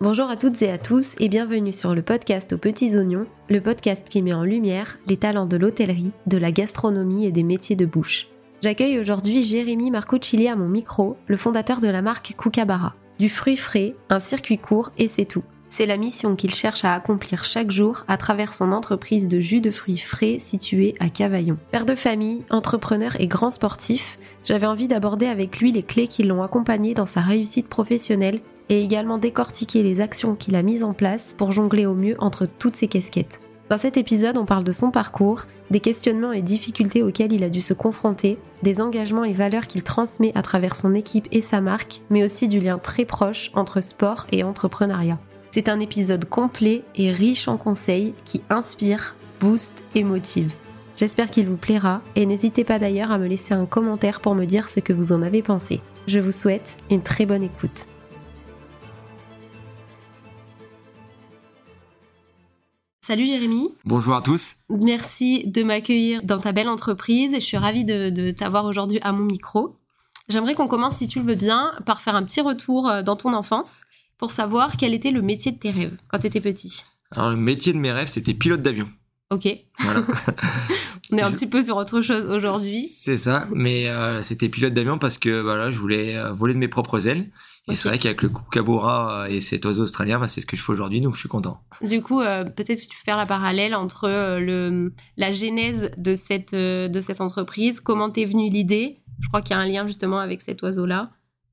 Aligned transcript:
Bonjour 0.00 0.30
à 0.30 0.36
toutes 0.36 0.62
et 0.62 0.70
à 0.70 0.78
tous 0.78 1.16
et 1.18 1.28
bienvenue 1.28 1.72
sur 1.72 1.92
le 1.92 2.02
podcast 2.02 2.52
aux 2.52 2.58
petits 2.58 2.96
oignons, 2.96 3.26
le 3.50 3.60
podcast 3.60 4.08
qui 4.08 4.22
met 4.22 4.32
en 4.32 4.44
lumière 4.44 4.96
les 5.08 5.16
talents 5.16 5.44
de 5.44 5.56
l'hôtellerie, 5.56 6.12
de 6.28 6.38
la 6.38 6.52
gastronomie 6.52 7.26
et 7.26 7.32
des 7.32 7.42
métiers 7.42 7.74
de 7.74 7.84
bouche. 7.84 8.28
J'accueille 8.62 9.00
aujourd'hui 9.00 9.42
Jérémy 9.42 9.90
Marcocilli 9.90 10.46
à 10.46 10.54
mon 10.54 10.68
micro, 10.68 11.16
le 11.26 11.36
fondateur 11.36 11.80
de 11.80 11.88
la 11.88 12.00
marque 12.00 12.34
Kookaburra. 12.36 12.94
Du 13.18 13.28
fruit 13.28 13.56
frais, 13.56 13.96
un 14.08 14.20
circuit 14.20 14.58
court 14.58 14.92
et 14.98 15.08
c'est 15.08 15.24
tout. 15.24 15.42
C'est 15.68 15.84
la 15.84 15.96
mission 15.96 16.36
qu'il 16.36 16.54
cherche 16.54 16.84
à 16.84 16.94
accomplir 16.94 17.42
chaque 17.42 17.72
jour 17.72 18.04
à 18.06 18.16
travers 18.18 18.52
son 18.52 18.70
entreprise 18.70 19.26
de 19.26 19.40
jus 19.40 19.60
de 19.60 19.72
fruits 19.72 19.98
frais 19.98 20.38
située 20.38 20.94
à 21.00 21.08
Cavaillon. 21.08 21.58
Père 21.72 21.86
de 21.86 21.96
famille, 21.96 22.44
entrepreneur 22.50 23.20
et 23.20 23.26
grand 23.26 23.50
sportif, 23.50 24.20
j'avais 24.44 24.68
envie 24.68 24.86
d'aborder 24.86 25.26
avec 25.26 25.58
lui 25.58 25.72
les 25.72 25.82
clés 25.82 26.06
qui 26.06 26.22
l'ont 26.22 26.44
accompagné 26.44 26.94
dans 26.94 27.04
sa 27.04 27.20
réussite 27.20 27.68
professionnelle 27.68 28.40
et 28.68 28.82
également 28.82 29.18
décortiquer 29.18 29.82
les 29.82 30.00
actions 30.00 30.34
qu'il 30.34 30.56
a 30.56 30.62
mises 30.62 30.84
en 30.84 30.92
place 30.92 31.34
pour 31.36 31.52
jongler 31.52 31.86
au 31.86 31.94
mieux 31.94 32.16
entre 32.18 32.46
toutes 32.46 32.76
ces 32.76 32.88
casquettes. 32.88 33.40
Dans 33.70 33.76
cet 33.76 33.98
épisode, 33.98 34.38
on 34.38 34.46
parle 34.46 34.64
de 34.64 34.72
son 34.72 34.90
parcours, 34.90 35.42
des 35.70 35.80
questionnements 35.80 36.32
et 36.32 36.40
difficultés 36.40 37.02
auxquels 37.02 37.32
il 37.32 37.44
a 37.44 37.50
dû 37.50 37.60
se 37.60 37.74
confronter, 37.74 38.38
des 38.62 38.80
engagements 38.80 39.24
et 39.24 39.34
valeurs 39.34 39.66
qu'il 39.66 39.82
transmet 39.82 40.32
à 40.34 40.40
travers 40.40 40.74
son 40.74 40.94
équipe 40.94 41.28
et 41.32 41.42
sa 41.42 41.60
marque, 41.60 42.00
mais 42.08 42.24
aussi 42.24 42.48
du 42.48 42.60
lien 42.60 42.78
très 42.78 43.04
proche 43.04 43.50
entre 43.54 43.82
sport 43.82 44.26
et 44.32 44.42
entrepreneuriat. 44.42 45.18
C'est 45.50 45.68
un 45.68 45.80
épisode 45.80 46.24
complet 46.24 46.82
et 46.96 47.12
riche 47.12 47.48
en 47.48 47.58
conseils 47.58 48.14
qui 48.24 48.42
inspire, 48.48 49.16
booste 49.40 49.84
et 49.94 50.04
motive. 50.04 50.54
J'espère 50.94 51.30
qu'il 51.30 51.46
vous 51.46 51.56
plaira 51.56 52.00
et 52.16 52.26
n'hésitez 52.26 52.64
pas 52.64 52.78
d'ailleurs 52.78 53.12
à 53.12 53.18
me 53.18 53.28
laisser 53.28 53.54
un 53.54 53.66
commentaire 53.66 54.20
pour 54.20 54.34
me 54.34 54.46
dire 54.46 54.68
ce 54.68 54.80
que 54.80 54.92
vous 54.92 55.12
en 55.12 55.22
avez 55.22 55.42
pensé. 55.42 55.80
Je 56.06 56.20
vous 56.20 56.32
souhaite 56.32 56.78
une 56.90 57.02
très 57.02 57.26
bonne 57.26 57.42
écoute. 57.42 57.86
Salut 63.08 63.24
Jérémy. 63.24 63.70
Bonjour 63.86 64.14
à 64.14 64.20
tous. 64.20 64.56
Merci 64.68 65.42
de 65.46 65.62
m'accueillir 65.62 66.22
dans 66.24 66.38
ta 66.38 66.52
belle 66.52 66.68
entreprise 66.68 67.32
et 67.32 67.40
je 67.40 67.46
suis 67.46 67.56
ravie 67.56 67.82
de, 67.82 68.10
de 68.10 68.32
t'avoir 68.32 68.66
aujourd'hui 68.66 68.98
à 69.00 69.12
mon 69.12 69.24
micro. 69.24 69.78
J'aimerais 70.28 70.54
qu'on 70.54 70.68
commence, 70.68 70.98
si 70.98 71.08
tu 71.08 71.20
le 71.20 71.24
veux 71.24 71.34
bien, 71.34 71.72
par 71.86 72.02
faire 72.02 72.16
un 72.16 72.22
petit 72.22 72.42
retour 72.42 72.86
euh, 72.86 73.00
dans 73.00 73.16
ton 73.16 73.32
enfance 73.32 73.84
pour 74.18 74.30
savoir 74.30 74.76
quel 74.76 74.92
était 74.92 75.10
le 75.10 75.22
métier 75.22 75.52
de 75.52 75.56
tes 75.56 75.70
rêves 75.70 75.96
quand 76.08 76.18
tu 76.18 76.26
étais 76.26 76.42
petit. 76.42 76.84
Alors, 77.10 77.30
le 77.30 77.36
métier 77.36 77.72
de 77.72 77.78
mes 77.78 77.92
rêves, 77.92 78.08
c'était 78.08 78.34
pilote 78.34 78.60
d'avion. 78.60 78.86
Ok. 79.30 79.48
Voilà. 79.78 80.02
On 81.10 81.16
est 81.16 81.22
un 81.22 81.30
petit 81.30 81.46
peu 81.46 81.62
sur 81.62 81.76
autre 81.76 82.02
chose 82.02 82.26
aujourd'hui. 82.26 82.82
C'est 82.82 83.16
ça, 83.16 83.46
mais 83.52 83.88
euh, 83.88 84.20
c'était 84.20 84.48
pilote 84.48 84.74
d'avion 84.74 84.98
parce 84.98 85.16
que 85.16 85.40
voilà, 85.40 85.70
je 85.70 85.78
voulais 85.78 86.16
euh, 86.16 86.32
voler 86.32 86.54
de 86.54 86.58
mes 86.58 86.68
propres 86.68 87.06
ailes. 87.06 87.30
Et 87.70 87.74
c'est 87.74 87.88
vrai 87.88 87.98
qu'avec 87.98 88.22
le 88.22 88.30
kookaburra 88.30 89.26
et 89.28 89.40
cet 89.40 89.66
oiseau 89.66 89.82
australien, 89.82 90.18
bah, 90.18 90.26
c'est 90.26 90.40
ce 90.40 90.46
que 90.46 90.56
je 90.56 90.62
fais 90.62 90.72
aujourd'hui, 90.72 91.00
donc 91.00 91.14
je 91.14 91.18
suis 91.18 91.28
content. 91.28 91.60
Du 91.82 92.00
coup, 92.00 92.20
euh, 92.20 92.44
peut-être 92.44 92.80
que 92.80 92.88
tu 92.88 92.96
peux 92.96 93.04
faire 93.04 93.18
la 93.18 93.26
parallèle 93.26 93.74
entre 93.74 94.08
le, 94.08 94.94
la 95.18 95.32
genèse 95.32 95.90
de 95.98 96.14
cette, 96.14 96.54
de 96.54 97.00
cette 97.00 97.20
entreprise, 97.20 97.80
comment 97.80 98.08
t'es 98.08 98.24
venue 98.24 98.48
l'idée. 98.48 99.00
Je 99.20 99.28
crois 99.28 99.42
qu'il 99.42 99.54
y 99.54 99.58
a 99.58 99.60
un 99.60 99.66
lien 99.66 99.86
justement 99.86 100.18
avec 100.18 100.40
cet 100.40 100.62
oiseau-là 100.62 101.10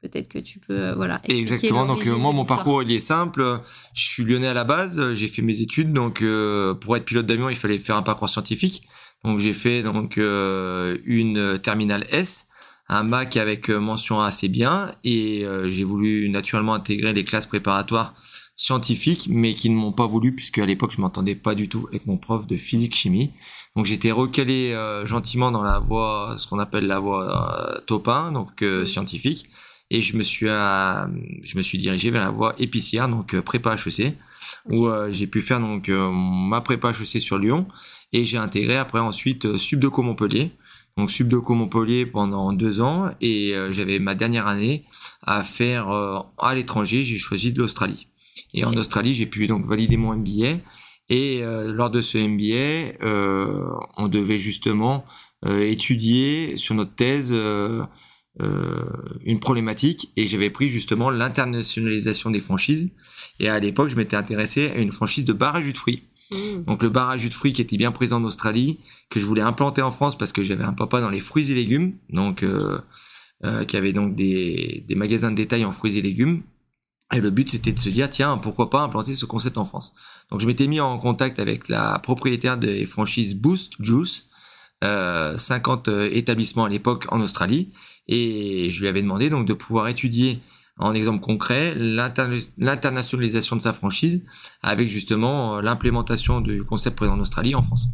peut-être 0.08 0.28
que 0.28 0.40
tu 0.40 0.60
peux 0.60 0.74
euh, 0.74 0.96
voilà 0.96 1.22
exactement 1.26 1.86
donc 1.86 2.06
euh, 2.06 2.16
moi 2.16 2.32
mon 2.32 2.46
parcours 2.46 2.84
il 2.84 2.92
est 2.92 3.00
simple 3.00 3.60
je 3.94 4.04
suis 4.04 4.24
lyonnais 4.24 4.48
à 4.48 4.54
la 4.54 4.64
base 4.64 5.14
j'ai 5.14 5.28
fait 5.28 5.42
mes 5.42 5.62
études 5.62 5.94
donc 5.94 6.22
euh, 6.22 6.74
pour 6.74 6.96
être 6.96 7.06
pilote 7.06 7.26
d'avion 7.26 7.50
il 7.50 7.56
fallait 7.56 7.80
faire 7.80 7.98
un 7.98 8.04
parcours 8.04 8.30
scientifique 8.30 8.88
donc 9.26 9.40
j'ai 9.40 9.54
fait 9.54 9.84
donc 9.84 10.18
une 10.18 11.60
terminale 11.62 12.06
S 12.12 12.48
un 12.88 13.04
bac 13.04 13.36
avec 13.38 13.70
mention 13.70 14.22
assez 14.22 14.48
bien. 14.48 14.94
Et 15.04 15.46
j'ai 15.66 15.84
voulu 15.84 16.30
naturellement 16.30 16.76
intégrer 16.76 17.14
les 17.14 17.26
classes 17.26 17.48
préparatoires 17.48 18.14
scientifiques 18.56 19.28
mais 19.30 19.54
qui 19.54 19.70
ne 19.70 19.76
m'ont 19.76 19.92
pas 19.92 20.06
voulu 20.08 20.34
puisque 20.34 20.60
à 20.60 20.66
l'époque 20.66 20.94
je 20.96 21.02
m'entendais 21.02 21.36
pas 21.36 21.56
du 21.56 21.68
tout 21.68 21.88
avec 21.90 22.06
mon 22.06 22.18
prof 22.18 22.48
de 22.48 22.56
physique 22.56 22.96
chimie. 22.96 23.32
Donc 23.76 23.86
j'étais 23.86 24.12
recalé 24.12 24.76
gentiment 25.06 25.52
dans 25.52 25.64
la 25.64 25.80
voie 25.80 26.36
ce 26.38 26.48
qu'on 26.48 26.60
appelle 26.60 26.86
la 26.86 27.00
voie 27.00 27.82
top 27.88 28.08
1 28.08 28.32
donc 28.32 28.64
scientifique. 28.86 29.50
Et 29.92 30.02
je 30.02 30.18
me 30.18 30.24
suis 30.24 30.48
euh, 30.50 31.06
je 31.44 31.58
me 31.58 31.62
suis 31.62 31.78
dirigé 31.78 32.10
vers 32.10 32.22
la 32.22 32.32
voie 32.32 32.56
épicière 32.58 33.08
donc 33.08 33.36
euh, 33.36 33.42
prépa 33.44 33.76
HEC 33.76 34.18
où 34.66 34.88
euh, 34.88 35.12
j'ai 35.12 35.28
pu 35.28 35.42
faire 35.42 35.60
donc 35.60 35.90
ma 35.90 36.62
prépa 36.62 36.90
HEC 36.90 37.22
sur 37.22 37.38
Lyon 37.38 37.68
et 38.16 38.24
j'ai 38.24 38.38
intégré 38.38 38.78
après 38.78 39.00
ensuite 39.00 39.58
Subdeco 39.58 40.02
Montpellier 40.02 40.52
donc 40.98 41.12
Subdeco 41.12 41.54
Montpellier 41.56 42.06
pendant 42.06 42.54
deux 42.54 42.80
ans. 42.80 43.10
Et 43.20 43.54
j'avais 43.72 44.00
ma 44.00 44.16
dernière 44.16 44.48
année 44.48 44.86
à 45.24 45.44
faire 45.44 45.90
à 45.90 46.56
l'étranger. 46.56 47.04
J'ai 47.04 47.18
choisi 47.18 47.52
de 47.52 47.60
l'Australie. 47.60 48.08
Et 48.54 48.64
en 48.64 48.74
Australie 48.78 49.14
j'ai 49.14 49.26
pu 49.26 49.46
donc 49.48 49.66
valider 49.66 49.98
mon 49.98 50.16
MBA 50.16 50.62
et 51.10 51.42
lors 51.68 51.90
de 51.90 52.00
ce 52.00 52.18
MBA 52.18 52.96
on 53.98 54.08
devait 54.08 54.40
justement 54.40 55.04
étudier 55.46 56.56
sur 56.56 56.76
notre 56.76 56.96
thèse 56.96 57.36
euh, 58.42 58.84
une 59.24 59.40
problématique. 59.40 60.12
Et 60.18 60.28
j'avais 60.28 60.50
pris 60.50 60.70
justement 60.70 61.10
l'internationalisation 61.10 62.32
des 62.32 62.40
franchises. 62.42 62.92
Et 63.40 63.48
à 63.48 63.60
l'époque, 63.60 63.90
je 63.90 63.96
m'étais 63.96 64.18
intéressé 64.18 64.70
à 64.70 64.78
une 64.78 64.92
franchise 64.92 65.26
de 65.26 65.34
bar 65.34 65.56
à 65.56 65.62
jus 65.62 65.74
de 65.74 65.78
fruits. 65.78 66.04
Mmh. 66.32 66.64
Donc 66.66 66.82
le 66.82 66.90
bar 66.90 67.10
à 67.10 67.18
jus 67.18 67.30
de 67.30 67.34
fruits 67.34 67.54
qui 67.54 67.62
était 67.62 67.78
bien 67.78 67.92
présent 67.92 68.18
en 68.18 68.24
Australie, 68.24 68.80
que 69.10 69.20
je 69.20 69.26
voulais 69.26 69.42
implanter 69.42 69.82
en 69.82 69.92
France 69.92 70.18
parce 70.18 70.32
que 70.32 70.44
j'avais 70.44 70.64
un 70.64 70.74
papa 70.74 71.02
dans 71.02 71.10
les 71.10 71.20
fruits 71.20 71.52
et 71.52 71.56
légumes, 71.56 71.94
donc 72.10 72.44
euh, 72.44 72.80
euh, 73.44 73.66
qui 73.66 73.78
avait 73.78 73.94
donc 73.94 74.16
des, 74.16 74.86
des 74.88 74.96
magasins 74.96 75.32
de 75.32 75.36
détail 75.36 75.66
en 75.66 75.72
fruits 75.72 75.98
et 75.98 76.02
légumes. 76.02 76.44
Et 77.14 77.22
le 77.22 77.30
but 77.30 77.50
c'était 77.50 77.72
de 77.72 77.80
se 77.80 77.90
dire 77.90 78.10
tiens 78.10 78.38
pourquoi 78.38 78.70
pas 78.70 78.82
implanter 78.82 79.16
ce 79.16 79.26
concept 79.26 79.58
en 79.58 79.66
France. 79.66 79.94
Donc 80.32 80.42
je 80.42 80.48
m'étais 80.48 80.68
mis 80.68 80.80
en 80.80 80.98
contact 80.98 81.40
avec 81.40 81.70
la 81.70 82.00
propriétaire 82.00 82.58
des 82.58 82.86
franchises 82.88 83.36
Boost 83.36 83.74
Juice, 83.80 84.28
euh, 84.84 85.38
50 85.38 85.90
établissements 86.12 86.66
à 86.66 86.70
l'époque 86.70 87.06
en 87.10 87.22
Australie 87.22 87.72
et 88.08 88.70
je 88.72 88.82
lui 88.82 88.88
avais 88.88 89.02
demandé 89.02 89.30
donc 89.30 89.48
de 89.48 89.54
pouvoir 89.54 89.88
étudier 89.88 90.40
en 90.78 90.94
exemple 90.94 91.22
concret 91.22 91.74
l'internationalisation 91.78 93.56
de 93.56 93.62
sa 93.62 93.74
franchise 93.74 94.24
avec 94.62 94.90
justement 94.90 95.58
euh, 95.58 95.62
l'implémentation 95.62 96.42
du 96.42 96.64
concept 96.64 96.98
présent 96.98 97.14
en 97.14 97.20
Australie 97.20 97.56
en 97.56 97.62
France. 97.62 97.88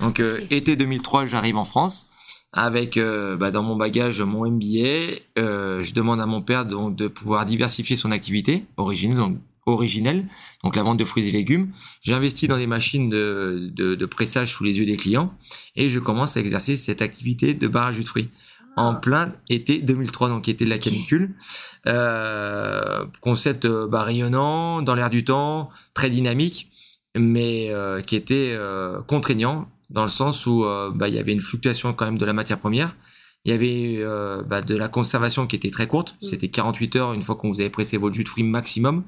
Donc 0.00 0.20
euh, 0.20 0.40
été 0.50 0.76
2003, 0.76 1.26
j'arrive 1.26 1.56
en 1.56 1.64
France 1.64 2.06
avec 2.52 2.96
euh, 2.96 3.36
bah, 3.36 3.50
dans 3.50 3.62
mon 3.62 3.76
bagage 3.76 4.20
mon 4.20 4.50
MBA. 4.50 5.18
je 5.36 5.92
demande 5.92 6.20
à 6.20 6.26
mon 6.26 6.42
père 6.42 6.66
donc 6.66 6.96
de 6.96 7.08
pouvoir 7.08 7.44
diversifier 7.46 7.96
son 7.96 8.10
activité 8.10 8.64
originelle, 8.76 9.18
donc 9.18 9.38
originelle, 9.66 10.28
donc 10.62 10.76
la 10.76 10.82
vente 10.82 10.98
de 10.98 11.04
fruits 11.04 11.28
et 11.28 11.32
légumes. 11.32 11.72
J'investis 12.02 12.48
dans 12.48 12.58
des 12.58 12.66
machines 12.66 13.08
de, 13.08 13.70
de, 13.72 13.94
de 13.94 14.06
pressage 14.06 14.52
sous 14.52 14.64
les 14.64 14.78
yeux 14.78 14.86
des 14.86 14.96
clients 14.96 15.32
et 15.74 15.88
je 15.88 15.98
commence 16.00 16.36
à 16.36 16.40
exercer 16.40 16.76
cette 16.76 17.00
activité 17.00 17.54
de 17.54 17.68
barrage 17.68 17.96
de 17.96 18.02
fruits 18.02 18.28
en 18.76 18.94
plein 18.94 19.32
été 19.48 19.80
2003, 19.80 20.28
donc 20.28 20.44
qui 20.44 20.50
était 20.50 20.64
de 20.64 20.70
la 20.70 20.78
canicule. 20.78 21.34
Euh, 21.86 23.04
concept 23.20 23.64
euh, 23.64 23.86
bah, 23.86 24.02
rayonnant, 24.02 24.82
dans 24.82 24.94
l'air 24.94 25.10
du 25.10 25.24
temps, 25.24 25.70
très 25.94 26.10
dynamique, 26.10 26.70
mais 27.16 27.68
euh, 27.70 28.00
qui 28.00 28.16
était 28.16 28.54
euh, 28.56 29.00
contraignant 29.02 29.68
dans 29.90 30.02
le 30.02 30.08
sens 30.08 30.46
où 30.46 30.64
euh, 30.64 30.90
bah, 30.94 31.08
il 31.08 31.14
y 31.14 31.18
avait 31.18 31.32
une 31.32 31.40
fluctuation 31.40 31.92
quand 31.92 32.04
même 32.04 32.18
de 32.18 32.24
la 32.24 32.32
matière 32.32 32.58
première. 32.58 32.96
Il 33.46 33.50
y 33.50 33.54
avait 33.54 34.02
bah, 34.46 34.62
de 34.62 34.74
la 34.74 34.88
conservation 34.88 35.46
qui 35.46 35.54
était 35.54 35.68
très 35.68 35.86
courte, 35.86 36.16
mm. 36.22 36.26
c'était 36.26 36.48
48 36.48 36.96
heures 36.96 37.12
une 37.12 37.22
fois 37.22 37.34
qu'on 37.34 37.50
vous 37.50 37.60
avait 37.60 37.68
pressé 37.68 37.98
votre 37.98 38.14
jus 38.14 38.24
de 38.24 38.28
fruits 38.28 38.42
maximum. 38.42 39.04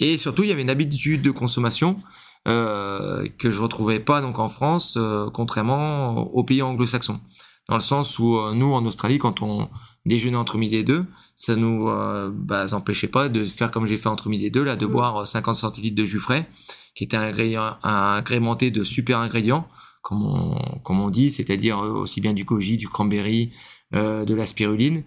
Et 0.00 0.16
surtout, 0.16 0.42
il 0.42 0.48
y 0.48 0.52
avait 0.52 0.62
une 0.62 0.70
habitude 0.70 1.22
de 1.22 1.30
consommation 1.30 2.00
euh, 2.48 3.28
que 3.38 3.48
je 3.48 3.62
retrouvais 3.62 4.00
pas 4.00 4.20
donc 4.20 4.40
en 4.40 4.48
France, 4.48 4.98
contrairement 5.32 6.16
aux 6.34 6.42
pays 6.42 6.62
anglo-saxons 6.62 7.20
dans 7.68 7.76
le 7.76 7.82
sens 7.82 8.18
où 8.18 8.36
euh, 8.36 8.52
nous 8.54 8.72
en 8.72 8.84
Australie 8.86 9.18
quand 9.18 9.42
on 9.42 9.68
déjeunait 10.04 10.36
entre 10.36 10.58
midi 10.58 10.76
et 10.76 10.84
deux 10.84 11.04
ça 11.34 11.56
nous 11.56 11.88
euh, 11.88 12.30
bah, 12.32 12.66
empêchait 12.72 13.08
pas 13.08 13.28
de 13.28 13.44
faire 13.44 13.70
comme 13.70 13.86
j'ai 13.86 13.98
fait 13.98 14.08
entre 14.08 14.28
midi 14.28 14.46
et 14.46 14.50
deux 14.50 14.64
là 14.64 14.76
de 14.76 14.86
mm. 14.86 14.90
boire 14.90 15.26
50 15.26 15.54
centilitres 15.54 15.96
de 15.96 16.04
jus 16.04 16.20
frais 16.20 16.48
qui 16.94 17.04
était 17.04 17.16
un 17.16 17.76
agrémenté 17.82 18.70
de 18.70 18.82
super 18.82 19.18
ingrédients 19.18 19.68
comme 20.06 20.24
on, 20.24 20.78
comme 20.84 21.00
on 21.00 21.10
dit 21.10 21.30
c'est-à-dire 21.30 21.80
euh, 21.80 21.90
aussi 21.90 22.20
bien 22.20 22.32
du 22.32 22.44
goji 22.44 22.76
du 22.76 22.88
cranberry 22.88 23.52
euh, 23.94 24.24
de 24.24 24.34
la 24.36 24.46
spiruline 24.46 25.02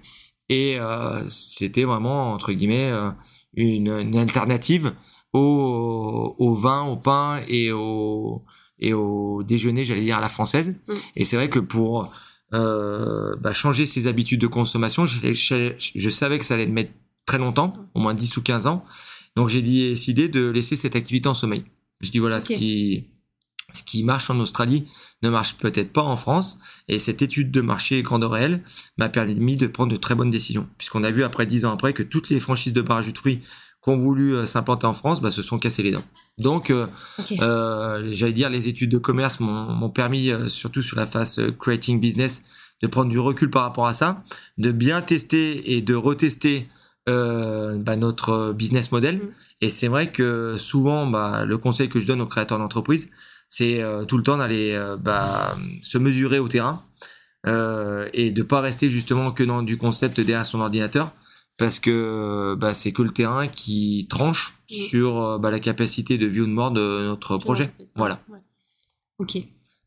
et 0.49 0.77
euh, 0.77 1.21
c'était 1.25 1.85
vraiment 1.85 2.33
entre 2.33 2.51
guillemets 2.51 2.91
une, 3.53 3.87
une, 3.87 4.17
alternative 4.17 4.93
au, 5.31 6.35
au 6.37 6.53
vin 6.53 6.83
au 6.83 6.97
pain 6.97 7.39
et 7.47 7.71
au 7.71 8.43
et 8.77 8.93
au 8.93 9.43
déjeuner 9.43 9.85
j'allais 9.85 10.01
dire 10.01 10.17
à 10.17 10.21
la 10.21 10.27
française 10.27 10.75
mm. 10.87 10.93
et 11.15 11.23
c'est 11.23 11.37
vrai 11.37 11.49
que 11.49 11.59
pour 11.59 12.11
euh, 12.53 13.35
bah, 13.35 13.53
changer 13.53 13.85
ses 13.85 14.07
habitudes 14.07 14.41
de 14.41 14.47
consommation. 14.47 15.05
Je, 15.05 15.33
je, 15.33 16.09
savais 16.09 16.39
que 16.39 16.45
ça 16.45 16.55
allait 16.55 16.67
me 16.67 16.73
mettre 16.73 16.93
très 17.25 17.37
longtemps, 17.37 17.73
au 17.93 17.99
moins 17.99 18.13
10 18.13 18.37
ou 18.37 18.41
15 18.41 18.67
ans. 18.67 18.83
Donc 19.35 19.49
j'ai 19.49 19.61
décidé 19.61 20.27
de 20.27 20.49
laisser 20.49 20.75
cette 20.75 20.95
activité 20.95 21.29
en 21.29 21.33
sommeil. 21.33 21.63
Je 22.01 22.11
dis 22.11 22.19
voilà, 22.19 22.39
ce 22.39 22.53
qui 22.53 23.07
ce 23.73 23.83
qui 23.83 24.03
marche 24.03 24.29
en 24.29 24.39
Australie 24.39 24.87
ne 25.21 25.29
marche 25.29 25.55
peut-être 25.55 25.93
pas 25.93 26.01
en 26.01 26.17
France. 26.17 26.59
Et 26.87 26.97
cette 26.99 27.21
étude 27.21 27.51
de 27.51 27.61
marché 27.61 28.01
grande 28.01 28.23
réelle 28.23 28.63
m'a 28.97 29.09
permis 29.09 29.55
de 29.57 29.67
prendre 29.67 29.91
de 29.91 29.97
très 29.97 30.15
bonnes 30.15 30.31
décisions. 30.31 30.67
Puisqu'on 30.77 31.03
a 31.03 31.11
vu 31.11 31.23
après 31.23 31.45
10 31.45 31.65
ans 31.65 31.71
après 31.71 31.93
que 31.93 32.03
toutes 32.03 32.29
les 32.29 32.39
franchises 32.39 32.73
de 32.73 32.81
barrage 32.81 33.11
de 33.11 33.17
fruits 33.17 33.41
qui 33.83 33.89
ont 33.89 33.97
voulu 33.97 34.45
s'implanter 34.45 34.85
en 34.85 34.93
France 34.93 35.21
bah, 35.21 35.31
se 35.31 35.41
sont 35.41 35.57
cassés 35.57 35.83
les 35.83 35.91
dents. 35.91 36.03
Donc, 36.37 36.73
j'allais 37.29 38.33
dire, 38.33 38.49
les 38.49 38.67
études 38.67 38.91
de 38.91 38.97
commerce 38.97 39.39
m'ont 39.39 39.89
permis, 39.89 40.31
surtout 40.47 40.81
sur 40.81 40.97
la 40.97 41.05
phase 41.05 41.41
creating 41.59 41.99
business, 41.99 42.43
de 42.81 42.87
prendre 42.87 43.09
du 43.09 43.19
recul 43.19 43.49
par 43.49 43.63
rapport 43.63 43.87
à 43.87 43.93
ça, 43.93 44.23
de 44.57 44.71
bien 44.71 45.01
tester 45.01 45.73
et 45.73 45.81
de 45.81 45.95
retester 45.95 46.67
bah, 47.07 47.95
notre 47.97 48.53
business 48.53 48.91
model. 48.91 49.17
Mm. 49.17 49.29
Et 49.61 49.69
c'est 49.69 49.87
vrai 49.87 50.11
que 50.11 50.55
souvent, 50.57 51.07
bah, 51.07 51.45
le 51.45 51.57
conseil 51.57 51.89
que 51.89 51.99
je 51.99 52.07
donne 52.07 52.21
aux 52.21 52.27
créateurs 52.27 52.59
d'entreprise, 52.59 53.11
c'est 53.49 53.81
euh, 53.81 54.05
tout 54.05 54.17
le 54.17 54.23
temps 54.23 54.37
d'aller 54.37 54.73
euh, 54.73 54.95
bah, 54.95 55.57
se 55.81 55.97
mesurer 55.97 56.39
au 56.39 56.47
terrain 56.47 56.83
euh, 57.47 58.07
et 58.13 58.31
de 58.31 58.43
pas 58.43 58.61
rester 58.61 58.89
justement 58.89 59.31
que 59.31 59.43
dans 59.43 59.63
du 59.63 59.77
concept 59.77 60.21
derrière 60.21 60.45
son 60.45 60.61
ordinateur 60.61 61.11
parce 61.59 61.77
que 61.77 62.55
bah, 62.55 62.73
c'est 62.73 62.91
que 62.91 63.03
le 63.03 63.11
terrain 63.11 63.47
qui 63.47 64.07
tranche 64.09 64.55
mm. 64.71 64.73
sur 64.73 65.39
bah, 65.39 65.51
la 65.51 65.59
capacité 65.59 66.17
de 66.17 66.25
vie 66.25 66.41
ou 66.41 66.47
de 66.47 66.51
mort 66.51 66.71
de 66.71 67.05
notre 67.05 67.37
projet. 67.37 67.65
Voilà. 67.95 68.19
Ok. 69.19 69.37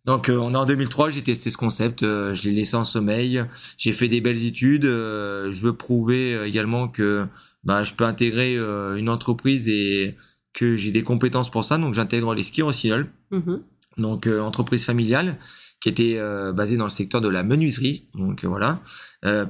Donc 0.04 0.30
on 0.32 0.54
est 0.54 0.56
en 0.56 0.66
2003, 0.66 1.10
j'ai 1.10 1.22
testé 1.22 1.50
ce 1.50 1.56
concept, 1.56 2.02
je 2.02 2.42
l'ai 2.42 2.54
laissé 2.54 2.76
en 2.76 2.84
sommeil, 2.84 3.44
j'ai 3.78 3.92
fait 3.92 4.08
des 4.08 4.20
belles 4.20 4.44
études, 4.44 4.84
je 4.84 5.60
veux 5.60 5.74
prouver 5.74 6.44
également 6.44 6.88
que 6.88 7.24
bah, 7.62 7.84
je 7.84 7.94
peux 7.94 8.04
intégrer 8.04 8.56
une 8.56 9.08
entreprise 9.08 9.68
et 9.68 10.16
que 10.52 10.76
j'ai 10.76 10.90
des 10.90 11.02
compétences 11.02 11.50
pour 11.50 11.64
ça, 11.64 11.78
donc 11.78 11.94
j'intègre 11.94 12.34
les 12.34 12.42
skis 12.42 12.62
Rossignol, 12.62 13.10
mm-hmm. 13.32 13.60
donc 13.98 14.26
euh, 14.26 14.40
entreprise 14.40 14.84
familiale 14.84 15.38
qui 15.82 15.88
était 15.88 16.14
euh, 16.16 16.52
basée 16.52 16.76
dans 16.76 16.84
le 16.84 16.90
secteur 16.90 17.20
de 17.20 17.28
la 17.28 17.42
menuiserie, 17.42 18.06
donc 18.14 18.44
euh, 18.44 18.48
voilà, 18.48 18.80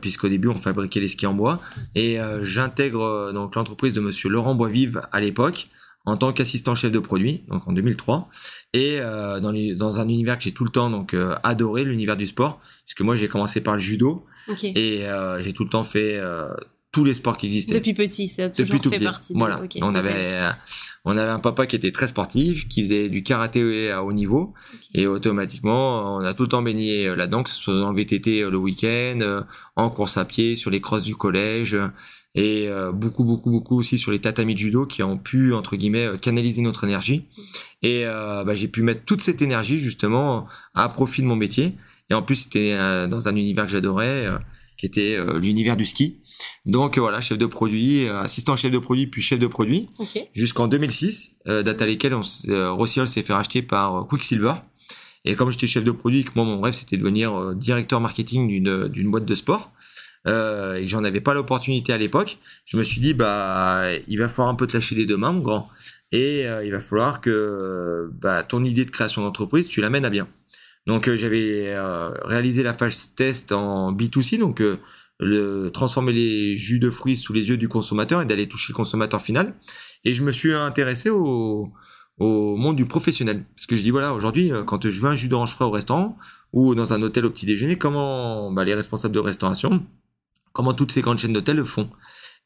puisqu'au 0.01 0.29
début 0.29 0.49
on 0.49 0.57
fabriquait 0.57 1.01
les 1.01 1.09
skis 1.09 1.27
en 1.27 1.35
bois, 1.35 1.61
et 1.95 2.19
j'intègre 2.43 3.33
donc 3.33 3.55
l'entreprise 3.55 3.95
de 3.95 4.01
Monsieur 4.01 4.29
Laurent 4.29 4.55
Boisvive 4.55 5.01
à 5.13 5.21
l'époque 5.21 5.69
en 6.05 6.17
tant 6.19 6.33
qu'assistant 6.33 6.75
chef 6.75 6.93
de 6.93 6.99
produit, 6.99 7.45
donc 7.49 7.67
en 7.67 7.73
2003, 7.73 8.29
et 8.75 8.99
dans, 9.01 9.55
dans, 9.77 9.99
un 9.99 10.09
univers 10.09 10.37
que 10.37 10.45
j'ai 10.45 10.53
tout 10.53 10.65
le 10.65 10.71
temps 10.71 10.91
donc 10.91 11.17
adoré, 11.43 11.85
l'univers 11.85 12.19
du 12.19 12.27
sport, 12.27 12.61
puisque 12.85 13.01
moi 13.01 13.17
j'ai 13.17 13.29
commencé 13.29 13.63
par 13.63 13.75
le 13.75 13.81
judo, 13.81 14.27
et 14.63 15.07
j'ai 15.39 15.53
tout 15.55 15.65
le 15.65 15.71
temps 15.71 15.85
fait 15.85 16.21
tous 16.93 17.05
les 17.05 17.15
sports 17.15 17.39
qui 17.39 17.47
existaient. 17.47 17.75
Depuis 17.75 17.95
petit, 17.95 18.29
ça 18.29 18.45
a 18.45 18.51
toujours 18.51 18.77
Depuis 18.77 18.91
fait 18.91 19.05
partie. 19.05 19.33
Voilà. 19.35 19.63
on 19.81 19.95
avait, 19.95 20.51
on 21.07 21.17
avait 21.17 21.31
un 21.31 21.39
papa 21.39 21.67
qui 21.67 21.75
était 21.75 21.91
très 21.91 22.07
sportif, 22.07 22.69
qui 22.69 22.85
faisait 22.85 23.09
du 23.09 23.23
karaté 23.23 23.91
à 23.91 24.05
haut 24.05 24.13
niveau, 24.13 24.53
et 24.95 25.07
automatiquement, 25.07 26.17
on 26.17 26.21
a 26.21 26.35
tout 26.35 26.43
le 26.43 26.51
temps 26.51 26.61
baigné 26.61 27.09
euh, 27.09 27.17
là-dedans, 27.17 27.43
que 27.43 27.51
ce 27.51 27.57
soit 27.57 27.75
dans 27.75 27.91
le 27.91 27.97
VTT 27.97 28.43
euh, 28.43 28.51
le 28.51 28.59
week-end, 28.59 29.19
euh, 29.23 29.43
en 29.75 29.89
course 29.89 30.19
à 30.19 30.27
pied, 30.27 30.55
sur 30.55 30.71
les 30.71 30.83
crosses 30.83 31.05
du 31.05 31.17
collège, 31.17 31.77
et 32.35 32.71
beaucoup, 32.95 33.25
beaucoup, 33.25 33.51
beaucoup 33.51 33.79
aussi 33.79 33.99
sur 33.99 34.11
les 34.11 34.19
tatamis 34.19 34.55
de 34.55 34.59
judo 34.59 34.87
qui 34.87 35.03
ont 35.03 35.19
pu 35.19 35.53
entre 35.53 35.77
guillemets 35.77 36.13
canaliser 36.19 36.63
notre 36.63 36.85
énergie. 36.85 37.27
Et 37.83 38.05
bah, 38.05 38.55
j'ai 38.55 38.69
pu 38.69 38.83
mettre 38.83 39.05
toute 39.05 39.21
cette 39.21 39.43
énergie 39.43 39.77
justement 39.77 40.47
à 40.73 40.89
profit 40.89 41.21
de 41.21 41.27
mon 41.27 41.37
métier. 41.37 41.75
Et 42.09 42.15
en 42.15 42.23
plus, 42.23 42.37
c'était 42.37 42.75
dans 43.09 43.29
un 43.29 43.37
univers 43.37 43.67
que 43.67 43.73
j'adorais, 43.73 44.29
qui 44.79 44.87
était 44.87 45.19
l'univers 45.39 45.77
du 45.77 45.85
ski. 45.85 46.22
Donc 46.65 46.99
voilà, 46.99 47.21
chef 47.21 47.39
de 47.39 47.47
produit, 47.47 48.07
euh, 48.07 48.21
assistant 48.21 48.55
chef 48.55 48.71
de 48.71 48.79
produit, 48.79 49.09
puis 49.09 49.21
chef 49.21 49.39
de 49.39 49.47
produit, 49.47 49.89
jusqu'en 50.33 50.69
2006, 50.69 51.37
euh, 51.49 51.63
date 51.63 51.83
à 51.83 51.87
laquelle 51.87 52.15
on, 52.15 52.21
euh, 52.49 52.71
Rossiol 52.73 53.09
s'est 53.09 53.23
fait 53.23 53.33
racheter 53.33 53.63
par 53.63 54.07
Quicksilver. 54.07 54.55
Et 55.25 55.35
comme 55.35 55.51
j'étais 55.51 55.67
chef 55.67 55.85
de 55.85 55.91
produit, 55.91 56.25
que 56.25 56.31
moi 56.35 56.45
mon 56.45 56.61
rêve 56.61 56.75
c'était 56.75 56.97
de 56.97 57.03
devenir 57.03 57.55
directeur 57.55 58.01
marketing 58.01 58.49
d'une 58.49 58.89
d'une 58.89 59.11
boîte 59.11 59.25
de 59.25 59.35
sport, 59.35 59.73
euh, 60.27 60.75
et 60.75 60.89
j'en 60.89 61.05
avais 61.05 61.21
pas 61.21 61.35
l'opportunité 61.35 61.93
à 61.93 61.99
l'époque, 61.99 62.39
je 62.65 62.77
me 62.77 62.83
suis 62.83 63.01
dit 63.01 63.15
bah 63.15 63.89
il 64.09 64.19
va 64.19 64.29
falloir 64.29 64.49
un 64.49 64.57
peu 64.57 64.67
te 64.67 64.77
lâcher 64.77 64.97
les 64.97 65.07
deux 65.07 65.17
mains, 65.17 65.33
mon 65.33 65.41
grand, 65.41 65.69
et 66.11 66.43
il 66.65 66.73
va 66.73 66.81
falloir 66.81 67.21
que 67.21 68.11
bah, 68.21 68.43
ton 68.43 68.65
idée 68.65 68.85
de 68.85 68.91
création 68.91 69.23
d'entreprise 69.23 69.69
tu 69.69 69.81
l'amènes 69.81 70.05
à 70.05 70.11
bien. 70.11 70.27
Donc 70.89 71.09
j'avais 71.15 71.73
réalisé 72.25 72.65
la 72.65 72.75
phase 72.75 73.15
test 73.15 73.53
en 73.53 73.93
B2C, 73.93 74.39
donc 74.39 74.61
le, 75.23 75.71
transformer 75.71 76.13
les 76.13 76.57
jus 76.57 76.79
de 76.79 76.91
fruits 76.91 77.17
sous 77.17 77.33
les 77.33 77.49
yeux 77.49 77.57
du 77.57 77.69
consommateur 77.69 78.21
et 78.21 78.27
d'aller 78.27 78.49
toucher 78.49 78.73
le 78.73 78.77
consommateur 78.77 79.21
final. 79.21 79.55
Et 80.05 80.13
je 80.13 80.23
me 80.23 80.33
suis 80.33 80.53
intéressé 80.53 81.11
au, 81.11 81.73
au 82.19 82.57
monde 82.57 82.77
du 82.77 82.87
professionnel. 82.87 83.45
Parce 83.57 83.67
que 83.67 83.77
je 83.77 83.83
dis, 83.83 83.91
voilà, 83.91 84.13
aujourd'hui, 84.13 84.53
euh, 84.53 84.65
quand 84.65 84.89
je 84.89 85.01
veux 85.01 85.09
un 85.09 85.15
jus 85.15 85.29
d'orange 85.29 85.53
frais 85.53 85.65
au 85.65 85.71
restaurant 85.71 86.17
ou 86.53 86.75
dans 86.75 86.93
un 86.93 87.03
hôtel 87.03 87.25
au 87.25 87.31
petit 87.31 87.47
déjeuner, 87.47 87.77
comment 87.77 88.53
bah, 88.53 88.65
les 88.65 88.75
responsables 88.75 89.15
de 89.15 89.21
restauration, 89.21 89.85
comment 90.53 90.75
toutes 90.75 90.93
ces 90.93 91.01
grandes 91.01 91.19
chaînes 91.19 91.33
d'hôtels 91.33 91.57
le 91.57 91.65
font? 91.65 91.89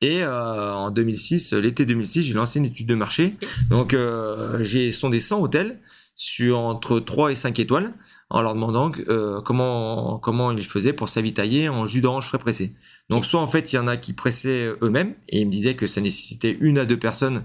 Et 0.02 0.22
euh, 0.22 0.74
en 0.74 0.90
2006, 0.90 1.54
l'été 1.54 1.86
2006, 1.86 2.22
j'ai 2.22 2.34
lancé 2.34 2.58
une 2.58 2.66
étude 2.66 2.86
de 2.86 2.94
marché. 2.94 3.36
Donc, 3.70 3.94
euh, 3.94 4.62
j'ai 4.62 4.90
sondé 4.90 5.20
100 5.20 5.40
hôtels 5.40 5.80
sur 6.14 6.58
entre 6.60 7.00
3 7.00 7.32
et 7.32 7.34
5 7.34 7.58
étoiles 7.58 7.92
en 8.28 8.42
leur 8.42 8.54
demandant 8.54 8.90
euh, 9.08 9.40
comment 9.40 10.18
comment 10.18 10.52
ils 10.52 10.64
faisaient 10.64 10.92
pour 10.92 11.08
s'avitailler 11.08 11.68
en 11.68 11.86
jus 11.86 12.00
d'orange 12.00 12.26
frais 12.26 12.38
pressé. 12.38 12.74
Donc 13.08 13.24
soit 13.24 13.40
en 13.40 13.46
fait 13.46 13.72
il 13.72 13.76
y 13.76 13.78
en 13.78 13.86
a 13.86 13.96
qui 13.96 14.12
pressaient 14.12 14.72
eux-mêmes 14.82 15.14
et 15.28 15.40
ils 15.40 15.46
me 15.46 15.50
disaient 15.50 15.76
que 15.76 15.86
ça 15.86 16.00
nécessitait 16.00 16.56
une 16.60 16.78
à 16.78 16.84
deux 16.84 16.98
personnes 16.98 17.44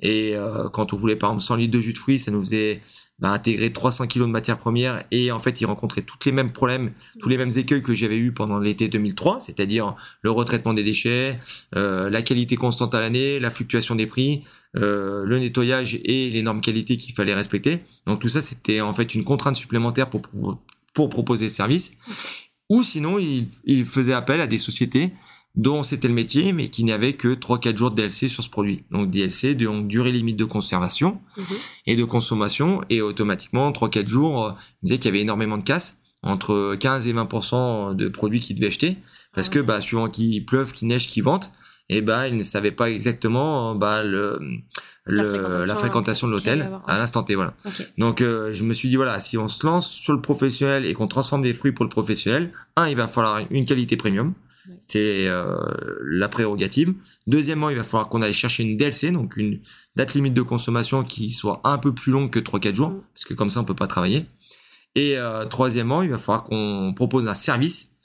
et 0.00 0.36
euh, 0.36 0.68
quand 0.68 0.92
on 0.92 0.96
voulait 0.96 1.16
par 1.16 1.30
exemple 1.30 1.44
100 1.44 1.56
litres 1.56 1.76
de 1.76 1.80
jus 1.80 1.92
de 1.94 1.98
fruits 1.98 2.18
ça 2.18 2.30
nous 2.30 2.40
faisait 2.40 2.80
bah, 3.18 3.32
intégrer 3.32 3.72
300 3.72 4.06
kilos 4.06 4.28
de 4.28 4.32
matières 4.32 4.58
premières 4.58 5.02
et 5.10 5.32
en 5.32 5.40
fait 5.40 5.60
ils 5.60 5.64
rencontraient 5.64 6.02
tous 6.02 6.18
les 6.24 6.30
mêmes 6.30 6.52
problèmes, 6.52 6.92
tous 7.18 7.28
les 7.28 7.36
mêmes 7.36 7.50
écueils 7.56 7.82
que 7.82 7.92
j'avais 7.92 8.16
eu 8.16 8.30
pendant 8.32 8.60
l'été 8.60 8.86
2003, 8.86 9.40
c'est-à-dire 9.40 9.96
le 10.22 10.30
retraitement 10.30 10.72
des 10.72 10.84
déchets, 10.84 11.36
euh, 11.74 12.10
la 12.10 12.22
qualité 12.22 12.54
constante 12.54 12.94
à 12.94 13.00
l'année, 13.00 13.40
la 13.40 13.50
fluctuation 13.50 13.96
des 13.96 14.06
prix, 14.06 14.44
euh, 14.76 15.24
le 15.24 15.38
nettoyage 15.38 15.98
et 16.04 16.30
les 16.30 16.42
normes 16.42 16.60
qualité 16.60 16.96
qu'il 16.96 17.14
fallait 17.14 17.34
respecter. 17.34 17.80
Donc 18.06 18.20
tout 18.20 18.28
ça, 18.28 18.42
c'était 18.42 18.80
en 18.80 18.92
fait 18.92 19.14
une 19.14 19.24
contrainte 19.24 19.56
supplémentaire 19.56 20.10
pour, 20.10 20.22
pour, 20.94 21.08
proposer 21.08 21.48
ce 21.48 21.56
service. 21.56 21.92
Ou 22.68 22.82
sinon, 22.82 23.18
il, 23.18 23.48
il 23.64 23.86
faisait 23.86 24.12
appel 24.12 24.40
à 24.40 24.46
des 24.46 24.58
sociétés 24.58 25.12
dont 25.58 25.82
c'était 25.82 26.08
le 26.08 26.14
métier, 26.14 26.52
mais 26.52 26.68
qui 26.68 26.84
n'avait 26.84 27.14
que 27.14 27.34
3-4 27.34 27.76
jours 27.76 27.90
de 27.90 27.96
DLC 27.96 28.28
sur 28.28 28.44
ce 28.44 28.48
produit. 28.48 28.84
Donc 28.90 29.10
DLC, 29.10 29.54
donc 29.54 29.88
durée 29.88 30.12
limite 30.12 30.36
de 30.36 30.44
conservation 30.44 31.20
mhm. 31.36 31.44
et 31.86 31.96
de 31.96 32.04
consommation, 32.04 32.82
et 32.90 33.02
automatiquement, 33.02 33.70
3-4 33.72 34.06
jours, 34.06 34.44
euh, 34.44 34.52
il 34.82 34.86
disait 34.86 34.98
qu'il 34.98 35.06
y 35.06 35.08
avait 35.08 35.22
énormément 35.22 35.58
de 35.58 35.64
casse, 35.64 35.98
entre 36.22 36.76
15 36.78 37.08
et 37.08 37.12
20% 37.12 37.96
de 37.96 38.08
produits 38.08 38.40
qu'il 38.40 38.56
devait 38.56 38.68
acheter, 38.68 38.96
parce 39.34 39.48
ah 39.48 39.54
que 39.54 39.58
bah, 39.58 39.80
suivant 39.80 40.08
qu'il 40.08 40.44
pleuve, 40.46 40.72
qu'il 40.72 40.88
neige, 40.88 41.08
qu'il 41.08 41.24
vente, 41.24 41.50
et 41.88 42.02
bah 42.02 42.28
il 42.28 42.36
ne 42.36 42.42
savait 42.42 42.72
pas 42.72 42.90
exactement 42.90 43.74
bah 43.74 44.02
le, 44.02 44.38
la, 45.06 45.74
fréquentation, 45.74 46.26
de 46.26 46.32
l'hôtel 46.32 46.70
à 46.86 46.98
l'instant 46.98 47.22
T 47.22 47.34
voilà. 47.34 47.54
Donc 47.96 48.20
euh, 48.20 48.52
je 48.52 48.62
me 48.62 48.74
suis 48.74 48.88
dit 48.88 48.96
voilà, 48.96 49.18
si 49.18 49.38
on 49.38 49.48
se 49.48 49.66
lance 49.66 49.90
sur 49.90 50.12
le 50.12 50.20
professionnel 50.20 50.84
et 50.84 50.94
qu'on 50.94 51.06
transforme 51.06 51.42
des 51.42 51.54
fruits 51.54 51.72
pour 51.72 51.84
le 51.84 51.88
professionnel, 51.88 52.52
un 52.76 52.88
il 52.88 52.96
va 52.96 53.08
falloir 53.08 53.40
une 53.50 53.64
qualité 53.64 53.96
premium. 53.96 54.34
C'est 54.80 55.26
euh, 55.28 55.56
la 56.04 56.28
prérogative. 56.28 56.92
Deuxièmement, 57.26 57.70
il 57.70 57.76
va 57.76 57.84
falloir 57.84 58.10
qu'on 58.10 58.20
aille 58.20 58.34
chercher 58.34 58.64
une 58.64 58.76
DLC, 58.76 59.10
donc 59.12 59.38
une 59.38 59.60
date 59.96 60.12
limite 60.12 60.34
de 60.34 60.42
consommation 60.42 61.04
qui 61.04 61.30
soit 61.30 61.62
un 61.64 61.78
peu 61.78 61.94
plus 61.94 62.12
longue 62.12 62.28
que 62.28 62.38
3-4 62.38 62.74
jours, 62.74 62.90
mm. 62.90 63.00
parce 63.14 63.24
que 63.24 63.32
comme 63.32 63.48
ça 63.48 63.60
on 63.60 63.64
peut 63.64 63.74
pas 63.74 63.86
travailler. 63.86 64.26
Et 64.94 65.16
euh, 65.16 65.46
troisièmement, 65.46 66.02
il 66.02 66.10
va 66.10 66.18
falloir 66.18 66.44
qu'on 66.44 66.92
propose 66.94 67.28
un 67.28 67.34
service 67.34 67.97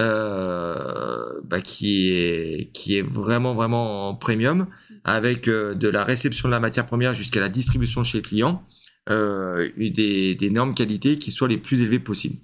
euh, 0.00 1.40
bah, 1.44 1.60
qui 1.60 2.10
est 2.10 2.70
qui 2.72 2.98
est 2.98 3.02
vraiment 3.02 3.54
vraiment 3.54 4.16
premium 4.16 4.66
avec 5.04 5.46
euh, 5.46 5.74
de 5.74 5.86
la 5.86 6.02
réception 6.02 6.48
de 6.48 6.50
la 6.50 6.58
matière 6.58 6.84
première 6.84 7.14
jusqu'à 7.14 7.38
la 7.38 7.48
distribution 7.48 8.02
chez 8.02 8.18
le 8.18 8.24
client 8.24 8.64
euh, 9.08 9.70
des, 9.76 10.34
des 10.34 10.50
normes 10.50 10.74
qualité 10.74 11.16
qui 11.18 11.30
soient 11.30 11.46
les 11.46 11.58
plus 11.58 11.82
élevées 11.82 12.00
possibles. 12.00 12.34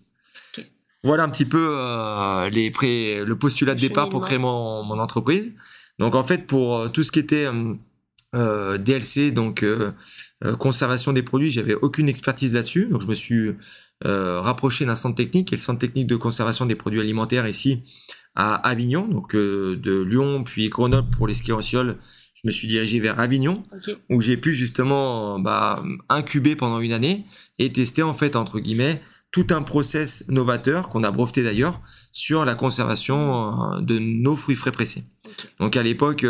Voilà 1.03 1.25
un 1.25 1.29
petit 1.29 1.45
peu 1.45 1.75
les 2.53 2.71
pré 2.71 3.25
le 3.25 3.37
postulat 3.37 3.75
de 3.75 3.81
départ 3.81 4.11
pour 4.11 4.21
créer 4.21 4.39
mon, 4.39 4.85
mon 4.85 5.01
entreprise. 5.01 5.53
Donc 5.99 6.15
en 6.15 6.23
fait 6.23 6.47
pour 6.47 6.93
tout 6.93 7.03
ce 7.03 7.11
qui 7.11 7.19
était 7.19 7.49
euh, 8.37 8.79
DLC 8.79 9.33
donc 9.33 9.65
conservation 10.59 11.13
des 11.13 11.23
produits, 11.23 11.51
j'avais 11.51 11.75
aucune 11.75 12.09
expertise 12.09 12.55
là-dessus. 12.55 12.87
Donc 12.87 13.01
je 13.01 13.09
me 13.09 13.15
suis 13.15 13.57
euh, 14.07 14.41
rapproché 14.41 14.87
d'un 14.87 14.95
centre 14.95 15.17
technique, 15.17 15.53
et 15.53 15.57
le 15.57 15.61
centre 15.61 15.79
technique 15.79 16.07
de 16.07 16.17
conservation 16.17 16.65
des 16.65 16.75
produits 16.75 17.01
alimentaires 17.01 17.47
ici 17.47 17.83
à 18.35 18.55
Avignon, 18.55 19.07
donc 19.07 19.35
euh, 19.35 19.77
de 19.77 20.03
Lyon 20.03 20.43
puis 20.43 20.71
Grenoble 20.71 21.11
pour 21.11 21.27
les 21.27 21.35
ski 21.35 21.53
en 21.53 21.61
Je 21.61 21.93
me 22.45 22.51
suis 22.51 22.67
dirigé 22.67 22.99
vers 22.99 23.21
Avignon, 23.21 23.63
où 24.09 24.23
j'ai 24.23 24.39
pu 24.39 24.55
justement 24.55 25.39
bah, 25.39 25.83
incuber 26.09 26.57
pendant 26.57 26.81
une 26.81 26.93
année 26.93 27.27
et 27.59 27.71
tester 27.71 28.03
en 28.03 28.15
fait 28.15 28.37
entre 28.37 28.59
guillemets 28.59 29.03
tout 29.33 29.47
un 29.51 29.61
process 29.61 30.25
novateur 30.29 30.89
qu'on 30.89 31.05
a 31.05 31.11
breveté 31.11 31.43
d'ailleurs 31.43 31.83
sur 32.11 32.47
la 32.47 32.55
conservation 32.55 33.75
euh, 33.77 33.81
de 33.83 33.99
nos 33.99 34.35
fruits 34.35 34.57
frais 34.57 34.73
pressés. 34.73 35.05
Donc 35.59 35.77
à 35.77 35.83
l'époque, 35.83 36.27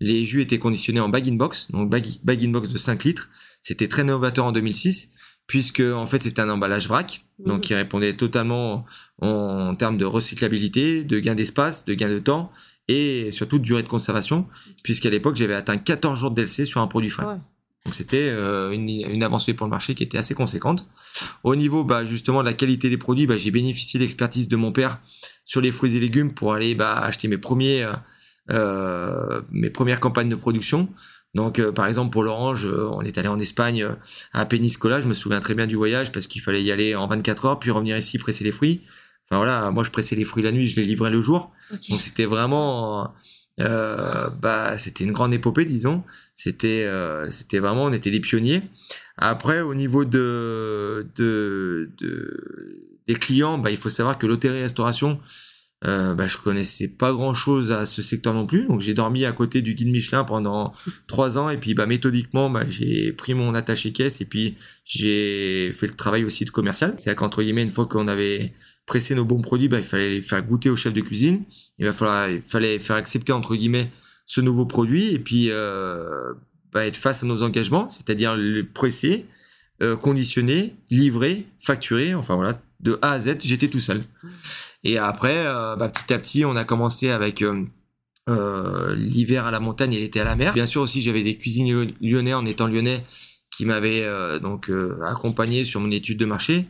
les 0.00 0.24
jus 0.24 0.40
étaient 0.40 0.58
conditionnés 0.58 1.00
en 1.00 1.08
bag-in-box, 1.08 1.70
donc 1.72 1.90
bag-in-box 1.90 2.68
de 2.68 2.78
5 2.78 3.04
litres. 3.04 3.28
C'était 3.62 3.88
très 3.88 4.04
novateur 4.04 4.44
en 4.44 4.52
2006 4.52 5.12
puisque 5.46 5.80
en 5.80 6.06
fait 6.06 6.22
c'est 6.22 6.38
un 6.38 6.48
emballage 6.48 6.88
vrac, 6.88 7.24
donc 7.38 7.56
mhm. 7.56 7.60
qui 7.60 7.74
répondait 7.74 8.12
totalement 8.12 8.84
en, 9.20 9.74
termes 9.74 9.98
de 9.98 10.04
recyclabilité, 10.04 11.04
de 11.04 11.18
gain 11.18 11.34
d'espace, 11.34 11.84
de 11.84 11.94
gain 11.94 12.08
de 12.08 12.18
temps 12.18 12.52
et 12.88 13.30
surtout 13.30 13.58
de 13.58 13.64
durée 13.64 13.82
de 13.82 13.88
conservation, 13.88 14.46
puisqu'à 14.82 15.10
l'époque 15.10 15.36
j'avais 15.36 15.54
atteint 15.54 15.76
14 15.76 16.18
jours 16.18 16.30
de 16.30 16.36
DLC 16.36 16.64
sur 16.64 16.80
un 16.80 16.86
produit 16.86 17.10
frais. 17.10 17.38
Donc 17.86 17.94
c'était 17.94 18.28
euh, 18.28 18.72
une, 18.72 19.22
avancée 19.22 19.54
pour 19.54 19.66
le 19.66 19.70
marché 19.70 19.94
qui 19.94 20.02
était 20.02 20.18
assez 20.18 20.34
conséquente. 20.34 20.86
Au 21.44 21.56
niveau 21.56 21.82
bah, 21.82 22.04
justement 22.04 22.40
de 22.40 22.46
la 22.46 22.52
qualité 22.52 22.90
des 22.90 22.98
produits, 22.98 23.26
bah, 23.26 23.36
j'ai 23.36 23.50
bénéficié 23.50 23.98
de 23.98 24.04
l'expertise 24.04 24.48
de 24.48 24.56
mon 24.56 24.70
père 24.70 25.00
sur 25.44 25.60
les 25.60 25.70
fruits 25.70 25.96
et 25.96 26.00
légumes 26.00 26.32
pour 26.32 26.52
aller 26.52 26.74
bah, 26.74 26.98
acheter 26.98 27.26
mes 27.26 27.38
premiers 27.38 27.84
euh, 27.84 27.92
euh 28.50 29.40
mes 29.50 29.70
premières 29.70 30.00
campagnes 30.00 30.28
de 30.28 30.36
production. 30.36 30.88
Donc 31.34 31.58
euh, 31.58 31.72
par 31.72 31.86
exemple 31.86 32.10
pour 32.10 32.22
l'orange, 32.22 32.66
on 32.66 33.02
est 33.02 33.16
allé 33.18 33.28
en 33.28 33.38
Espagne 33.38 33.86
à 34.32 34.46
Peniscola, 34.46 35.00
je 35.00 35.06
me 35.06 35.14
souviens 35.14 35.40
très 35.40 35.54
bien 35.54 35.66
du 35.66 35.76
voyage 35.76 36.12
parce 36.12 36.26
qu'il 36.26 36.40
fallait 36.40 36.62
y 36.62 36.72
aller 36.72 36.94
en 36.94 37.06
24 37.06 37.44
heures 37.46 37.58
puis 37.58 37.70
revenir 37.70 37.96
ici 37.96 38.18
presser 38.18 38.44
les 38.44 38.52
fruits. 38.52 38.80
Enfin 39.26 39.36
voilà, 39.36 39.70
moi 39.70 39.84
je 39.84 39.90
pressais 39.90 40.16
les 40.16 40.24
fruits 40.24 40.42
la 40.42 40.50
nuit, 40.50 40.66
je 40.66 40.76
les 40.76 40.84
livrais 40.84 41.10
le 41.10 41.20
jour. 41.20 41.52
Donc 41.88 42.00
c'était 42.02 42.24
vraiment 42.24 43.12
euh, 43.60 44.30
bah 44.40 44.78
c'était 44.78 45.04
une 45.04 45.12
grande 45.12 45.34
épopée 45.34 45.66
disons 45.66 46.02
c'était 46.34 46.84
euh, 46.86 47.28
c'était 47.28 47.58
vraiment 47.58 47.84
on 47.84 47.92
était 47.92 48.10
des 48.10 48.20
pionniers 48.20 48.62
après 49.18 49.60
au 49.60 49.74
niveau 49.74 50.06
de, 50.06 51.06
de, 51.16 51.90
de 51.98 52.86
des 53.06 53.14
clients 53.16 53.58
bah 53.58 53.70
il 53.70 53.76
faut 53.76 53.90
savoir 53.90 54.16
que 54.18 54.26
l'hôtellerie 54.26 54.62
restauration 54.62 55.20
euh, 55.86 56.14
bah, 56.14 56.26
je 56.26 56.36
connaissais 56.36 56.88
pas 56.88 57.12
grand 57.12 57.34
chose 57.34 57.72
à 57.72 57.86
ce 57.86 58.02
secteur 58.02 58.34
non 58.34 58.46
plus 58.46 58.66
donc 58.66 58.80
j'ai 58.80 58.92
dormi 58.92 59.24
à 59.24 59.32
côté 59.32 59.62
du 59.62 59.74
guide 59.74 59.88
Michelin 59.88 60.24
pendant 60.24 60.72
trois 61.06 61.38
ans 61.38 61.48
et 61.48 61.56
puis 61.56 61.72
bah 61.72 61.86
méthodiquement 61.86 62.50
bah, 62.50 62.64
j'ai 62.68 63.12
pris 63.12 63.32
mon 63.32 63.54
attaché 63.54 63.90
caisse 63.92 64.20
et 64.20 64.26
puis 64.26 64.56
j'ai 64.84 65.72
fait 65.72 65.86
le 65.86 65.94
travail 65.94 66.24
aussi 66.24 66.44
de 66.44 66.50
commercial 66.50 66.94
c'est 66.98 67.08
à 67.08 67.14
dire 67.14 67.16
qu'entre 67.16 67.42
guillemets 67.42 67.62
une 67.62 67.70
fois 67.70 67.86
qu'on 67.86 68.08
avait 68.08 68.52
presser 68.90 69.14
nos 69.14 69.24
bons 69.24 69.40
produits, 69.40 69.68
bah, 69.68 69.78
il 69.78 69.84
fallait 69.84 70.10
les 70.10 70.20
faire 70.20 70.42
goûter 70.42 70.68
au 70.68 70.74
chef 70.74 70.92
de 70.92 71.00
cuisine. 71.00 71.44
Il, 71.78 71.86
va 71.86 71.92
falloir, 71.92 72.28
il 72.28 72.42
fallait 72.42 72.80
faire 72.80 72.96
accepter, 72.96 73.32
entre 73.32 73.54
guillemets, 73.54 73.88
ce 74.26 74.40
nouveau 74.40 74.66
produit 74.66 75.14
et 75.14 75.20
puis 75.20 75.46
euh, 75.50 76.34
bah, 76.72 76.84
être 76.86 76.96
face 76.96 77.22
à 77.22 77.26
nos 77.26 77.44
engagements, 77.44 77.88
c'est-à-dire 77.88 78.36
le 78.36 78.66
presser, 78.66 79.26
euh, 79.80 79.94
conditionner, 79.94 80.74
livrer, 80.90 81.46
facturer. 81.60 82.16
Enfin 82.16 82.34
voilà, 82.34 82.60
de 82.80 82.98
A 83.00 83.12
à 83.12 83.20
Z, 83.20 83.36
j'étais 83.44 83.68
tout 83.68 83.78
seul. 83.78 84.02
Et 84.84 84.98
après, 84.98 85.46
euh, 85.46 85.76
bah, 85.76 85.88
petit 85.88 86.12
à 86.12 86.18
petit, 86.18 86.44
on 86.44 86.56
a 86.56 86.64
commencé 86.64 87.10
avec 87.10 87.44
l'hiver 88.96 89.46
à 89.46 89.50
la 89.50 89.60
montagne 89.60 89.92
et 89.94 90.00
l'été 90.00 90.20
à 90.20 90.24
la 90.24 90.36
mer. 90.36 90.54
Bien 90.54 90.66
sûr 90.66 90.82
aussi, 90.82 91.02
j'avais 91.02 91.22
des 91.22 91.36
cuisiniers 91.36 91.94
lyonnais 92.00 92.34
en 92.34 92.46
étant 92.46 92.66
lyonnais 92.66 93.02
qui 93.50 93.64
m'avaient 93.64 94.06
donc 94.40 94.70
accompagné 95.02 95.64
sur 95.64 95.80
mon 95.80 95.90
étude 95.90 96.18
de 96.18 96.26
marché. 96.26 96.66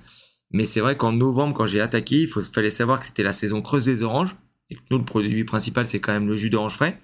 Mais 0.52 0.67
c'est 0.67 0.81
vrai 0.81 0.97
qu'en 0.97 1.12
novembre, 1.12 1.55
quand 1.55 1.67
j'ai 1.67 1.81
attaqué, 1.81 2.23
il 2.23 2.29
fallait 2.29 2.71
savoir 2.71 3.00
que 3.00 3.07
c'était 3.07 3.23
la 3.23 3.33
saison 3.33 3.62
creuse 3.62 3.85
des 3.85 4.02
oranges. 4.02 4.37
Et 4.71 4.76
que 4.76 4.81
nous, 4.90 4.99
le 4.99 5.05
produit 5.05 5.45
principal, 5.45 5.87
c'est 5.87 6.00
quand 6.00 6.12
même 6.12 6.29
le 6.29 6.37
jus 6.37 6.50
d'orange 6.50 6.75
frais, 6.75 7.00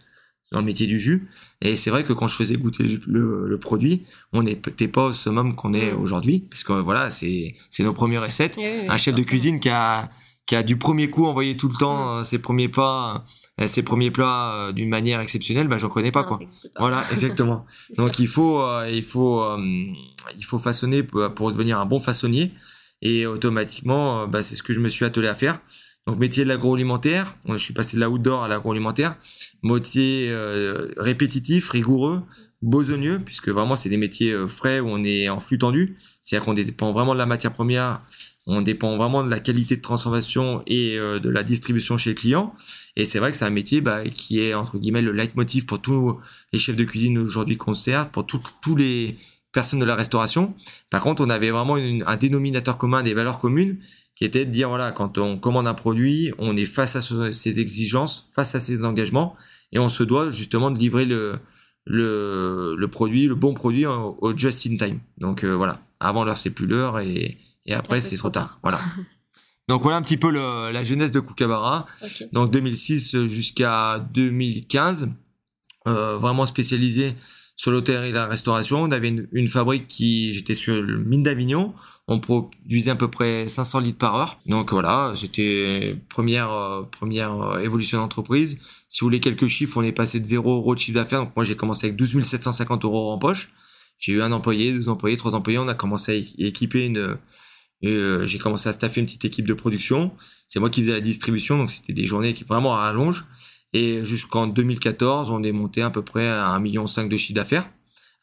dans 0.53 0.61
le 0.61 0.65
métier 0.65 0.87
du 0.87 0.99
jus. 0.99 1.29
Et 1.61 1.77
c'est 1.77 1.91
vrai 1.91 2.05
que 2.05 2.13
quand 2.13 2.29
je 2.29 2.35
faisais 2.35 2.57
goûter 2.57 2.85
le, 3.07 3.59
produit, 3.59 4.05
on 4.33 4.43
n'était 4.43 4.89
pas 4.89 5.07
au 5.07 5.13
summum 5.13 5.55
qu'on 5.55 5.75
est 5.75 5.93
aujourd'hui. 5.93 6.47
Parce 6.51 6.65
que 6.65 6.73
voilà, 6.73 7.11
c'est, 7.11 7.55
c'est 7.71 7.83
nos 7.83 7.93
premières 7.93 8.23
recettes. 8.23 8.59
un 8.59 8.97
chef 8.97 9.15
de 9.15 9.23
cuisine 9.23 9.59
qui 9.61 9.69
a, 9.69 10.09
qui 10.47 10.55
a 10.55 10.63
du 10.63 10.77
premier 10.77 11.11
coup 11.11 11.27
envoyé 11.27 11.57
tout 11.57 11.69
le 11.69 11.75
temps 11.75 12.07
mmh. 12.07 12.19
euh, 12.19 12.25
ses 12.25 12.39
premiers 12.39 12.69
pas, 12.69 13.25
euh, 13.61 13.67
ses 13.67 13.83
premiers 13.83 14.11
plats 14.11 14.55
euh, 14.55 14.73
d'une 14.73 14.89
manière 14.89 15.21
exceptionnelle, 15.21 15.69
bah 15.69 15.79
j'en 15.79 15.89
connais 15.89 16.13
pas 16.13 16.25
quoi. 16.25 16.39
Voilà, 16.79 17.05
exactement. 17.13 17.67
Donc 17.97 18.19
il 18.19 18.29
faut, 18.29 18.63
il 18.89 19.03
faut, 19.03 19.45
il 20.37 20.45
faut 20.45 20.59
façonner 20.59 21.03
pour 21.03 21.51
devenir 21.51 21.81
un 21.81 21.87
bon 21.87 22.01
façonnier. 22.01 22.53
Et 23.03 23.27
automatiquement, 23.27 24.27
bah, 24.27 24.43
c'est 24.43 24.57
ce 24.57 24.63
que 24.63 24.73
je 24.73 24.81
me 24.81 24.89
suis 24.89 25.05
attelé 25.05 25.29
à 25.29 25.35
faire. 25.35 25.61
Donc 26.07 26.21
métier 26.21 26.45
de 26.45 26.49
l'agroalimentaire, 26.49 27.37
je 27.49 27.57
suis 27.57 27.75
passé 27.75 27.97
de 27.97 28.05
l'outdoor 28.05 28.45
à 28.45 28.49
l'agroalimentaire, 28.49 29.17
métier 29.65 30.29
euh, 30.31 30.93
répétitif, 30.97 31.69
rigoureux, 31.71 32.23
besogneux, 32.63 33.19
puisque 33.19 33.49
vraiment 33.49 33.75
c'est 33.75 33.89
des 33.89 33.97
métiers 33.97 34.31
euh, 34.31 34.47
frais 34.47 34.79
où 34.79 34.87
on 34.89 35.03
est 35.03 35.29
en 35.29 35.41
flux 35.41 35.59
tendu, 35.59 35.97
c'est-à-dire 36.23 36.45
qu'on 36.45 36.55
dépend 36.55 36.93
vraiment 36.93 37.13
de 37.13 37.19
la 37.19 37.27
matière 37.27 37.53
première, 37.53 38.03
on 38.47 38.63
dépend 38.63 38.97
vraiment 38.97 39.25
de 39.25 39.31
la 39.31 39.41
qualité 39.41 39.77
de 39.77 39.83
transformation 39.83 40.63
et 40.67 40.97
de 40.97 41.29
la 41.31 41.43
distribution 41.43 41.97
chez 41.99 42.11
le 42.11 42.15
client. 42.15 42.55
Et 42.95 43.05
c'est 43.05 43.19
vrai 43.19 43.33
que 43.33 43.37
c'est 43.37 43.45
un 43.45 43.51
métier 43.51 43.81
bah, 43.81 44.05
qui 44.05 44.41
est 44.41 44.55
entre 44.55 44.79
guillemets 44.79 45.03
le 45.03 45.11
leitmotiv 45.11 45.67
pour 45.67 45.81
tous 45.81 46.21
les 46.53 46.59
chefs 46.61 46.77
de 46.77 46.85
cuisine 46.85 47.19
aujourd'hui 47.19 47.57
qu'on 47.57 47.75
sert, 47.75 48.09
pour 48.11 48.25
tous 48.25 48.77
les 48.77 49.17
personne 49.57 49.79
de 49.79 49.87
la 49.87 49.95
restauration. 49.95 50.55
Par 50.91 51.01
contre, 51.01 51.23
on 51.25 51.31
avait 51.31 51.51
vraiment 51.51 51.77
un 51.77 52.17
dénominateur 52.17 52.77
commun, 52.77 53.03
des 53.03 53.15
valeurs 53.15 53.39
communes, 53.39 53.79
qui 54.15 54.27
était 54.27 54.45
de 54.45 54.51
dire, 54.51 54.69
voilà, 54.69 54.93
quand 54.93 55.17
on 55.17 55.39
commande 55.39 55.67
un 55.67 55.73
produit, 55.73 56.31
on 56.37 56.59
est 56.59 56.67
face 56.67 56.95
à 56.95 57.01
ses 57.01 57.59
exigences, 57.59 58.29
face 58.35 58.55
à 58.55 58.61
ses 58.61 58.85
engagements, 58.85 59.35
et 59.73 59.79
on 59.79 59.89
se 59.89 60.03
doit 60.03 60.31
justement 60.31 60.71
de 60.71 60.77
livrer 60.77 61.07
le, 61.07 61.39
le, 61.87 62.87
produit, 62.87 63.29
le 63.29 63.35
bon 63.35 63.55
produit 63.55 63.87
au, 63.87 64.37
just 64.37 64.67
in 64.67 64.77
time. 64.77 65.01
Donc 65.17 65.43
euh, 65.43 65.57
voilà, 65.57 65.81
avant 66.01 66.25
l'heure, 66.25 66.37
c'est 66.37 66.51
plus 66.51 66.67
l'heure, 66.67 67.01
et, 67.01 67.39
après, 67.75 68.01
c'est 68.01 68.17
trop 68.17 68.31
tard. 68.31 68.59
Voilà. 68.63 68.81
Donc 69.69 69.83
voilà 69.83 69.97
un 69.97 70.03
petit 70.03 70.17
peu 70.17 70.31
la 70.31 70.83
jeunesse 70.85 71.11
de 71.11 71.19
Kookaburra. 71.19 71.87
Donc 72.33 72.53
2006 72.53 73.27
jusqu'à 73.27 73.99
2015, 74.15 75.09
euh, 75.89 76.17
vraiment 76.19 76.47
spécialisé 76.47 77.17
sur 77.57 77.73
l'hôtel 77.73 78.05
et 78.05 78.13
la 78.13 78.27
restauration. 78.27 78.83
On 78.83 78.93
avait 78.93 79.09
une, 79.33 79.49
fabrique 79.49 79.89
qui, 79.89 80.33
j'étais 80.33 80.55
sur 80.55 80.81
le 80.81 80.99
mine 80.99 81.25
d'Avignon. 81.25 81.75
On 82.07 82.21
produisait 82.21 82.91
à 82.91 82.95
peu 82.95 83.09
près 83.09 83.49
500 83.49 83.81
litres 83.81 83.99
par 83.99 84.15
heure. 84.15 84.39
Donc 84.47 84.73
voilà, 84.73 85.13
c'était 85.17 85.97
première 86.09 86.53
euh, 86.53 86.83
première 86.83 87.41
euh, 87.41 87.59
évolution 87.59 87.99
d'entreprise. 87.99 88.59
Si 88.89 89.01
vous 89.01 89.07
voulez 89.07 89.21
quelques 89.21 89.49
chiffres, 89.49 89.79
on 89.79 89.83
est 89.83 89.93
passé 89.93 90.21
de 90.21 90.27
0 90.27 90.59
euros 90.59 90.75
de 90.77 90.81
chiffre 90.81 90.99
d'affaires. 90.99 91.25
Donc 91.25 91.35
moi 91.35 91.45
j'ai 91.45 91.57
commencé 91.57 91.87
avec 91.87 91.97
12 91.97 92.23
750 92.23 92.85
euros 92.85 93.11
en 93.11 93.19
poche. 93.19 93.51
J'ai 93.99 94.13
eu 94.13 94.23
un 94.23 94.31
employé, 94.31 94.73
deux 94.73 94.89
employés, 94.89 95.17
trois 95.17 95.35
employés. 95.35 95.59
On 95.59 95.67
a 95.67 95.75
commencé 95.75 96.13
à 96.13 96.45
équiper 96.45 96.87
une 96.87 97.17
euh, 97.85 98.27
j'ai 98.27 98.39
commencé 98.39 98.69
à 98.69 98.73
staffer 98.73 99.01
une 99.01 99.07
petite 99.07 99.25
équipe 99.25 99.47
de 99.47 99.55
production. 99.55 100.13
C'est 100.49 100.61
moi 100.61 100.71
qui 100.71 100.81
faisais 100.81 100.95
la 100.95 101.01
distribution, 101.01 101.59
donc 101.59 101.71
c'était 101.71 101.93
des 101.93 102.05
journées 102.05 102.35
qui 102.35 102.45
vraiment 102.45 102.75
à 102.75 102.79
rallonge. 102.79 103.25
Et 103.73 104.05
jusqu'en 104.05 104.47
2014, 104.47 105.31
on 105.31 105.43
est 105.43 105.53
monté 105.53 105.83
à 105.83 105.91
peu 105.91 106.03
près 106.03 106.29
à 106.29 106.57
1,5 106.59 106.61
million 106.61 106.85
de 106.85 107.17
chiffre 107.17 107.35
d'affaires 107.35 107.69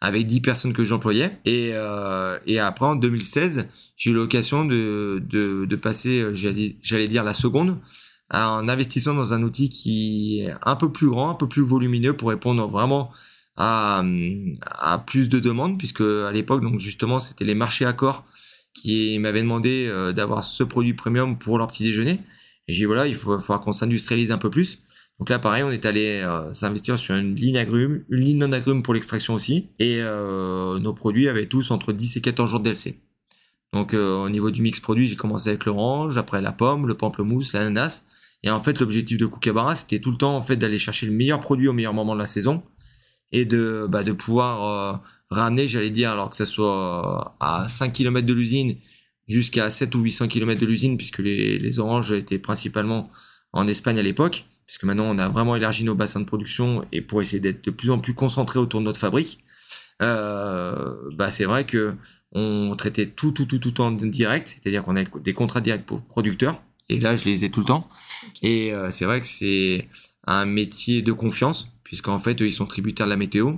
avec 0.01 0.27
10 0.27 0.41
personnes 0.41 0.73
que 0.73 0.83
j'employais. 0.83 1.39
Et, 1.45 1.71
euh, 1.73 2.37
et 2.45 2.59
après, 2.59 2.85
en 2.85 2.95
2016, 2.95 3.69
j'ai 3.95 4.09
eu 4.09 4.13
l'occasion 4.13 4.65
de, 4.65 5.23
de, 5.29 5.65
de 5.65 5.75
passer, 5.77 6.21
euh, 6.21 6.33
j'allais 6.33 7.07
dire, 7.07 7.23
la 7.23 7.33
seconde, 7.33 7.79
en 8.29 8.67
investissant 8.67 9.13
dans 9.13 9.33
un 9.33 9.43
outil 9.43 9.69
qui 9.69 10.41
est 10.41 10.53
un 10.63 10.75
peu 10.75 10.91
plus 10.91 11.07
grand, 11.07 11.29
un 11.29 11.35
peu 11.35 11.47
plus 11.47 11.61
volumineux 11.61 12.17
pour 12.17 12.29
répondre 12.29 12.67
vraiment 12.67 13.11
à, 13.55 14.03
à 14.65 14.99
plus 14.99 15.29
de 15.29 15.39
demandes, 15.39 15.77
puisque 15.77 16.01
à 16.01 16.31
l'époque, 16.33 16.63
donc 16.63 16.79
justement, 16.79 17.19
c'était 17.19 17.45
les 17.45 17.55
marchés 17.55 17.85
accords 17.85 18.25
qui 18.73 19.19
m'avaient 19.19 19.41
demandé 19.41 19.87
euh, 19.87 20.13
d'avoir 20.13 20.43
ce 20.43 20.63
produit 20.63 20.93
premium 20.93 21.37
pour 21.37 21.57
leur 21.57 21.67
petit 21.67 21.83
déjeuner. 21.83 22.19
Et 22.67 22.73
j'ai 22.73 22.79
dit, 22.79 22.85
voilà, 22.85 23.07
il 23.07 23.15
faut, 23.15 23.37
faudra 23.39 23.59
qu'on 23.59 23.73
s'industrialise 23.73 24.31
un 24.31 24.37
peu 24.37 24.49
plus. 24.49 24.79
Donc 25.19 25.29
là, 25.29 25.39
pareil, 25.39 25.63
on 25.63 25.71
est 25.71 25.85
allé 25.85 26.21
euh, 26.23 26.51
s'investir 26.53 26.97
sur 26.97 27.15
une 27.15 27.35
ligne 27.35 27.57
agrume, 27.57 28.03
une 28.09 28.21
ligne 28.21 28.39
non 28.39 28.51
agrume 28.51 28.83
pour 28.83 28.93
l'extraction 28.93 29.33
aussi. 29.33 29.69
Et 29.79 29.99
euh, 30.01 30.79
nos 30.79 30.93
produits 30.93 31.29
avaient 31.29 31.45
tous 31.45 31.71
entre 31.71 31.93
10 31.93 32.17
et 32.17 32.21
14 32.21 32.49
jours 32.49 32.59
de 32.59 32.65
DLC. 32.65 32.99
Donc 33.73 33.93
euh, 33.93 34.23
au 34.23 34.29
niveau 34.29 34.51
du 34.51 34.61
mix 34.61 34.79
produit, 34.79 35.07
j'ai 35.07 35.15
commencé 35.15 35.49
avec 35.49 35.65
l'orange, 35.65 36.17
après 36.17 36.41
la 36.41 36.51
pomme, 36.51 36.87
le 36.87 36.95
pamplemousse, 36.95 37.53
l'ananas. 37.53 38.05
Et 38.43 38.49
en 38.49 38.59
fait, 38.59 38.79
l'objectif 38.79 39.17
de 39.17 39.25
Kookaburra, 39.25 39.75
c'était 39.75 39.99
tout 39.99 40.11
le 40.11 40.17
temps 40.17 40.35
en 40.35 40.41
fait 40.41 40.57
d'aller 40.57 40.77
chercher 40.77 41.05
le 41.05 41.13
meilleur 41.13 41.39
produit 41.39 41.67
au 41.67 41.73
meilleur 41.73 41.93
moment 41.93 42.15
de 42.15 42.19
la 42.19 42.25
saison 42.25 42.61
et 43.31 43.45
de 43.45 43.87
bah, 43.89 44.03
de 44.03 44.11
pouvoir 44.11 45.01
ramener, 45.33 45.67
j'allais 45.67 45.89
dire, 45.89 46.11
alors 46.11 46.29
que 46.29 46.35
ça 46.35 46.45
soit 46.45 47.35
à 47.39 47.67
5 47.67 47.93
km 47.93 48.25
de 48.25 48.33
l'usine 48.33 48.75
jusqu'à 49.27 49.69
7 49.69 49.93
ou 49.95 50.01
800 50.01 50.27
km 50.27 50.59
de 50.59 50.65
l'usine, 50.65 50.97
puisque 50.97 51.19
les, 51.19 51.57
les 51.57 51.79
oranges 51.79 52.11
étaient 52.11 52.39
principalement 52.39 53.11
en 53.53 53.67
Espagne 53.67 53.99
à 53.99 54.03
l'époque 54.03 54.45
puisque 54.65 54.83
maintenant 54.83 55.05
on 55.05 55.17
a 55.17 55.29
vraiment 55.29 55.55
élargi 55.55 55.83
nos 55.83 55.95
bassins 55.95 56.19
de 56.19 56.25
production 56.25 56.85
et 56.91 57.01
pour 57.01 57.21
essayer 57.21 57.39
d'être 57.39 57.63
de 57.63 57.71
plus 57.71 57.91
en 57.91 57.99
plus 57.99 58.13
concentré 58.13 58.59
autour 58.59 58.79
de 58.79 58.85
notre 58.85 58.99
fabrique, 58.99 59.39
euh, 60.01 60.95
bah 61.15 61.29
c'est 61.29 61.45
vrai 61.45 61.65
que 61.65 61.95
on 62.31 62.75
traitait 62.75 63.05
tout 63.05 63.31
tout 63.31 63.45
tout 63.45 63.59
tout 63.59 63.81
en 63.81 63.91
direct, 63.91 64.47
c'est-à-dire 64.47 64.83
qu'on 64.83 64.95
a 64.95 65.03
des 65.03 65.33
contrats 65.33 65.61
directs 65.61 65.85
pour 65.85 66.01
producteurs 66.01 66.61
et 66.89 66.99
là 66.99 67.15
je 67.15 67.25
les 67.25 67.45
ai 67.45 67.49
tout 67.49 67.59
le 67.59 67.67
temps. 67.67 67.87
Et 68.41 68.73
euh, 68.73 68.89
c'est 68.89 69.05
vrai 69.05 69.21
que 69.21 69.27
c'est 69.27 69.87
un 70.25 70.45
métier 70.45 71.01
de 71.01 71.11
confiance 71.11 71.69
puisqu'en 71.83 72.17
fait 72.17 72.41
eux, 72.41 72.47
ils 72.47 72.53
sont 72.53 72.65
tributaires 72.65 73.05
de 73.05 73.11
la 73.11 73.17
météo. 73.17 73.53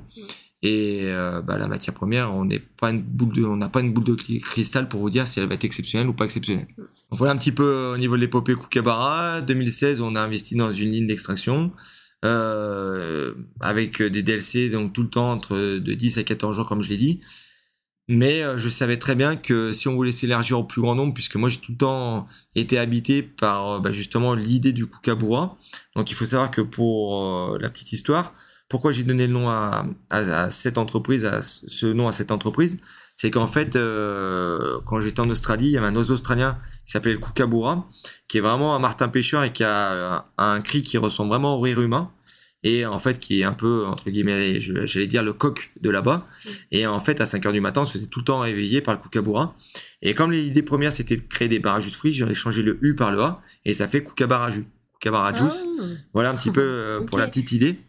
Et 0.67 1.03
euh, 1.05 1.43
bah, 1.43 1.60
la 1.60 1.67
matière 1.67 1.93
première, 1.93 2.34
on 2.34 2.43
n'a 2.43 2.57
pas 2.75 2.89
une 2.89 3.03
boule 3.03 4.03
de 4.03 4.15
cristal 4.39 4.89
pour 4.89 5.00
vous 5.00 5.12
dire 5.12 5.27
si 5.27 5.39
elle 5.39 5.48
va 5.48 5.53
être 5.53 5.63
exceptionnelle 5.63 6.10
ou 6.10 6.13
pas 6.13 6.25
exceptionnelle. 6.25 6.65
Voilà 7.12 7.34
un 7.34 7.38
petit 7.38 7.51
peu 7.51 7.91
au 7.93 7.98
niveau 8.00 8.15
de 8.15 8.22
l'épopée 8.22 8.55
Kookaburra. 8.55 9.41
2016, 9.41 10.01
on 10.01 10.15
a 10.15 10.22
investi 10.22 10.55
dans 10.55 10.72
une 10.72 10.91
ligne 10.91 11.05
d'extraction 11.05 11.72
euh, 12.25 13.36
avec 13.60 14.01
des 14.01 14.24
DLC 14.24 14.69
donc 14.69 14.91
tout 14.91 15.03
le 15.03 15.10
temps 15.10 15.31
entre 15.31 15.55
de 15.55 15.93
10 15.93 16.17
à 16.17 16.24
14 16.24 16.55
jours 16.55 16.65
comme 16.65 16.81
je 16.81 16.89
l'ai 16.89 16.98
dit. 16.98 17.22
Mais 18.07 18.41
euh, 18.41 18.57
je 18.57 18.67
savais 18.67 18.98
très 18.98 19.13
bien 19.13 19.36
que 19.36 19.72
si 19.72 19.88
on 19.88 19.93
voulait 19.93 20.12
s'élargir 20.12 20.57
au 20.57 20.63
plus 20.63 20.81
grand 20.81 20.95
nombre, 20.95 21.13
puisque 21.13 21.36
moi 21.36 21.48
j'ai 21.48 21.60
tout 21.60 21.74
le 21.74 21.77
temps 21.77 22.25
été 22.55 22.79
habité 22.79 23.22
par 23.22 23.69
euh, 23.69 23.79
bah, 23.81 23.91
justement 23.91 24.34
l'idée 24.34 24.74
du 24.74 24.88
Kukabura. 24.88 25.60
Donc 25.95 26.10
il 26.10 26.15
faut 26.15 26.25
savoir 26.25 26.50
que 26.50 26.62
pour 26.62 27.55
la 27.60 27.69
petite 27.69 27.93
histoire, 27.93 28.34
pourquoi 28.67 28.91
j'ai 28.91 29.03
donné 29.03 29.27
le 29.27 29.34
nom 29.34 29.50
à, 29.50 29.86
à, 30.10 30.50
cette 30.50 30.77
entreprise, 30.77 31.25
à 31.25 31.41
ce 31.41 31.86
nom 31.86 32.07
à 32.07 32.12
cette 32.12 32.31
entreprise, 32.31 32.79
c'est 33.15 33.31
qu'en 33.31 33.48
fait, 33.48 33.75
euh, 33.75 34.79
quand 34.86 35.00
j'étais 35.00 35.22
en 35.22 35.29
Australie, 35.29 35.67
il 35.67 35.72
y 35.72 35.77
avait 35.77 35.88
un 35.88 35.95
oiseau 35.95 36.15
australien 36.15 36.60
qui 36.86 36.91
s'appelait 36.91 37.13
le 37.13 37.19
kookaburra, 37.19 37.89
qui 38.27 38.38
est 38.39 38.41
vraiment 38.41 38.75
un 38.75 38.79
martin 38.79 39.07
pêcheur 39.07 39.43
et 39.43 39.53
qui 39.53 39.63
a 39.63 40.25
un, 40.38 40.62
cri 40.62 40.84
qui 40.84 40.98
ressemble 40.98 41.29
vraiment 41.29 41.55
au 41.55 41.62
rire 41.62 41.81
humain 41.81 42.12
et 42.65 42.86
en 42.86 42.98
fait 42.98 43.19
qui 43.19 43.41
est 43.41 43.43
un 43.43 43.53
peu 43.53 43.86
entre 43.86 44.10
guillemets 44.10 44.60
j'allais 44.60 45.05
dire 45.05 45.24
le 45.24 45.34
coq 45.34 45.72
de 45.79 45.89
là-bas. 45.89 46.27
Et 46.72 46.88
en 46.88 47.00
fait 47.00 47.22
à 47.22 47.25
5 47.25 47.45
heures 47.45 47.53
du 47.53 47.62
matin 47.62 47.81
on 47.81 47.86
se 47.86 47.93
faisait 47.93 48.07
tout 48.07 48.19
le 48.19 48.25
temps 48.25 48.39
réveiller 48.39 48.81
par 48.81 48.95
le 48.95 49.00
kookaburra. 49.00 49.55
Et 50.01 50.13
comme 50.15 50.31
l'idée 50.31 50.63
première 50.63 50.91
c'était 50.91 51.15
de 51.15 51.22
créer 51.22 51.48
des 51.48 51.60
barrages 51.60 51.86
de 51.86 51.91
fruits 51.91 52.12
j'en 52.12 52.27
ai 52.27 52.34
changé 52.34 52.63
le 52.63 52.79
U 52.81 52.95
par 52.95 53.12
le 53.12 53.22
A 53.22 53.41
et 53.63 53.74
ça 53.74 53.88
fait 53.88 54.03
kookabaraju 54.03 54.65
kookabarajus 54.93 55.63
ah. 55.63 55.84
voilà 56.13 56.31
un 56.31 56.36
petit 56.36 56.51
peu 56.51 56.62
euh, 56.62 57.01
pour 57.01 57.19
la 57.19 57.27
petite 57.27 57.51
idée 57.51 57.79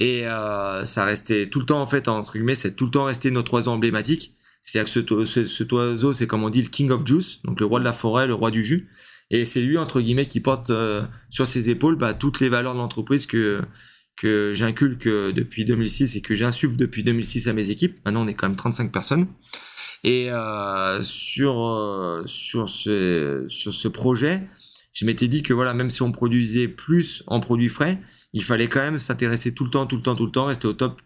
et 0.00 0.26
euh, 0.26 0.84
ça 0.84 1.04
restait 1.04 1.46
tout 1.46 1.60
le 1.60 1.66
temps 1.66 1.80
en 1.80 1.86
fait 1.86 2.08
entre 2.08 2.32
guillemets 2.32 2.54
c'est 2.54 2.76
tout 2.76 2.84
le 2.84 2.90
temps 2.90 3.04
resté 3.04 3.30
notre 3.30 3.54
oiseau 3.54 3.70
emblématique 3.70 4.34
c'est-à-dire 4.60 4.92
que 4.92 5.24
ce, 5.24 5.44
ce, 5.44 5.74
oiseau, 5.74 6.12
c'est 6.12 6.26
comme 6.26 6.42
on 6.42 6.50
dit 6.50 6.62
le 6.62 6.68
king 6.68 6.90
of 6.90 7.06
juice, 7.06 7.38
donc 7.44 7.60
le 7.60 7.66
roi 7.66 7.78
de 7.78 7.84
la 7.84 7.92
forêt, 7.92 8.26
le 8.26 8.34
roi 8.34 8.50
du 8.50 8.62
jus. 8.64 8.90
Et 9.30 9.44
c'est 9.44 9.60
lui, 9.60 9.78
entre 9.78 10.00
guillemets, 10.00 10.26
qui 10.26 10.40
porte 10.40 10.70
euh, 10.70 11.02
sur 11.30 11.46
ses 11.46 11.70
épaules 11.70 11.96
bah, 11.96 12.12
toutes 12.12 12.40
les 12.40 12.48
valeurs 12.48 12.74
de 12.74 12.78
l'entreprise 12.78 13.24
que, 13.26 13.60
que 14.16 14.52
j'inculque 14.54 15.06
depuis 15.06 15.64
2006 15.64 16.16
et 16.16 16.20
que 16.22 16.34
j'insuffle 16.34 16.76
depuis 16.76 17.02
2006 17.02 17.48
à 17.48 17.52
mes 17.52 17.70
équipes. 17.70 17.98
Maintenant, 18.04 18.24
on 18.24 18.28
est 18.28 18.34
quand 18.34 18.48
même 18.48 18.56
35 18.56 18.90
personnes. 18.92 19.26
Et 20.04 20.30
euh, 20.30 21.02
sur, 21.02 21.68
euh, 21.68 22.22
sur, 22.26 22.68
ce, 22.68 23.44
sur 23.48 23.72
ce 23.72 23.88
projet, 23.88 24.42
je 24.92 25.04
m'étais 25.04 25.28
dit 25.28 25.42
que 25.42 25.52
voilà, 25.52 25.74
même 25.74 25.90
si 25.90 26.02
on 26.02 26.12
produisait 26.12 26.68
plus 26.68 27.22
en 27.26 27.40
produits 27.40 27.68
frais, 27.68 28.00
il 28.32 28.42
fallait 28.42 28.68
quand 28.68 28.80
même 28.80 28.98
s'intéresser 28.98 29.54
tout 29.54 29.64
le 29.64 29.70
temps, 29.70 29.86
tout 29.86 29.96
le 29.96 30.02
temps, 30.02 30.14
tout 30.14 30.26
le 30.26 30.32
temps, 30.32 30.46
rester 30.46 30.66
au 30.66 30.72
top 30.72 31.00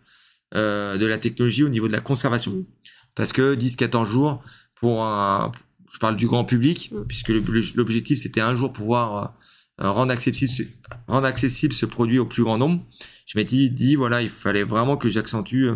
euh, 0.54 0.96
de 0.98 1.06
la 1.06 1.18
technologie 1.18 1.64
au 1.64 1.68
niveau 1.68 1.88
de 1.88 1.92
la 1.92 2.00
conservation 2.00 2.66
parce 3.14 3.32
que 3.32 3.54
10-14 3.54 4.06
jours 4.06 4.42
pour 4.74 5.02
un, 5.02 5.52
je 5.92 5.98
parle 5.98 6.16
du 6.16 6.26
grand 6.26 6.44
public, 6.44 6.90
mm. 6.92 7.04
puisque 7.06 7.28
l'objectif 7.74 8.18
c'était 8.18 8.40
un 8.40 8.54
jour 8.54 8.72
pouvoir 8.72 9.34
euh, 9.80 9.90
rendre 9.90 10.12
accessible, 10.12 10.68
rendre 11.06 11.26
accessible 11.26 11.72
ce 11.72 11.86
produit 11.86 12.18
au 12.18 12.26
plus 12.26 12.42
grand 12.42 12.58
nombre. 12.58 12.82
Je 13.26 13.38
m'étais 13.38 13.68
dit, 13.68 13.94
voilà, 13.94 14.22
il 14.22 14.28
fallait 14.28 14.64
vraiment 14.64 14.96
que 14.96 15.08
j'accentue 15.08 15.68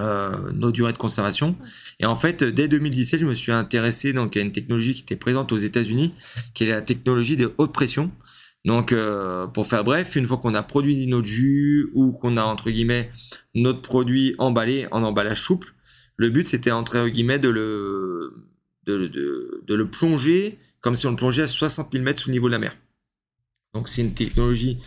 euh, 0.00 0.04
euh, 0.04 0.52
nos 0.52 0.72
durées 0.72 0.92
de 0.92 0.98
conservation. 0.98 1.56
Et 2.00 2.06
en 2.06 2.16
fait, 2.16 2.42
dès 2.42 2.68
2017, 2.68 3.20
je 3.20 3.26
me 3.26 3.34
suis 3.34 3.52
intéressé 3.52 4.12
donc 4.12 4.36
à 4.36 4.40
une 4.40 4.52
technologie 4.52 4.94
qui 4.94 5.02
était 5.02 5.16
présente 5.16 5.52
aux 5.52 5.58
États-Unis, 5.58 6.14
qui 6.54 6.64
est 6.64 6.68
la 6.68 6.82
technologie 6.82 7.36
de 7.36 7.52
haute 7.58 7.72
pression. 7.72 8.10
Donc, 8.64 8.94
pour 9.52 9.66
faire 9.66 9.84
bref, 9.84 10.16
une 10.16 10.26
fois 10.26 10.38
qu'on 10.38 10.54
a 10.54 10.62
produit 10.62 11.06
notre 11.06 11.26
jus 11.26 11.90
ou 11.94 12.12
qu'on 12.12 12.38
a 12.38 12.42
entre 12.44 12.70
guillemets 12.70 13.10
notre 13.54 13.82
produit 13.82 14.34
emballé 14.38 14.88
en 14.90 15.02
emballage 15.02 15.42
souple, 15.42 15.74
le 16.16 16.30
but, 16.30 16.46
c'était, 16.46 16.70
entre 16.70 17.08
guillemets, 17.08 17.38
de 17.38 17.48
le, 17.48 18.32
de, 18.86 19.06
de, 19.66 19.74
le 19.74 19.90
plonger 19.90 20.58
comme 20.80 20.96
si 20.96 21.06
on 21.06 21.10
le 21.10 21.16
plongeait 21.16 21.42
à 21.42 21.48
60 21.48 21.92
000 21.92 22.04
mètres 22.04 22.20
sous 22.20 22.28
le 22.28 22.34
niveau 22.34 22.48
de 22.48 22.52
la 22.52 22.58
mer. 22.58 22.76
Donc, 23.74 23.88
c'est 23.88 24.02
une 24.02 24.14
technologie 24.14 24.78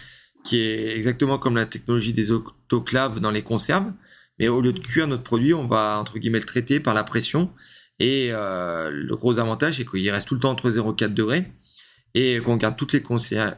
qui 0.44 0.60
est 0.60 0.96
exactement 0.96 1.38
comme 1.38 1.56
la 1.56 1.66
technologie 1.66 2.14
des 2.14 2.32
autoclaves 2.32 3.20
dans 3.20 3.32
les 3.32 3.42
conserves. 3.42 3.92
Mais 4.40 4.48
au 4.48 4.62
lieu 4.62 4.74
de 4.74 4.80
cuire 4.80 5.08
notre 5.08 5.24
produit, 5.24 5.54
on 5.54 5.68
va, 5.68 6.00
entre 6.00 6.20
guillemets, 6.20 6.40
le 6.40 6.46
traiter 6.46 6.80
par 6.80 6.94
la 6.94 7.04
pression. 7.04 7.52
Et 8.00 8.30
euh, 8.32 8.92
le 8.92 9.16
gros 9.16 9.40
avantage, 9.40 9.78
c'est 9.78 9.86
qu'il 9.86 10.10
reste 10.10 10.28
tout 10.28 10.36
le 10.36 10.40
temps 10.40 10.52
entre 10.52 10.70
0 10.70 10.94
et 10.94 10.96
4 10.96 11.14
degrés 11.14 11.46
et 12.14 12.40
qu'on 12.40 12.58
garde 12.58 12.76
toutes 12.76 12.94
les, 12.94 13.04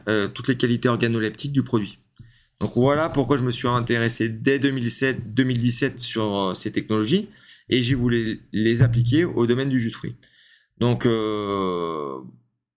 euh, 0.08 0.28
toutes 0.28 0.48
les 0.48 0.56
qualités 0.56 0.88
organoleptiques 0.88 1.52
du 1.52 1.62
produit. 1.62 1.98
Donc 2.60 2.72
voilà 2.76 3.08
pourquoi 3.08 3.38
je 3.38 3.42
me 3.42 3.50
suis 3.50 3.68
intéressé 3.68 4.28
dès 4.28 4.58
2017, 4.58 5.32
2017 5.34 5.98
sur 5.98 6.36
euh, 6.36 6.54
ces 6.54 6.70
technologies 6.70 7.28
et 7.70 7.80
j'ai 7.80 7.94
voulu 7.94 8.42
les 8.52 8.82
appliquer 8.82 9.24
au 9.24 9.46
domaine 9.46 9.70
du 9.70 9.80
jus 9.80 9.88
de 9.88 9.94
fruits. 9.94 10.16
Donc 10.78 11.06
euh, 11.06 12.18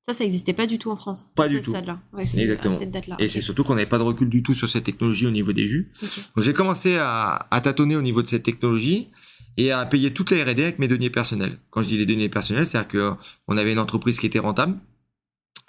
ça, 0.05 0.13
ça 0.13 0.25
n'existait 0.25 0.53
pas 0.53 0.67
du 0.67 0.77
tout 0.77 0.91
en 0.91 0.97
France. 0.97 1.31
Pas 1.33 1.47
du 1.47 1.61
tout. 1.61 1.71
Là. 1.71 1.99
Exactement. 2.17 3.17
Et 3.19 3.29
c'est 3.29 3.39
surtout 3.39 3.63
qu'on 3.63 3.75
n'avait 3.75 3.87
pas 3.87 3.97
de 3.97 4.03
recul 4.03 4.29
du 4.29 4.43
tout 4.43 4.53
sur 4.53 4.67
cette 4.67 4.83
technologie 4.83 5.25
au 5.25 5.31
niveau 5.31 5.53
des 5.53 5.65
jus. 5.65 5.93
Donc 6.01 6.43
j'ai 6.43 6.51
commencé 6.51 6.97
à, 6.97 7.47
tâtonner 7.63 7.95
au 7.95 8.01
niveau 8.01 8.21
de 8.21 8.27
cette 8.27 8.43
technologie 8.43 9.07
et 9.55 9.71
à 9.71 9.85
payer 9.85 10.13
toutes 10.13 10.31
les 10.31 10.43
R&D 10.43 10.61
avec 10.61 10.79
mes 10.79 10.89
deniers 10.89 11.09
personnels. 11.09 11.57
Quand 11.69 11.81
je 11.81 11.87
dis 11.87 11.97
les 11.97 12.05
deniers 12.05 12.27
personnels, 12.27 12.67
c'est-à-dire 12.67 12.89
que 12.89 13.11
on 13.47 13.55
avait 13.55 13.71
une 13.71 13.79
entreprise 13.79 14.19
qui 14.19 14.25
était 14.25 14.39
rentable 14.39 14.77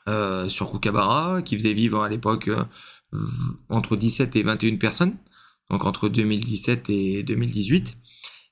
euh, 0.08 0.48
sur 0.48 0.68
Kookaburra, 0.68 1.42
qui 1.42 1.56
faisait 1.56 1.72
vivre 1.72 2.02
à 2.02 2.08
l'époque 2.08 2.48
euh, 2.48 2.64
entre 3.68 3.94
17 3.94 4.34
et 4.34 4.42
21 4.42 4.76
personnes, 4.78 5.16
donc 5.70 5.86
entre 5.86 6.08
2017 6.08 6.90
et 6.90 7.22
2018 7.22 7.96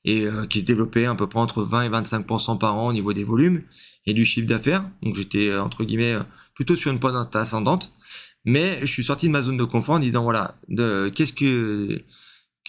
et 0.05 0.27
euh, 0.27 0.47
qui 0.47 0.61
se 0.61 0.65
développait 0.65 1.07
à 1.07 1.15
peu 1.15 1.27
près 1.27 1.41
entre 1.41 1.62
20 1.62 1.83
et 1.83 1.88
25% 1.88 2.59
par 2.59 2.77
an 2.77 2.88
au 2.88 2.93
niveau 2.93 3.12
des 3.12 3.25
volumes 3.25 3.62
et 4.07 4.15
du 4.15 4.25
chiffre 4.25 4.47
d'affaires. 4.47 4.88
Donc 5.03 5.15
j'étais 5.15 5.49
euh, 5.49 5.62
entre 5.62 5.85
guillemets 5.85 6.15
euh, 6.15 6.23
plutôt 6.55 6.77
sur 6.77 6.91
une 6.91 6.99
pente 6.99 7.35
ascendante, 7.37 7.93
mais 8.45 8.79
je 8.81 8.87
suis 8.87 9.05
sorti 9.05 9.27
de 9.27 9.33
ma 9.33 9.43
zone 9.43 9.57
de 9.57 9.65
confort 9.65 9.97
en 9.97 10.01
disant 10.01 10.23
voilà, 10.23 10.57
de 10.69 11.11
qu'est-ce 11.15 11.33
que 11.33 12.03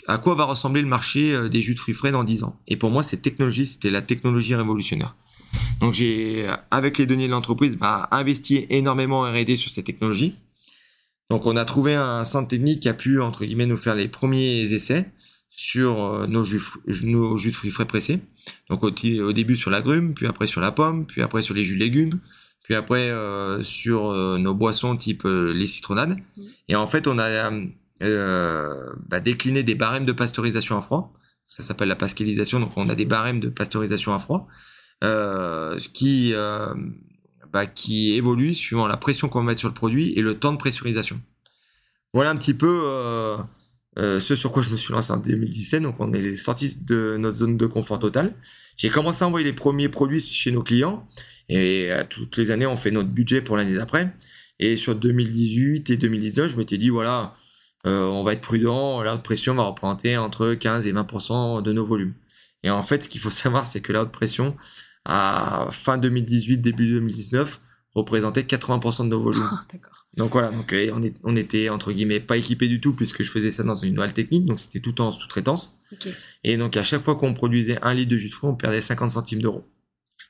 à 0.08 0.18
quoi 0.18 0.36
va 0.36 0.46
ressembler 0.46 0.82
le 0.82 0.88
marché 0.88 1.50
des 1.50 1.62
jus 1.62 1.76
de 1.76 1.80
fruits 1.80 1.94
frais 1.94 2.12
dans 2.12 2.24
10 2.24 2.44
ans? 2.44 2.60
Et 2.68 2.78
pour 2.78 2.90
moi, 2.90 3.04
cette 3.04 3.22
technologie, 3.22 3.66
c'était 3.66 3.92
la 3.92 4.02
technologie 4.02 4.56
révolutionnaire. 4.56 5.16
Donc 5.82 5.94
j'ai, 5.94 6.48
avec 6.72 6.98
les 6.98 7.06
données 7.06 7.28
de 7.28 7.32
l'entreprise, 7.32 7.78
bah, 7.78 8.08
investi 8.12 8.66
énormément 8.70 9.22
en 9.22 9.32
R&D 9.32 9.56
sur 9.56 9.70
cette 9.70 9.86
technologie. 9.86 10.36
Donc 11.30 11.46
on 11.46 11.56
a 11.56 11.64
trouvé 11.64 11.94
un 11.94 12.24
centre 12.24 12.48
technique 12.48 12.82
qui 12.82 12.90
a 12.90 12.94
pu, 12.94 13.22
entre 13.22 13.46
guillemets, 13.46 13.66
nous 13.66 13.78
faire 13.78 13.96
les 13.96 14.08
premiers 14.08 14.74
essais 14.74 15.12
sur 15.56 16.04
euh, 16.04 16.26
nos 16.26 16.44
jus, 16.44 16.62
nos 17.04 17.38
jus 17.38 17.52
de 17.52 17.56
fruits 17.56 17.72
frais 17.72 17.86
pressés. 17.86 18.20
Donc 18.70 18.84
au, 18.84 18.88
au, 18.90 19.34
début 19.34 19.56
sur 19.56 19.70
l'agrume, 19.70 20.16
puis 20.16 20.26
après 20.26 20.48
sur 20.48 20.62
la 20.62 20.72
pomme, 20.72 21.06
puis 21.06 21.22
après 21.22 21.44
sur 21.44 21.54
les 21.54 21.64
jus 21.64 21.76
de 21.76 21.80
légumes, 21.80 22.20
puis 22.64 22.74
après 22.74 23.10
euh, 23.12 23.62
sur 23.62 24.10
euh, 24.10 24.40
nos 24.40 24.56
boissons 24.56 24.96
type 24.96 25.24
les 25.26 25.68
citronnades. 25.68 26.18
Mmh. 26.18 26.42
Et 26.70 26.76
en 26.76 26.88
fait, 26.88 27.08
on 27.08 27.20
a 27.20 27.52
bah, 28.00 29.20
décliné 29.20 29.62
des 29.62 29.76
barèmes 29.76 30.06
de 30.06 30.12
pasteurisation 30.12 30.76
à 30.76 30.82
froid. 30.82 31.14
Ça 31.46 31.62
s'appelle 31.62 31.90
la 31.90 31.96
pascalisation. 31.96 32.60
Donc 32.60 32.76
on 32.76 32.90
a 32.90 32.96
des 32.96 33.06
barèmes 33.06 33.40
de 33.40 33.50
pasteurisation 33.50 34.14
à 34.14 34.20
froid 34.20 34.48
qui 35.94 36.34
bah, 37.52 37.68
qui 37.68 38.14
évoluent 38.14 38.56
suivant 38.56 38.88
la 38.88 38.98
pression 38.98 39.30
qu'on 39.30 39.40
va 39.40 39.46
mettre 39.46 39.60
sur 39.60 39.70
le 39.70 39.76
produit 39.76 40.14
et 40.14 40.22
le 40.22 40.40
temps 40.40 40.52
de 40.52 40.58
pressurisation. 40.58 41.22
Voilà 42.14 42.32
un 42.32 42.38
petit 42.38 42.56
peu 42.56 43.38
euh, 43.98 44.20
ce 44.20 44.36
sur 44.36 44.52
quoi 44.52 44.64
je 44.64 44.70
me 44.70 44.78
suis 44.78 44.94
lancé 44.94 45.12
en 45.12 45.18
2017. 45.18 45.84
Donc, 45.84 45.96
on 46.00 46.12
est 46.14 46.36
sorti 46.36 46.78
de 46.82 47.18
notre 47.18 47.38
zone 47.38 47.58
de 47.58 47.66
confort 47.66 48.00
total. 48.00 48.34
J'ai 48.78 48.90
commencé 48.90 49.24
à 49.24 49.28
envoyer 49.28 49.46
les 49.46 49.54
premiers 49.54 49.90
produits 49.90 50.22
chez 50.22 50.52
nos 50.52 50.64
clients. 50.64 51.08
Et 51.50 51.92
toutes 52.10 52.38
les 52.38 52.52
années, 52.52 52.66
on 52.66 52.76
fait 52.76 52.90
notre 52.90 53.10
budget 53.10 53.42
pour 53.42 53.58
l'année 53.58 53.76
d'après. 53.76 54.14
Et 54.60 54.76
sur 54.76 54.96
2018 54.96 55.90
et 55.90 55.98
2019, 55.98 56.52
je 56.52 56.56
m'étais 56.56 56.78
dit, 56.78 56.90
voilà, 56.90 57.36
euh, 57.86 58.06
on 58.06 58.24
va 58.24 58.34
être 58.34 58.42
prudent. 58.42 59.02
La 59.02 59.16
haute 59.16 59.24
pression 59.24 59.54
va 59.56 59.64
représenter 59.64 60.18
entre 60.18 60.54
15 60.54 60.88
et 60.88 60.94
20% 60.94 61.62
de 61.62 61.74
nos 61.74 61.86
volumes. 61.86 62.14
Et 62.64 62.70
en 62.70 62.84
fait, 62.84 63.04
ce 63.04 63.10
qu'il 63.10 63.22
faut 63.22 63.30
savoir, 63.30 63.68
c'est 63.68 63.82
que 63.82 63.92
la 63.92 64.04
haute 64.04 64.12
pression, 64.12 64.56
à 65.06 65.70
fin 65.72 65.98
2018, 65.98 66.60
début 66.60 66.88
2019, 66.88 67.60
représentait 67.96 68.42
80% 68.42 69.04
de 69.04 69.10
nos 69.10 69.20
volumes. 69.20 69.50
D'accord. 69.72 70.04
Donc 70.16 70.32
voilà, 70.32 70.52
donc 70.52 70.74
on, 70.94 71.04
est, 71.04 71.16
on 71.24 71.36
était 71.36 71.70
entre 71.70 71.92
guillemets 71.92 72.20
pas 72.20 72.38
équipé 72.38 72.68
du 72.68 72.80
tout 72.80 72.94
puisque 72.94 73.24
je 73.24 73.30
faisais 73.30 73.52
ça 73.52 73.64
dans 73.64 73.76
une 73.76 73.96
nouvelle 73.96 74.14
technique, 74.14 74.46
donc 74.46 74.60
c'était 74.60 74.80
tout 74.80 75.02
en 75.02 75.12
sous-traitance. 75.12 75.80
Et 76.44 76.58
donc 76.58 76.78
à 76.78 76.84
chaque 76.84 77.04
fois 77.04 77.16
qu'on 77.16 77.34
produisait 77.34 77.80
un 77.82 77.94
litre 77.94 78.12
de 78.12 78.18
jus 78.18 78.30
de 78.30 78.34
fruits, 78.34 78.50
on 78.50 78.56
perdait 78.56 78.82
50 78.82 79.12
centimes 79.12 79.42
d'euros. 79.42 79.68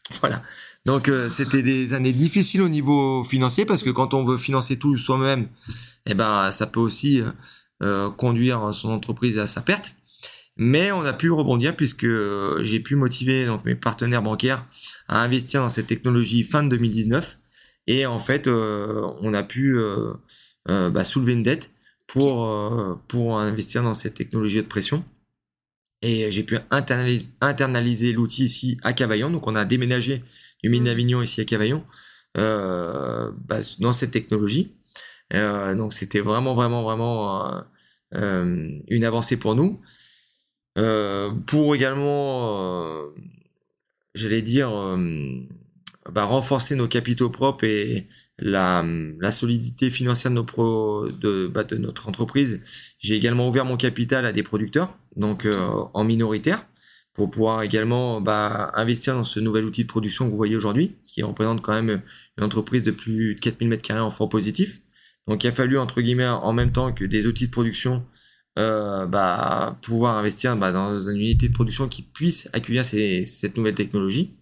Voilà. 0.20 0.42
Donc 0.86 1.08
euh, 1.08 1.30
c'était 1.30 1.64
des 1.64 1.94
années 1.94 2.12
difficiles 2.12 2.62
au 2.62 2.68
niveau 2.68 3.24
financier 3.24 3.66
parce 3.66 3.84
que 3.84 3.90
quand 3.90 4.14
on 4.14 4.26
veut 4.26 4.38
financer 4.38 4.78
tout 4.78 4.98
soi-même, 4.98 5.48
eh 6.06 6.14
ben 6.14 6.52
ça 6.52 6.68
peut 6.68 6.82
aussi 6.82 7.22
euh, 7.22 7.30
euh, 7.82 8.10
conduire 8.10 8.74
son 8.74 8.90
entreprise 8.92 9.40
à 9.40 9.48
sa 9.48 9.62
perte. 9.62 9.94
Mais 10.58 10.92
on 10.92 11.02
a 11.02 11.14
pu 11.14 11.32
rebondir 11.32 11.76
puisque 11.76 12.06
j'ai 12.62 12.80
pu 12.80 12.96
motiver 12.96 13.48
donc 13.48 13.66
mes 13.66 13.76
partenaires 13.76 14.22
bancaires 14.22 14.68
à 15.08 15.24
investir 15.24 15.62
dans 15.62 15.70
cette 15.70 15.88
technologie 15.88 16.44
fin 16.44 16.64
de 16.64 16.70
2019 16.70 17.40
et 17.88 18.06
en 18.06 18.20
fait, 18.20 18.48
euh, 18.48 19.02
on 19.22 19.34
a 19.34 19.44
pu 19.44 19.78
euh, 19.78 20.14
euh, 20.70 20.90
bah, 20.90 21.04
soulever 21.04 21.34
une 21.34 21.44
dette 21.44 21.72
pour, 22.08 22.48
pour 23.08 23.40
investir 23.40 23.84
dans 23.84 23.94
cette 23.94 24.14
technologie 24.14 24.58
de 24.62 24.68
pression. 24.68 25.04
Et 26.02 26.30
j'ai 26.32 26.44
pu 26.44 26.58
internaliser, 26.70 28.12
l'outil 28.12 28.44
ici 28.44 28.78
à 28.84 28.94
Cavaillon. 28.94 29.30
Donc 29.30 29.48
on 29.48 29.56
a 29.56 29.66
déménagé 29.66 30.22
du 30.62 30.70
mine 30.70 30.84
d'Avignon 30.84 31.22
ici 31.22 31.42
à 31.42 31.46
Cavaillon 31.46 31.84
bah, 32.36 33.60
dans 33.80 33.94
cette 33.94 34.12
technologie. 34.12 34.76
donc 35.32 35.94
c'était 35.94 36.20
vraiment, 36.20 36.56
vraiment, 36.56 36.84
vraiment 36.84 37.64
une 38.12 39.06
avancée 39.06 39.38
pour 39.38 39.56
nous. 39.56 39.82
pour 41.48 41.74
également 41.74 43.02
j'allais 44.14 44.42
dire, 44.42 44.70
bah, 46.12 46.26
renforcer 46.26 46.76
nos 46.76 46.88
capitaux 46.88 47.30
propres 47.30 47.64
et 47.64 48.08
la, 48.40 48.86
la 49.20 49.32
solidité 49.32 49.90
financière 49.90 50.32
de, 50.32 50.36
nos 50.36 50.44
pro, 50.44 51.08
de, 51.10 51.48
bah, 51.48 51.64
de 51.64 51.78
notre 51.78 52.10
entreprise. 52.10 52.62
J'ai 53.00 53.16
également 53.16 53.48
ouvert 53.48 53.66
mon 53.66 53.78
capital 53.78 54.26
à 54.26 54.32
des 54.32 54.44
producteurs, 54.44 54.98
donc 55.16 55.48
en 55.94 56.04
minoritaire 56.04 56.66
pour 57.14 57.30
pouvoir 57.30 57.62
également 57.62 58.22
bah, 58.22 58.72
investir 58.74 59.14
dans 59.14 59.24
ce 59.24 59.40
nouvel 59.40 59.66
outil 59.66 59.84
de 59.84 59.88
production 59.88 60.26
que 60.26 60.32
vous 60.32 60.38
voyez 60.38 60.56
aujourd'hui, 60.56 60.96
qui 61.06 61.22
représente 61.22 61.62
quand 61.62 61.74
même 61.74 62.02
une 62.38 62.44
entreprise 62.44 62.84
de 62.84 62.92
plus 62.92 63.36
de 63.36 63.40
4000 63.40 63.70
m2 63.70 64.00
en 64.00 64.10
fonds 64.10 64.28
positif. 64.28 64.82
Donc 65.28 65.44
il 65.44 65.48
a 65.48 65.52
fallu, 65.52 65.78
entre 65.78 66.02
guillemets, 66.02 66.28
en 66.28 66.54
même 66.54 66.72
temps 66.72 66.92
que 66.92 67.06
des 67.06 67.28
outils 67.28 67.48
de 67.48 67.52
production, 67.52 68.04
euh, 68.58 69.06
bah, 69.06 69.80
pouvoir 69.84 70.18
investir 70.18 70.56
bah, 70.58 70.72
dans 70.72 71.00
une 71.00 71.18
unité 71.18 71.48
de 71.48 71.54
production 71.54 71.88
qui 71.88 72.02
puisse 72.02 72.50
accueillir 72.54 72.84
ces, 72.84 73.24
cette 73.24 73.58
nouvelle 73.58 73.76
technologie. 73.76 74.36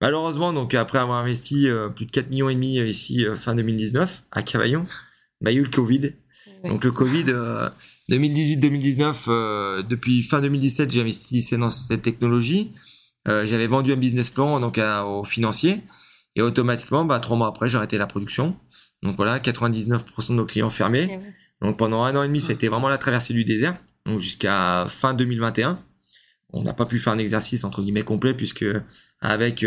Malheureusement, 0.00 0.52
donc 0.52 0.74
après 0.74 0.98
avoir 0.98 1.18
investi 1.18 1.68
euh, 1.68 1.88
plus 1.88 2.06
de 2.06 2.10
4 2.10 2.30
millions 2.30 2.48
et 2.48 2.54
demi 2.54 2.78
ici 2.80 3.26
euh, 3.26 3.34
fin 3.34 3.54
2019 3.54 4.24
à 4.30 4.42
Cavaillon, 4.42 4.86
bah, 5.40 5.50
il 5.50 5.54
y 5.54 5.56
a 5.58 5.60
eu 5.60 5.64
le 5.64 5.70
Covid 5.70 6.12
donc 6.64 6.84
le 6.84 6.92
Covid, 6.92 7.24
2018-2019, 8.10 9.02
euh, 9.02 9.12
euh, 9.28 9.82
depuis 9.82 10.22
fin 10.22 10.40
2017, 10.40 10.90
j'ai 10.90 11.00
investi 11.00 11.44
dans 11.56 11.70
cette 11.70 12.02
technologie. 12.02 12.72
Euh, 13.28 13.44
j'avais 13.44 13.66
vendu 13.66 13.92
un 13.92 13.96
business 13.96 14.30
plan 14.30 14.60
donc 14.60 14.78
aux 14.78 15.24
financiers 15.24 15.80
et 16.36 16.42
automatiquement, 16.42 17.04
bah, 17.04 17.18
trois 17.20 17.36
mois 17.36 17.48
après, 17.48 17.68
j'ai 17.68 17.76
arrêté 17.76 17.98
la 17.98 18.06
production. 18.06 18.56
Donc 19.02 19.16
voilà, 19.16 19.38
99% 19.38 20.30
de 20.30 20.34
nos 20.34 20.46
clients 20.46 20.70
fermés. 20.70 21.20
Donc 21.62 21.76
pendant 21.76 22.04
un 22.04 22.14
an 22.16 22.22
et 22.22 22.28
demi, 22.28 22.40
c'était 22.40 22.68
vraiment 22.68 22.88
la 22.88 22.98
traversée 22.98 23.34
du 23.34 23.44
désert. 23.44 23.76
Donc 24.04 24.18
jusqu'à 24.18 24.86
fin 24.88 25.14
2021, 25.14 25.78
on 26.52 26.62
n'a 26.62 26.72
pas 26.72 26.86
pu 26.86 26.98
faire 26.98 27.12
un 27.12 27.18
exercice 27.18 27.64
entre 27.64 27.82
guillemets 27.82 28.02
complet 28.02 28.34
puisque 28.34 28.64
avec 29.20 29.64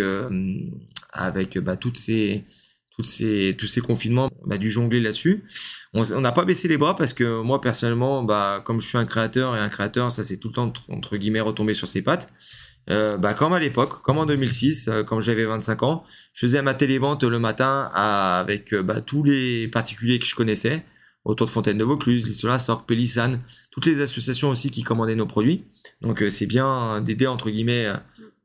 avec 1.13 1.57
bah, 1.59 1.77
toutes 1.77 1.97
ces 1.97 2.45
ces, 3.03 3.55
tous 3.57 3.67
ces 3.67 3.81
confinements, 3.81 4.29
on 4.45 4.51
a 4.51 4.57
dû 4.57 4.69
jongler 4.69 4.99
là-dessus. 4.99 5.43
On 5.93 6.21
n'a 6.21 6.31
pas 6.31 6.45
baissé 6.45 6.67
les 6.67 6.77
bras 6.77 6.95
parce 6.95 7.13
que 7.13 7.41
moi, 7.41 7.61
personnellement, 7.61 8.23
bah, 8.23 8.61
comme 8.65 8.79
je 8.79 8.87
suis 8.87 8.97
un 8.97 9.05
créateur 9.05 9.55
et 9.55 9.59
un 9.59 9.69
créateur, 9.69 10.11
ça 10.11 10.23
c'est 10.23 10.37
tout 10.37 10.49
le 10.49 10.53
temps, 10.53 10.73
entre 10.89 11.17
guillemets, 11.17 11.39
retombé 11.39 11.73
sur 11.73 11.87
ses 11.87 12.01
pattes. 12.01 12.31
Euh, 12.89 13.17
bah, 13.17 13.33
comme 13.33 13.53
à 13.53 13.59
l'époque, 13.59 14.01
comme 14.01 14.17
en 14.17 14.25
2006, 14.25 14.87
euh, 14.87 15.03
quand 15.03 15.19
j'avais 15.19 15.45
25 15.45 15.83
ans, 15.83 16.03
je 16.33 16.47
faisais 16.47 16.61
ma 16.61 16.73
télévente 16.73 17.23
le 17.23 17.37
matin 17.37 17.89
avec 17.93 18.73
euh, 18.73 18.81
bah, 18.81 19.01
tous 19.01 19.23
les 19.23 19.67
particuliers 19.67 20.17
que 20.17 20.25
je 20.25 20.33
connaissais, 20.33 20.83
autour 21.25 21.47
de 21.47 21.51
Fontaine 21.51 21.77
de 21.77 21.83
Vaucluse, 21.83 22.25
l'Isola, 22.25 22.59
Sorc, 22.59 22.87
Pélissane, 22.87 23.39
toutes 23.71 23.85
les 23.85 24.01
associations 24.01 24.49
aussi 24.49 24.71
qui 24.71 24.83
commandaient 24.83 25.15
nos 25.15 25.27
produits. 25.27 25.65
Donc 26.01 26.23
c'est 26.29 26.45
bien 26.45 27.01
d'aider 27.01 27.27
entre 27.27 27.49
guillemets 27.49 27.91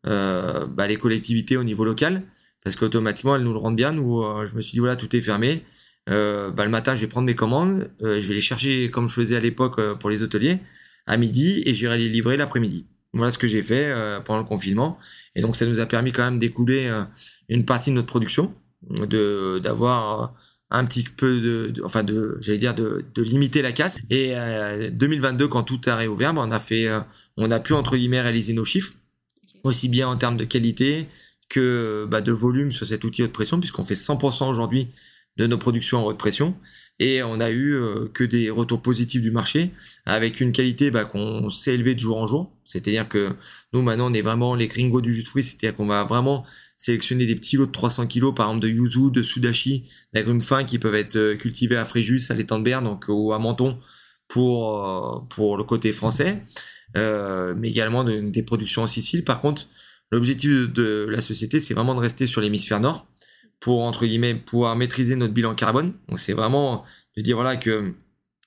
bah, 0.05 0.87
les 0.87 0.97
collectivités 0.97 1.57
au 1.57 1.65
niveau 1.65 1.85
local 1.85 2.25
parce 2.65 2.77
qu'automatiquement 2.77 3.37
elles 3.37 3.43
nous 3.43 3.53
le 3.53 3.59
rendent 3.59 3.77
bien. 3.77 3.93
Nous, 3.93 4.23
euh, 4.23 4.47
je 4.47 4.57
me 4.57 4.61
suis 4.61 4.73
dit 4.73 4.79
voilà, 4.81 4.97
tout 4.97 5.15
est 5.15 5.21
fermé. 5.21 5.63
Euh, 6.11 6.51
bah, 6.51 6.65
le 6.65 6.71
matin, 6.71 6.95
je 6.95 7.03
vais 7.03 7.07
prendre 7.07 7.27
mes 7.27 7.35
commandes, 7.35 7.91
euh, 8.03 8.21
je 8.21 8.27
vais 8.27 8.35
les 8.35 8.41
chercher 8.41 8.91
comme 8.91 9.09
je 9.09 9.15
faisais 9.15 9.37
à 9.37 9.41
l'époque 9.41 9.81
pour 9.99 10.11
les 10.11 10.23
hoteliers 10.23 10.59
à 11.07 11.17
midi 11.19 11.63
et 11.67 11.75
j'irai 11.75 11.99
les 11.99 12.09
livrer 12.09 12.37
l'après-midi. 12.37 12.89
Voilà 13.13 13.31
ce 13.31 13.39
que 13.39 13.47
j'ai 13.47 13.63
fait 13.63 13.95
pendant 14.25 14.41
le 14.41 14.47
confinement. 14.47 14.99
Et 15.37 15.43
donc 15.43 15.55
ça 15.55 15.67
nous 15.67 15.79
a 15.79 15.87
permis 15.87 16.11
quand 16.11 16.25
même 16.25 16.41
d'écouler 16.41 16.91
une 17.49 17.65
partie 17.65 17.91
de 17.91 17.95
notre 17.95 18.09
production, 18.09 18.53
de 18.91 19.61
d'avoir 19.63 20.35
un 20.77 20.85
petit 20.85 21.05
peu 21.05 21.41
de, 21.41 21.83
enfin 21.85 22.03
de, 22.03 22.37
j'allais 22.41 22.59
dire 22.59 22.75
de, 22.75 23.05
de, 23.15 23.23
limiter 23.23 23.63
la 23.63 23.73
casse. 23.73 23.99
Et 24.11 24.35
2022, 24.91 25.49
quand 25.49 25.63
tout 25.63 25.81
a 25.87 25.97
réouvert, 25.97 26.35
bah, 26.35 26.43
on 26.45 26.51
a 26.51 26.61
fait, 26.61 26.89
on 27.37 27.51
a 27.51 27.61
pu 27.61 27.73
entre 27.73 27.97
guillemets 27.97 28.21
réaliser 28.21 28.53
nos 28.55 28.65
chiffres, 28.65 28.93
aussi 29.63 29.89
bien 29.89 30.09
en 30.09 30.17
termes 30.17 30.37
de 30.37 30.45
qualité 30.45 31.07
que 31.49 32.07
bah, 32.11 32.21
de 32.21 32.33
volume 32.33 32.73
sur 32.73 32.87
cet 32.87 33.05
outil 33.05 33.23
haute 33.23 33.33
pression, 33.33 33.59
puisqu'on 33.59 33.85
fait 33.85 33.95
100% 33.95 34.51
aujourd'hui 34.51 34.89
de 35.37 35.47
nos 35.47 35.59
productions 35.59 35.99
en 35.99 36.07
haute 36.07 36.19
pression. 36.19 36.55
Et 37.01 37.23
on 37.23 37.41
a 37.41 37.51
eu 37.51 37.75
euh, 37.75 38.07
que 38.13 38.23
des 38.23 38.51
retours 38.51 38.81
positifs 38.81 39.21
du 39.21 39.33
marché, 39.33 39.73
avec 40.07 40.41
une 40.41 40.53
qualité 40.53 40.91
bah, 40.91 41.05
qu'on 41.05 41.51
s'est 41.51 41.75
élevé 41.75 41.95
de 41.95 42.01
jour 42.01 42.19
en 42.19 42.27
jour. 42.27 42.53
C'est-à-dire 42.65 43.09
que 43.09 43.31
nous, 43.73 43.83
maintenant, 43.83 44.11
on 44.11 44.15
est 44.15 44.23
vraiment 44.23 44.55
les 44.55 44.69
gringos 44.69 45.01
du 45.01 45.13
jus 45.13 45.23
de 45.23 45.29
fruits, 45.29 45.43
c'est-à-dire 45.43 45.77
qu'on 45.77 45.87
va 45.87 46.05
vraiment 46.05 46.45
sélectionner 46.77 47.27
des 47.27 47.35
petits 47.35 47.57
lots 47.57 47.67
de 47.67 47.73
300 47.73 48.07
kg, 48.07 48.35
par 48.35 48.49
exemple 48.49 48.65
de 48.65 48.69
yuzu, 48.69 49.11
de 49.11 49.23
sudashi, 49.23 49.85
d'agrumes 50.13 50.43
qui 50.67 50.79
peuvent 50.79 50.95
être 50.95 51.17
euh, 51.17 51.37
cultivés 51.37 51.77
à 51.77 51.85
Fréjus, 51.85 52.31
à 52.31 52.35
l'étang 52.35 52.59
de 52.59 52.65
Berne, 52.65 52.85
donc 52.85 53.07
ou 53.09 53.33
à 53.33 53.39
Menton 53.39 53.79
pour 54.29 54.81
euh, 54.81 55.21
pour 55.31 55.57
le 55.57 55.65
côté 55.65 55.93
français, 55.93 56.43
mais 56.95 57.69
également 57.69 58.05
des 58.05 58.43
productions 58.43 58.83
en 58.83 58.87
Sicile. 58.87 59.25
Par 59.25 59.41
contre, 59.41 59.69
L'objectif 60.15 60.73
de 60.73 61.09
la 61.11 61.21
société, 61.21 61.59
c'est 61.59 61.75
vraiment 61.75 61.97
de 61.97 62.01
rester 62.01 62.27
sur 62.27 62.41
l'hémisphère 62.41 62.79
nord 62.79 63.07
pour, 63.59 63.83
entre 63.83 64.07
guillemets, 64.07 64.37
pouvoir 64.37 64.77
maîtriser 64.77 65.17
notre 65.17 65.33
bilan 65.33 65.57
carbone. 65.57 65.95
Donc, 66.09 66.21
c'est 66.21 66.35
vraiment 66.35 66.85
de 67.17 67.23
dire, 67.23 67.35
voilà, 67.35 67.57
que 67.57 67.93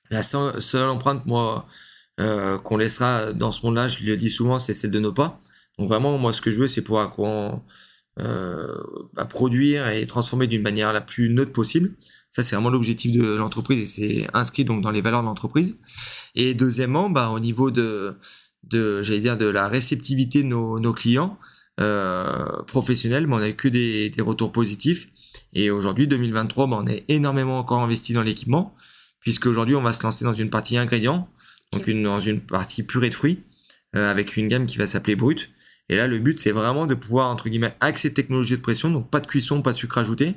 la 0.10 0.24
seule, 0.24 0.90
empreinte, 0.90 1.26
moi, 1.26 1.68
euh, 2.22 2.58
qu'on 2.58 2.78
laissera 2.78 3.34
dans 3.34 3.52
ce 3.52 3.66
monde-là, 3.66 3.90
je 3.90 4.06
le 4.06 4.16
dis 4.16 4.30
souvent, 4.30 4.60
c'est 4.60 4.74
celle 4.74 4.92
de 4.92 5.00
nos 5.00 5.12
pas. 5.12 5.42
Donc, 5.78 5.90
vraiment, 5.90 6.18
moi, 6.18 6.32
ce 6.32 6.40
que 6.40 6.52
je 6.52 6.60
veux, 6.62 6.68
c'est 6.68 6.84
pouvoir 6.84 7.14
euh, 7.20 7.52
bah, 8.18 9.26
produire 9.26 9.88
et 9.90 10.06
transformer 10.08 10.48
d'une 10.48 10.62
manière 10.62 10.94
la 10.94 11.02
plus 11.02 11.30
neutre 11.30 11.52
possible. 11.52 11.92
Ça, 12.30 12.44
c'est 12.44 12.56
vraiment 12.56 12.70
l'objectif 12.70 13.12
de 13.12 13.36
l'entreprise 13.36 13.80
et 13.80 13.86
c'est 13.86 14.28
inscrit 14.34 14.66
donc 14.66 14.82
dans 14.82 14.92
les 14.92 15.02
valeurs 15.02 15.22
de 15.22 15.28
l'entreprise. 15.28 15.78
Et 16.36 16.54
deuxièmement, 16.54 17.10
bah, 17.10 17.30
au 17.30 17.40
niveau 17.40 17.72
de, 17.72 18.16
de 18.64 19.02
j'allais 19.02 19.22
dire, 19.22 19.38
de 19.38 19.46
la 19.46 19.68
réceptivité 19.68 20.44
de 20.44 20.48
nos, 20.48 20.80
nos 20.80 20.94
clients, 20.94 21.40
euh, 21.80 22.64
professionnels, 22.64 23.28
mais 23.28 23.36
on 23.36 23.40
n'a 23.40 23.52
que 23.52 23.68
des, 23.68 24.10
des, 24.10 24.22
retours 24.24 24.52
positifs. 24.52 25.08
Et 25.54 25.70
aujourd'hui, 25.70 26.08
2023, 26.08 26.66
ben, 26.66 26.78
on 26.82 26.88
est 26.88 27.06
énormément 27.08 27.60
encore 27.60 27.82
investi 27.82 28.14
dans 28.14 28.24
l'équipement, 28.24 28.76
puisque 29.20 29.46
aujourd'hui, 29.46 29.76
on 29.76 29.84
va 29.84 29.94
se 29.94 30.02
lancer 30.02 30.26
dans 30.26 30.34
une 30.34 30.50
partie 30.50 30.76
ingrédients, 30.78 31.30
donc 31.72 31.86
une, 31.88 32.02
dans 32.02 32.20
une 32.20 32.42
partie 32.42 32.82
purée 32.82 33.10
de 33.10 33.16
fruits, 33.16 33.44
euh, 33.96 34.10
avec 34.10 34.38
une 34.38 34.48
gamme 34.48 34.66
qui 34.66 34.78
va 34.78 34.88
s'appeler 34.88 35.16
Brut. 35.16 35.52
Et 35.90 35.96
là, 35.96 36.08
le 36.08 36.20
but, 36.20 36.38
c'est 36.38 36.52
vraiment 36.52 36.86
de 36.86 36.96
pouvoir, 36.96 37.30
entre 37.30 37.50
guillemets, 37.50 37.76
accès 37.80 38.12
technologie 38.12 38.58
de 38.58 38.62
pression, 38.62 38.90
donc 38.90 39.10
pas 39.10 39.20
de 39.20 39.28
cuisson, 39.28 39.62
pas 39.62 39.72
de 39.72 39.78
sucre 39.78 39.98
ajouté, 39.98 40.36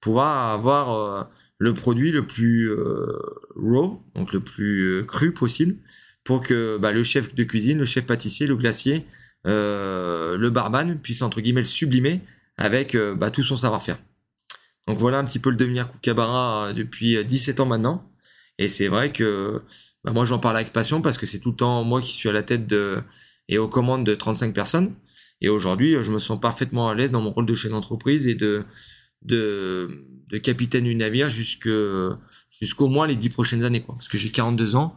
pouvoir 0.00 0.52
avoir 0.52 0.92
euh, 0.92 1.24
le 1.58 1.74
produit 1.74 2.12
le 2.12 2.26
plus 2.26 2.70
euh, 2.70 3.18
raw, 3.56 4.02
donc 4.14 4.32
le 4.32 4.40
plus 4.40 5.04
cru 5.06 5.32
possible, 5.32 5.76
pour 6.24 6.42
que 6.42 6.78
bah, 6.78 6.92
le 6.92 7.02
chef 7.02 7.34
de 7.34 7.44
cuisine, 7.44 7.78
le 7.78 7.84
chef 7.84 8.06
pâtissier, 8.06 8.46
le 8.46 8.56
glacier, 8.56 9.04
euh, 9.46 10.38
le 10.38 10.50
barman 10.50 10.98
puisse 10.98 11.22
entre 11.22 11.40
guillemets 11.40 11.62
le 11.62 11.66
sublimer 11.66 12.20
avec 12.56 12.94
euh, 12.94 13.14
bah, 13.14 13.30
tout 13.30 13.42
son 13.42 13.56
savoir-faire. 13.56 13.98
Donc 14.86 14.98
voilà 14.98 15.18
un 15.18 15.24
petit 15.24 15.38
peu 15.38 15.50
le 15.50 15.56
devenir 15.56 15.90
Koukabarra 15.90 16.68
euh, 16.68 16.72
depuis 16.72 17.22
17 17.24 17.60
ans 17.60 17.66
maintenant. 17.66 18.08
Et 18.58 18.68
c'est 18.68 18.88
vrai 18.88 19.10
que 19.10 19.62
bah, 20.04 20.12
moi 20.12 20.24
j'en 20.24 20.38
parle 20.38 20.56
avec 20.56 20.72
passion 20.72 21.02
parce 21.02 21.18
que 21.18 21.26
c'est 21.26 21.40
tout 21.40 21.50
le 21.50 21.56
temps 21.56 21.82
moi 21.84 22.00
qui 22.00 22.12
suis 22.14 22.28
à 22.28 22.32
la 22.32 22.42
tête 22.42 22.66
de 22.66 22.98
et 23.48 23.58
aux 23.58 23.68
commandes 23.68 24.04
de 24.04 24.14
35 24.14 24.54
personnes. 24.54 24.94
Et 25.40 25.48
aujourd'hui, 25.48 25.96
je 26.02 26.10
me 26.12 26.18
sens 26.18 26.40
parfaitement 26.40 26.88
à 26.88 26.94
l'aise 26.94 27.10
dans 27.10 27.20
mon 27.20 27.32
rôle 27.32 27.46
de 27.46 27.54
chef 27.54 27.70
d'entreprise 27.70 28.26
et 28.26 28.34
de, 28.34 28.64
de, 29.22 30.06
de 30.28 30.38
capitaine 30.38 30.84
du 30.84 30.94
navire 30.94 31.28
jusqu'au 31.28 32.88
moins 32.88 33.06
les 33.06 33.16
10 33.16 33.28
prochaines 33.30 33.64
années. 33.64 33.82
Quoi. 33.82 33.96
Parce 33.96 34.08
que 34.08 34.18
j'ai 34.18 34.30
42 34.30 34.76
ans 34.76 34.94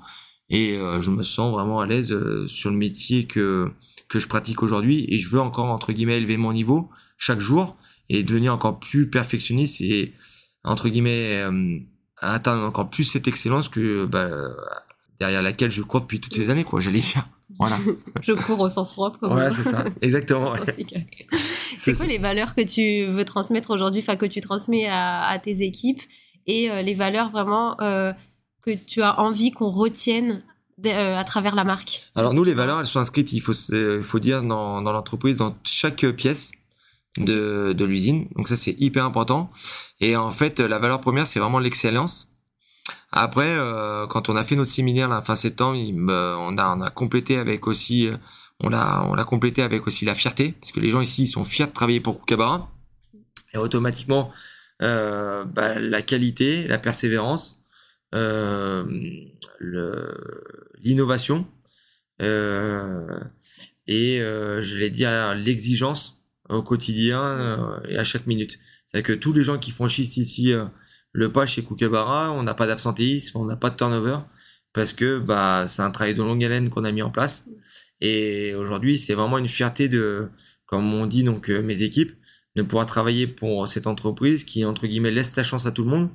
et 0.50 0.78
je 1.02 1.10
me 1.10 1.24
sens 1.24 1.52
vraiment 1.52 1.80
à 1.80 1.88
l'aise 1.88 2.16
sur 2.46 2.70
le 2.70 2.78
métier 2.78 3.26
que, 3.26 3.72
que 4.08 4.20
je 4.20 4.28
pratique 4.28 4.64
aujourd'hui 4.64 5.06
et 5.10 5.18
je 5.18 5.30
veux 5.30 5.40
encore 5.40 5.72
entre 5.72 5.92
guillemets 5.92 6.18
élever 6.18 6.38
mon 6.38 6.54
niveau 6.54 6.90
chaque 7.18 7.40
jour 7.40 7.76
et 8.10 8.24
devenir 8.24 8.54
encore 8.54 8.80
plus 8.80 9.10
perfectionniste 9.10 9.82
et 9.82 10.14
entre 10.64 10.90
guillemets 10.90 11.42
euh, 11.42 11.80
atteindre 12.18 12.64
encore 12.64 12.90
plus 12.90 13.04
cette 13.04 13.28
excellence 13.28 13.70
que 13.70 14.06
bah, 14.06 14.30
derrière 15.20 15.42
laquelle 15.42 15.72
je 15.72 15.82
cours 15.82 16.02
depuis 16.02 16.20
toutes 16.20 16.34
ces 16.34 16.50
années 16.50 16.64
quoi 16.64 16.80
j'allais 16.80 17.00
dire 17.00 17.28
voilà. 17.60 17.78
Je 18.22 18.34
cours 18.34 18.60
au 18.60 18.70
sens 18.70 18.92
propre 18.94 19.20
comme 19.20 19.32
voilà 19.32 19.52
c'est 19.52 19.64
ça. 19.64 19.86
exactement 20.02 20.54
c'est 21.78 21.94
quoi 21.94 22.06
les 22.06 22.18
valeurs 22.18 22.56
que 22.56 22.62
tu 22.62 23.12
veux 23.12 23.26
transmettre 23.26 23.72
aujourd'hui 23.72 24.02
enfin 24.02 24.16
que 24.16 24.26
tu 24.26 24.42
transmets 24.42 24.88
à, 24.90 25.40
tes 25.42 25.62
équipes 25.62 26.02
et 26.48 26.70
euh, 26.70 26.82
les 26.82 26.94
valeurs 26.94 27.32
vraiment 27.32 27.80
euh, 27.82 28.14
que 28.62 28.72
tu 28.72 29.02
as 29.02 29.20
envie 29.20 29.52
qu'on 29.52 29.70
retienne 29.70 30.44
euh, 30.86 31.18
à 31.18 31.24
travers 31.24 31.56
la 31.56 31.64
marque? 31.64 32.04
Alors 32.16 32.34
nous, 32.34 32.44
les 32.44 32.54
valeurs, 32.54 32.80
elles 32.80 32.86
sont 32.86 33.00
inscrites, 33.00 33.32
il 33.34 33.40
faut, 33.40 33.54
faut 34.02 34.20
dire, 34.20 34.44
dans, 34.44 34.82
dans 34.82 34.92
l'entreprise, 34.92 35.38
dans 35.38 35.56
chaque 35.64 36.06
pièce 36.12 36.52
de, 37.18 37.74
de 37.74 37.86
l'usine. 37.86 38.28
Donc 38.36 38.48
ça, 38.48 38.56
c'est 38.56 38.76
hyper 38.78 39.06
important. 39.06 39.50
Et 40.02 40.16
en 40.16 40.32
fait, 40.32 40.60
la 40.60 40.80
valeur 40.80 41.00
première, 41.00 41.28
c'est 41.28 41.40
vraiment 41.40 41.60
l'excellence. 41.60 42.28
Après, 43.16 43.48
euh, 43.48 44.06
quand 44.08 44.30
on 44.30 44.36
a 44.36 44.44
fait 44.44 44.56
notre 44.56 44.70
séminaire 44.70 45.08
la 45.08 45.22
fin 45.22 45.36
septembre, 45.36 45.78
on, 45.80 46.58
a, 46.58 46.76
on 46.76 46.82
a 46.82 46.90
complété 46.92 47.38
avec 47.38 47.66
aussi, 47.66 48.10
on 48.60 48.70
l'a, 48.70 49.06
on 49.10 49.16
l'a 49.16 49.24
complété 49.24 49.64
avec 49.64 49.88
aussi 49.88 50.06
la 50.06 50.14
fierté, 50.14 50.54
parce 50.60 50.72
que 50.72 50.80
les 50.80 50.90
gens 50.90 51.02
ici 51.02 51.24
ils 51.24 51.28
sont 51.28 51.44
fiers 51.44 51.66
de 51.66 51.72
travailler 51.72 52.02
pour 52.02 52.20
Koukabarra. 52.20 52.70
Et 53.54 53.58
automatiquement, 53.58 54.32
euh, 54.82 55.46
bah, 55.46 55.80
la 55.80 56.02
qualité, 56.02 56.68
la 56.68 56.78
persévérance, 56.78 57.64
euh, 58.14 58.86
l'innovation 60.84 61.48
euh, 62.22 63.20
et 63.88 64.22
euh, 64.22 64.62
je 64.62 64.78
vais 64.78 64.90
dire 64.90 65.36
l'exigence 65.36 66.22
au 66.50 66.62
quotidien 66.62 67.82
et 67.90 67.98
à 67.98 68.04
chaque 68.04 68.28
minute. 68.28 68.60
C'est 68.86 69.04
que 69.04 69.14
tous 69.14 69.34
les 69.34 69.44
gens 69.44 69.58
qui 69.58 69.72
franchissent 69.72 70.18
ici 70.18 70.54
le 71.16 71.32
pas 71.32 71.46
chez 71.46 71.64
Kookaburra, 71.64 72.32
on 72.34 72.44
n'a 72.44 72.54
pas 72.54 72.68
d'absentéisme, 72.68 73.38
on 73.38 73.46
n'a 73.46 73.58
pas 73.58 73.70
de 73.70 73.76
turnover 73.76 74.18
parce 74.74 74.94
que 74.94 75.20
bah 75.20 75.66
c'est 75.68 75.82
un 75.82 75.92
travail 75.92 76.16
de 76.16 76.22
longue 76.22 76.44
haleine 76.44 76.70
qu'on 76.70 76.84
a 76.84 76.92
mis 76.92 77.02
en 77.02 77.10
place. 77.10 77.50
Et 78.02 78.54
aujourd'hui, 78.56 78.98
c'est 78.98 79.14
vraiment 79.14 79.38
une 79.38 79.48
fierté 79.48 79.88
de, 79.88 80.30
comme 80.66 80.94
on 80.94 81.06
dit 81.06 81.24
donc 81.24 81.48
mes 81.50 81.82
équipes, 81.84 82.12
de 82.56 82.62
pouvoir 82.62 82.86
travailler 82.86 83.28
pour 83.28 83.68
cette 83.68 83.88
entreprise 83.88 84.44
qui 84.44 84.66
entre 84.66 84.88
guillemets 84.88 85.12
laisse 85.12 85.32
sa 85.32 85.44
chance 85.44 85.66
à 85.66 85.72
tout 85.72 85.84
le 85.84 85.90
monde, 85.90 86.10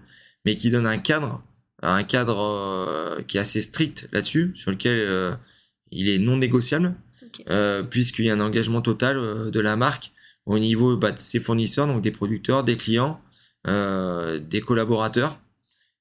mais 0.45 0.57
qui 0.57 0.71
donne 0.71 0.87
un 0.87 0.99
cadre, 0.99 1.43
un 1.83 2.03
cadre 2.03 3.23
qui 3.27 3.39
est 3.39 3.41
assez 3.41 3.63
strict 3.63 4.09
là-dessus, 4.13 4.53
sur 4.55 4.71
lequel 4.71 5.39
il 5.91 6.09
est 6.09 6.19
non 6.19 6.37
négociable, 6.37 6.95
euh, 7.49 7.83
puisqu'il 7.83 8.27
y 8.27 8.31
a 8.31 8.35
un 8.35 8.41
engagement 8.41 8.83
total 8.83 9.17
euh, 9.17 9.51
de 9.51 9.61
la 9.61 9.77
marque 9.77 10.13
au 10.47 10.59
niveau 10.59 10.97
bah, 10.97 11.13
de 11.13 11.19
ses 11.19 11.41
fournisseurs, 11.41 11.87
donc 11.87 12.03
des 12.03 12.11
producteurs, 12.11 12.65
des 12.65 12.77
clients, 12.77 13.21
euh, 13.21 13.30
des 13.67 14.61
collaborateurs. 14.61 15.41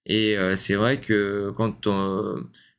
Et 0.06 0.38
c'est 0.56 0.76
vrai 0.76 1.00
que 1.02 1.52
quand 1.56 1.88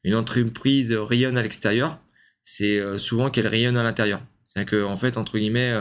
une 0.05 0.15
entreprise 0.15 0.93
rayonne 0.93 1.37
à 1.37 1.43
l'extérieur, 1.43 2.01
c'est 2.43 2.99
souvent 2.99 3.31
qu'elle 3.31 3.47
rayonne 3.47 3.77
à 3.77 3.83
l'intérieur. 3.83 4.23
C'est 4.45 4.65
que 4.65 4.83
en 4.83 4.97
fait, 4.97 5.17
entre 5.17 5.39
guillemets, 5.39 5.75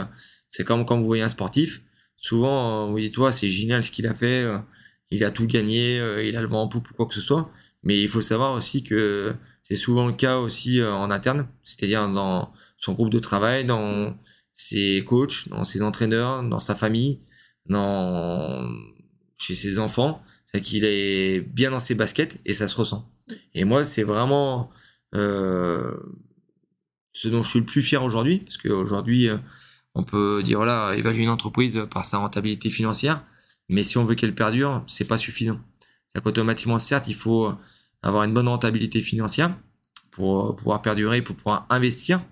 c'est 0.47 0.63
comme 0.63 0.85
quand 0.85 0.97
vous 0.97 1.05
voyez 1.05 1.23
un 1.23 1.29
sportif. 1.29 1.81
Souvent, 2.17 2.91
vous 2.91 2.99
dites, 2.99 3.13
toi, 3.13 3.31
c'est 3.31 3.49
génial 3.49 3.83
ce 3.83 3.91
qu'il 3.91 4.05
a 4.05 4.13
fait. 4.13 4.45
il 5.11 5.23
a 5.23 5.31
tout 5.31 5.47
gagné, 5.47 5.97
il 6.27 6.35
a 6.35 6.41
le 6.41 6.47
vent 6.47 6.61
en 6.61 6.67
poupe 6.67 6.89
ou 6.91 6.93
quoi 6.93 7.05
que 7.05 7.15
ce 7.15 7.21
soit. 7.21 7.49
Mais 7.83 8.01
il 8.01 8.09
faut 8.09 8.21
savoir 8.21 8.53
aussi 8.53 8.83
que 8.83 9.33
c'est 9.61 9.75
souvent 9.75 10.07
le 10.07 10.13
cas 10.13 10.37
aussi 10.37 10.81
euh, 10.81 10.91
en 10.91 11.11
interne, 11.11 11.47
c'est-à-dire 11.63 12.09
dans 12.09 12.51
son 12.77 12.93
groupe 12.93 13.09
de 13.09 13.19
travail, 13.19 13.65
dans 13.65 14.17
ses 14.53 15.03
coachs, 15.05 15.47
dans 15.49 15.63
ses 15.63 15.81
entraîneurs, 15.81 16.43
dans 16.43 16.59
sa 16.59 16.75
famille, 16.75 17.19
dans 17.69 18.69
chez 19.37 19.55
ses 19.55 19.79
enfants. 19.79 20.21
C'est 20.45 20.61
qu'il 20.61 20.83
est 20.83 21.41
bien 21.41 21.71
dans 21.71 21.79
ses 21.79 21.95
baskets 21.95 22.39
et 22.45 22.53
ça 22.53 22.67
se 22.67 22.75
ressent. 22.75 23.09
Et 23.53 23.63
moi, 23.63 23.83
c'est 23.85 24.03
vraiment 24.03 24.69
euh, 25.15 25.95
ce 27.13 27.27
dont 27.27 27.43
je 27.43 27.49
suis 27.49 27.59
le 27.59 27.65
plus 27.65 27.81
fier 27.81 28.03
aujourd'hui, 28.03 28.39
parce 28.39 28.57
qu'aujourd'hui, 28.57 29.29
euh, 29.29 29.37
on 29.95 30.03
peut 30.03 30.41
dire 30.43 30.57
voilà, 30.57 30.95
évaluer 30.95 31.23
une 31.23 31.29
entreprise 31.29 31.85
par 31.91 32.05
sa 32.05 32.17
rentabilité 32.17 32.69
financière, 32.69 33.23
mais 33.67 33.83
si 33.83 33.97
on 33.97 34.05
veut 34.05 34.15
qu'elle 34.15 34.33
perdure, 34.33 34.83
c'est 34.87 35.05
pas 35.05 35.17
suffisant. 35.17 35.59
C'est 36.07 36.23
qu'automatiquement, 36.23 36.79
certes, 36.79 37.07
il 37.07 37.15
faut 37.15 37.53
avoir 38.01 38.23
une 38.23 38.33
bonne 38.33 38.47
rentabilité 38.47 39.01
financière 39.01 39.55
pour 40.11 40.55
pouvoir 40.55 40.81
perdurer, 40.81 41.21
pour 41.21 41.35
pouvoir 41.35 41.67
investir 41.69 42.23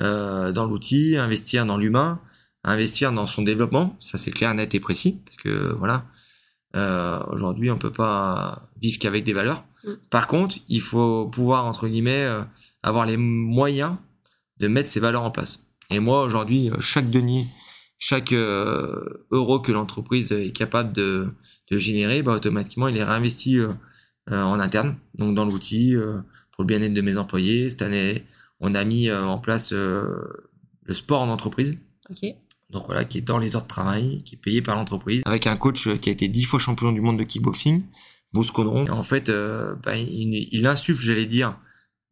euh, 0.00 0.52
dans 0.52 0.66
l'outil, 0.66 1.16
investir 1.16 1.66
dans 1.66 1.76
l'humain, 1.76 2.20
investir 2.68 3.12
dans 3.12 3.26
son 3.26 3.42
développement. 3.42 3.96
Ça 4.00 4.18
c'est 4.18 4.30
clair, 4.30 4.52
net 4.54 4.74
et 4.74 4.80
précis 4.80 5.20
parce 5.24 5.36
que 5.36 5.74
voilà, 5.74 6.06
euh, 6.76 7.22
aujourd'hui 7.30 7.70
on 7.70 7.78
peut 7.78 7.92
pas 7.92 8.68
vivre 8.80 8.98
qu'avec 8.98 9.24
des 9.24 9.32
valeurs. 9.32 9.64
Mm. 9.84 9.92
Par 10.10 10.26
contre, 10.26 10.56
il 10.68 10.80
faut 10.80 11.26
pouvoir 11.26 11.66
entre 11.66 11.88
guillemets 11.88 12.24
euh, 12.24 12.42
avoir 12.82 13.06
les 13.06 13.16
moyens 13.16 13.96
de 14.58 14.68
mettre 14.68 14.88
ces 14.88 15.00
valeurs 15.00 15.22
en 15.22 15.30
place. 15.30 15.60
Et 15.90 16.00
moi 16.00 16.22
aujourd'hui, 16.24 16.70
chaque 16.80 17.10
denier, 17.10 17.46
chaque 17.98 18.32
euro 18.32 19.60
que 19.60 19.72
l'entreprise 19.72 20.32
est 20.32 20.52
capable 20.52 20.92
de, 20.92 21.28
de 21.70 21.78
générer, 21.78 22.22
bah, 22.22 22.32
automatiquement 22.32 22.88
il 22.88 22.96
est 22.96 23.04
réinvesti 23.04 23.58
euh, 24.30 24.42
en 24.42 24.60
interne, 24.60 24.96
donc 25.14 25.34
dans 25.34 25.46
l'outil 25.46 25.96
euh, 25.96 26.18
pour 26.52 26.62
le 26.62 26.66
bien-être 26.66 26.92
de 26.92 27.00
mes 27.00 27.16
employés. 27.16 27.70
Cette 27.70 27.80
année, 27.80 28.26
on 28.60 28.74
a 28.74 28.84
mis 28.84 29.08
euh, 29.08 29.24
en 29.24 29.38
place 29.38 29.72
le 29.72 30.28
sport 30.90 31.22
en 31.22 31.30
entreprise. 31.30 31.78
Donc 32.70 32.84
voilà, 32.86 33.04
qui 33.04 33.18
est 33.18 33.22
dans 33.22 33.38
les 33.38 33.56
heures 33.56 33.62
de 33.62 33.68
travail, 33.68 34.22
qui 34.24 34.34
est 34.34 34.38
payé 34.38 34.60
par 34.62 34.76
l'entreprise, 34.76 35.22
avec 35.24 35.46
un 35.46 35.56
coach 35.56 35.88
qui 36.00 36.08
a 36.08 36.12
été 36.12 36.28
dix 36.28 36.44
fois 36.44 36.58
champion 36.58 36.92
du 36.92 37.00
monde 37.00 37.18
de 37.18 37.24
kickboxing, 37.24 37.82
Bruce. 38.32 38.52
Et 38.86 38.90
en 38.90 39.02
fait, 39.02 39.30
bah, 39.30 39.96
il, 39.96 40.48
il, 40.52 40.66
insuffle, 40.66 41.02
j'allais 41.02 41.24
dire, 41.24 41.58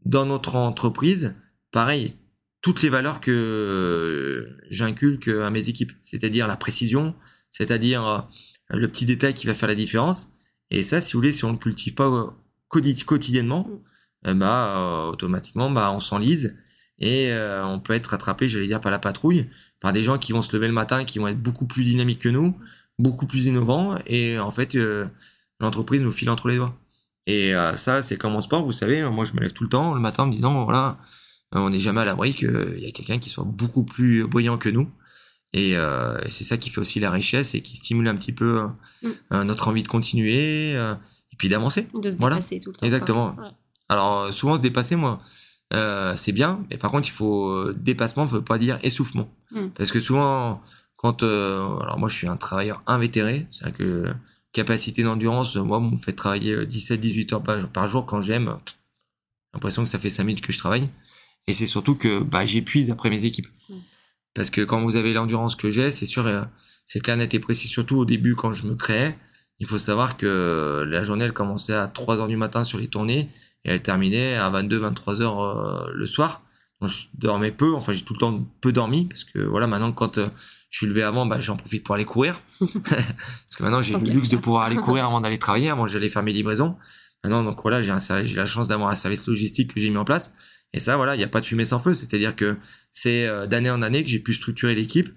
dans 0.06 0.24
notre 0.24 0.54
entreprise, 0.54 1.34
pareil, 1.72 2.14
toutes 2.62 2.80
les 2.80 2.88
valeurs 2.88 3.20
que 3.20 4.50
j'inculque 4.70 5.28
à 5.28 5.50
mes 5.50 5.68
équipes, 5.68 5.92
c'est-à-dire 6.00 6.46
la 6.48 6.56
précision, 6.56 7.14
c'est-à-dire 7.50 8.26
le 8.70 8.88
petit 8.88 9.04
détail 9.04 9.34
qui 9.34 9.46
va 9.46 9.52
faire 9.52 9.68
la 9.68 9.74
différence, 9.74 10.28
et 10.70 10.82
ça, 10.82 11.00
si 11.00 11.12
vous 11.12 11.20
voulez, 11.20 11.32
si 11.32 11.44
on 11.44 11.52
ne 11.52 11.58
cultive 11.58 11.94
pas 11.94 12.08
euh, 12.08 12.26
quotidiennement, 12.68 13.68
mm. 13.68 14.28
euh, 14.28 14.34
bah, 14.34 14.78
euh, 14.78 15.12
automatiquement, 15.12 15.70
bah, 15.70 15.92
on 15.92 16.00
s'enlise 16.00 16.58
et 16.98 17.30
on 17.62 17.78
peut 17.78 17.92
être 17.92 18.14
attrapé, 18.14 18.48
j'allais 18.48 18.68
dire, 18.68 18.80
par 18.80 18.90
la 18.90 18.98
patrouille, 18.98 19.50
par 19.86 19.92
des 19.92 20.02
gens 20.02 20.18
qui 20.18 20.32
vont 20.32 20.42
se 20.42 20.52
lever 20.56 20.66
le 20.66 20.72
matin, 20.72 21.04
qui 21.04 21.20
vont 21.20 21.28
être 21.28 21.40
beaucoup 21.40 21.64
plus 21.64 21.84
dynamiques 21.84 22.18
que 22.18 22.28
nous, 22.28 22.58
beaucoup 22.98 23.28
plus 23.28 23.46
innovants, 23.46 23.96
et 24.06 24.36
en 24.36 24.50
fait, 24.50 24.76
l'entreprise 25.60 26.00
nous 26.00 26.10
file 26.10 26.28
entre 26.28 26.48
les 26.48 26.56
doigts. 26.56 26.76
Et 27.28 27.52
ça, 27.76 28.02
c'est 28.02 28.16
comme 28.16 28.34
en 28.34 28.40
sport, 28.40 28.64
vous 28.64 28.72
savez, 28.72 29.08
moi 29.08 29.24
je 29.24 29.34
me 29.34 29.38
lève 29.38 29.52
tout 29.52 29.62
le 29.62 29.70
temps 29.70 29.94
le 29.94 30.00
matin 30.00 30.24
en 30.24 30.26
me 30.26 30.32
disant, 30.32 30.64
voilà, 30.64 30.98
on 31.52 31.70
n'est 31.70 31.78
jamais 31.78 32.00
à 32.00 32.04
l'abri 32.04 32.34
qu'il 32.34 32.78
y 32.80 32.88
a 32.88 32.90
quelqu'un 32.90 33.20
qui 33.20 33.30
soit 33.30 33.44
beaucoup 33.44 33.84
plus 33.84 34.26
brillant 34.26 34.58
que 34.58 34.70
nous. 34.70 34.90
Euh, 35.54 36.18
et, 36.24 36.30
c'est 36.30 36.42
ça 36.42 36.56
qui 36.56 36.68
fait 36.68 36.80
aussi 36.80 36.98
la 36.98 37.10
richesse 37.10 37.54
et 37.54 37.60
qui 37.62 37.76
stimule 37.76 38.08
un 38.08 38.16
petit 38.16 38.32
peu 38.32 38.66
mm. 39.02 39.08
euh, 39.32 39.44
notre 39.44 39.68
envie 39.68 39.84
de 39.84 39.88
continuer 39.88 40.74
euh, 40.76 40.94
et 41.32 41.36
puis 41.36 41.48
d'avancer. 41.48 41.86
De 41.94 42.10
se 42.10 42.16
dépasser 42.16 42.58
tout 42.58 42.70
le 42.70 42.76
temps. 42.76 42.84
Exactement. 42.84 43.36
Alors 43.88 44.32
souvent 44.32 44.56
se 44.56 44.60
dépasser, 44.60 44.96
moi, 44.96 45.20
c'est 45.72 46.32
bien, 46.32 46.64
mais 46.70 46.78
par 46.78 46.90
contre 46.90 47.06
il 47.06 47.12
faut 47.12 47.72
dépassement 47.72 48.24
ne 48.24 48.30
veut 48.30 48.42
pas 48.42 48.58
dire 48.58 48.78
essoufflement, 48.82 49.28
mm. 49.50 49.68
parce 49.74 49.90
que 49.90 50.00
souvent 50.00 50.62
quand 50.96 51.22
alors 51.22 51.98
moi 51.98 52.08
je 52.08 52.14
suis 52.14 52.28
un 52.28 52.36
travailleur 52.36 52.82
invétéré, 52.86 53.46
c'est-à-dire 53.50 53.76
que 53.76 54.06
capacité 54.52 55.02
d'endurance, 55.02 55.56
moi 55.56 55.78
on 55.78 55.90
me 55.92 55.96
fait 55.96 56.12
travailler 56.12 56.64
17-18 56.64 57.34
heures 57.34 57.68
par, 57.70 57.88
jour 57.88 58.06
quand 58.06 58.22
j'aime, 58.22 58.56
j'ai 58.66 58.74
l'impression 59.54 59.82
que 59.84 59.88
ça 59.88 59.98
fait 59.98 60.10
5 60.10 60.24
minutes 60.24 60.44
que 60.44 60.52
je 60.52 60.58
travaille, 60.58 60.88
et 61.46 61.52
c'est 61.52 61.66
surtout 61.66 61.94
que 61.94 62.22
bah, 62.22 62.46
j'épuise 62.46 62.90
après 62.90 63.10
mes 63.10 63.24
équipes. 63.24 63.48
Mm. 63.68 63.74
Parce 64.36 64.50
que 64.50 64.60
quand 64.60 64.82
vous 64.82 64.96
avez 64.96 65.14
l'endurance 65.14 65.56
que 65.56 65.70
j'ai, 65.70 65.90
c'est 65.90 66.06
sûr, 66.06 66.26
euh, 66.26 66.42
c'est 66.84 67.00
clair, 67.00 67.16
net 67.16 67.32
et 67.32 67.38
précis. 67.38 67.68
Surtout 67.68 67.96
au 67.96 68.04
début, 68.04 68.34
quand 68.34 68.52
je 68.52 68.66
me 68.66 68.74
créais, 68.74 69.16
il 69.58 69.66
faut 69.66 69.78
savoir 69.78 70.18
que 70.18 70.84
la 70.86 71.02
journée, 71.02 71.24
elle 71.24 71.32
commençait 71.32 71.74
à 71.74 71.88
3 71.88 72.20
heures 72.20 72.28
du 72.28 72.36
matin 72.36 72.62
sur 72.62 72.78
les 72.78 72.88
tournées 72.88 73.30
et 73.66 73.70
elle 73.72 73.82
terminait 73.82 74.36
à 74.36 74.48
22, 74.48 74.78
23 74.78 75.20
heures 75.20 75.40
euh, 75.40 75.92
le 75.92 76.06
soir. 76.06 76.42
Donc, 76.80 76.90
je 76.90 77.06
dormais 77.14 77.52
peu. 77.52 77.74
Enfin, 77.74 77.92
j'ai 77.92 78.02
tout 78.02 78.14
le 78.14 78.20
temps 78.20 78.46
peu 78.60 78.72
dormi 78.72 79.06
parce 79.06 79.24
que 79.24 79.40
voilà, 79.40 79.66
maintenant, 79.66 79.92
quand 79.92 80.16
euh, 80.16 80.28
je 80.70 80.78
suis 80.78 80.86
levé 80.86 81.02
avant, 81.02 81.26
bah, 81.26 81.40
j'en 81.40 81.56
profite 81.56 81.84
pour 81.84 81.94
aller 81.94 82.04
courir. 82.04 82.40
parce 82.60 83.56
que 83.56 83.62
maintenant, 83.62 83.82
j'ai 83.82 83.92
le 83.92 84.10
luxe 84.10 84.28
de 84.28 84.36
pouvoir 84.36 84.62
aller 84.62 84.76
courir 84.76 85.04
avant 85.06 85.20
d'aller 85.20 85.38
travailler. 85.38 85.68
Avant, 85.68 85.86
j'allais 85.86 86.08
faire 86.08 86.22
mes 86.22 86.32
livraisons. 86.32 86.76
Maintenant, 87.24 87.42
donc 87.42 87.60
voilà, 87.60 87.82
j'ai 87.82 87.92
j'ai 88.24 88.36
la 88.36 88.46
chance 88.46 88.68
d'avoir 88.68 88.88
un 88.88 88.96
service 88.96 89.26
logistique 89.26 89.74
que 89.74 89.80
j'ai 89.80 89.90
mis 89.90 89.96
en 89.96 90.04
place. 90.04 90.32
Et 90.72 90.78
ça, 90.78 90.96
voilà, 90.96 91.14
il 91.14 91.18
n'y 91.18 91.24
a 91.24 91.28
pas 91.28 91.40
de 91.40 91.46
fumée 91.46 91.64
sans 91.64 91.78
feu. 91.78 91.94
C'est-à-dire 91.94 92.36
que 92.36 92.56
c'est 92.92 93.26
euh, 93.26 93.46
d'année 93.46 93.70
en 93.70 93.82
année 93.82 94.04
que 94.04 94.10
j'ai 94.10 94.18
pu 94.20 94.34
structurer 94.34 94.74
l'équipe 94.74 95.08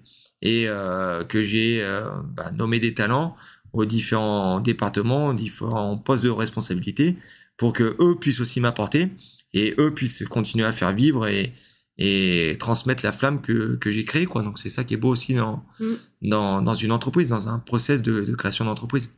et 0.42 0.64
euh, 0.68 1.22
que 1.24 1.42
j'ai 1.42 1.82
euh, 1.82 2.06
bah, 2.34 2.50
nommé 2.52 2.80
des 2.80 2.94
talents 2.94 3.36
aux 3.72 3.84
différents 3.84 4.60
départements, 4.60 5.28
aux 5.28 5.34
différents 5.34 5.96
postes 5.96 6.24
de 6.24 6.30
responsabilité 6.30 7.16
pour 7.60 7.74
que 7.74 7.94
eux 8.00 8.16
puissent 8.18 8.40
aussi 8.40 8.58
m'apporter 8.58 9.10
et 9.52 9.74
eux 9.76 9.92
puissent 9.92 10.24
continuer 10.24 10.64
à 10.64 10.72
faire 10.72 10.94
vivre 10.94 11.26
et, 11.26 11.52
et 11.98 12.56
transmettre 12.58 13.04
la 13.04 13.12
flamme 13.12 13.42
que, 13.42 13.76
que 13.76 13.90
j'ai 13.90 14.06
créée. 14.06 14.24
Quoi. 14.24 14.42
Donc 14.42 14.58
c'est 14.58 14.70
ça 14.70 14.82
qui 14.82 14.94
est 14.94 14.96
beau 14.96 15.10
aussi 15.10 15.34
dans, 15.34 15.62
mm. 15.78 15.92
dans, 16.22 16.62
dans, 16.62 16.72
une 16.72 16.90
entreprise, 16.90 17.28
dans 17.28 17.48
un 17.50 17.58
process 17.58 18.00
de, 18.00 18.22
de 18.22 18.34
création 18.34 18.64
d'entreprise. 18.64 19.12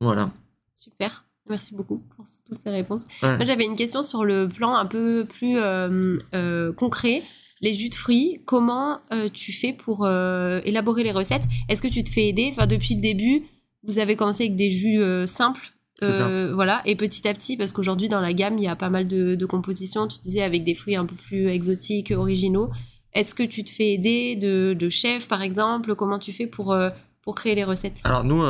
Voilà. 0.00 0.32
Super. 0.74 1.26
Merci 1.48 1.76
beaucoup 1.76 1.98
pour 2.16 2.24
toutes 2.44 2.58
ces 2.58 2.70
réponses. 2.70 3.06
Moi, 3.22 3.44
j'avais 3.44 3.64
une 3.64 3.76
question 3.76 4.02
sur 4.02 4.24
le 4.24 4.48
plan 4.48 4.74
un 4.74 4.86
peu 4.86 5.24
plus 5.24 5.56
euh, 5.58 6.18
euh, 6.34 6.72
concret. 6.72 7.22
Les 7.60 7.72
jus 7.72 7.88
de 7.88 7.94
fruits, 7.94 8.40
comment 8.46 8.98
euh, 9.12 9.28
tu 9.32 9.52
fais 9.52 9.72
pour 9.72 10.08
élaborer 10.08 11.04
les 11.04 11.12
recettes? 11.12 11.44
Est-ce 11.68 11.82
que 11.82 11.88
tu 11.88 12.02
te 12.02 12.10
fais 12.10 12.26
aider? 12.26 12.48
Enfin, 12.50 12.66
depuis 12.66 12.96
le 12.96 13.00
début, 13.00 13.44
vous 13.84 14.00
avez 14.00 14.16
commencé 14.16 14.42
avec 14.42 14.56
des 14.56 14.72
jus 14.72 14.98
simples. 15.24 15.75
Voilà, 16.02 16.82
et 16.84 16.96
petit 16.96 17.26
à 17.26 17.34
petit, 17.34 17.56
parce 17.56 17.72
qu'aujourd'hui 17.72 18.08
dans 18.08 18.20
la 18.20 18.32
gamme, 18.32 18.58
il 18.58 18.64
y 18.64 18.68
a 18.68 18.76
pas 18.76 18.90
mal 18.90 19.06
de, 19.06 19.34
de 19.34 19.46
compositions, 19.46 20.06
tu 20.08 20.20
disais, 20.20 20.42
avec 20.42 20.64
des 20.64 20.74
fruits 20.74 20.96
un 20.96 21.06
peu 21.06 21.16
plus 21.16 21.48
exotiques, 21.48 22.10
originaux. 22.10 22.70
Est-ce 23.12 23.34
que 23.34 23.42
tu 23.42 23.64
te 23.64 23.70
fais 23.70 23.92
aider 23.92 24.36
de, 24.36 24.74
de 24.78 24.88
chefs, 24.90 25.26
par 25.26 25.40
exemple? 25.40 25.94
Comment 25.94 26.18
tu 26.18 26.32
fais 26.32 26.46
pour, 26.46 26.76
pour 27.22 27.34
créer 27.34 27.54
les 27.54 27.64
recettes? 27.64 28.00
Alors 28.04 28.24
nous, 28.24 28.42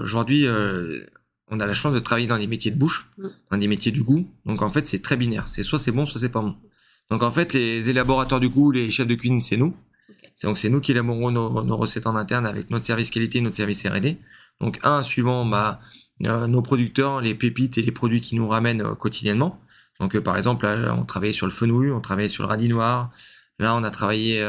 aujourd'hui, 0.00 0.46
on 1.52 1.60
a 1.60 1.66
la 1.66 1.74
chance 1.74 1.92
de 1.92 1.98
travailler 1.98 2.26
dans 2.26 2.38
des 2.38 2.46
métiers 2.46 2.70
de 2.70 2.78
bouche, 2.78 3.10
mm. 3.18 3.26
dans 3.50 3.58
des 3.58 3.66
métiers 3.66 3.92
du 3.92 4.02
goût. 4.02 4.26
Donc 4.46 4.62
en 4.62 4.70
fait, 4.70 4.86
c'est 4.86 5.02
très 5.02 5.16
binaire. 5.16 5.48
C'est 5.48 5.62
soit 5.62 5.78
c'est 5.78 5.92
bon, 5.92 6.06
soit 6.06 6.20
c'est 6.20 6.30
pas 6.30 6.40
bon. 6.40 6.56
Donc 7.10 7.22
en 7.22 7.30
fait, 7.30 7.52
les 7.52 7.90
élaborateurs 7.90 8.40
du 8.40 8.48
goût, 8.48 8.70
les 8.70 8.90
chefs 8.90 9.06
de 9.06 9.14
cuisine, 9.14 9.40
c'est 9.40 9.58
nous. 9.58 9.76
C'est 10.34 10.46
donc 10.46 10.56
c'est 10.56 10.70
nous 10.70 10.80
qui 10.80 10.92
élaborons 10.92 11.30
nos, 11.30 11.76
recettes 11.76 12.06
en 12.06 12.16
interne 12.16 12.46
avec 12.46 12.70
notre 12.70 12.86
service 12.86 13.10
qualité, 13.10 13.40
notre 13.42 13.56
service 13.56 13.86
R&D. 13.86 14.16
Donc 14.60 14.80
un 14.82 15.02
suivant 15.02 15.44
bah, 15.44 15.78
euh, 15.82 15.86
nos 16.20 16.62
producteurs, 16.62 17.20
les 17.20 17.34
pépites 17.34 17.78
et 17.78 17.82
les 17.82 17.92
produits 17.92 18.20
qui 18.20 18.36
nous 18.36 18.48
ramènent 18.48 18.82
euh, 18.82 18.94
quotidiennement. 18.94 19.60
Donc 20.00 20.14
euh, 20.14 20.20
par 20.20 20.36
exemple, 20.36 20.66
on 20.66 21.04
travaillait 21.04 21.32
sur 21.32 21.46
le 21.46 21.52
fenouil, 21.52 21.90
on 21.90 22.00
travaillait 22.00 22.28
sur 22.28 22.42
le 22.42 22.48
radis 22.48 22.68
noir. 22.68 23.10
Là, 23.58 23.76
on 23.76 23.84
a 23.84 23.90
travaillé 23.90 24.44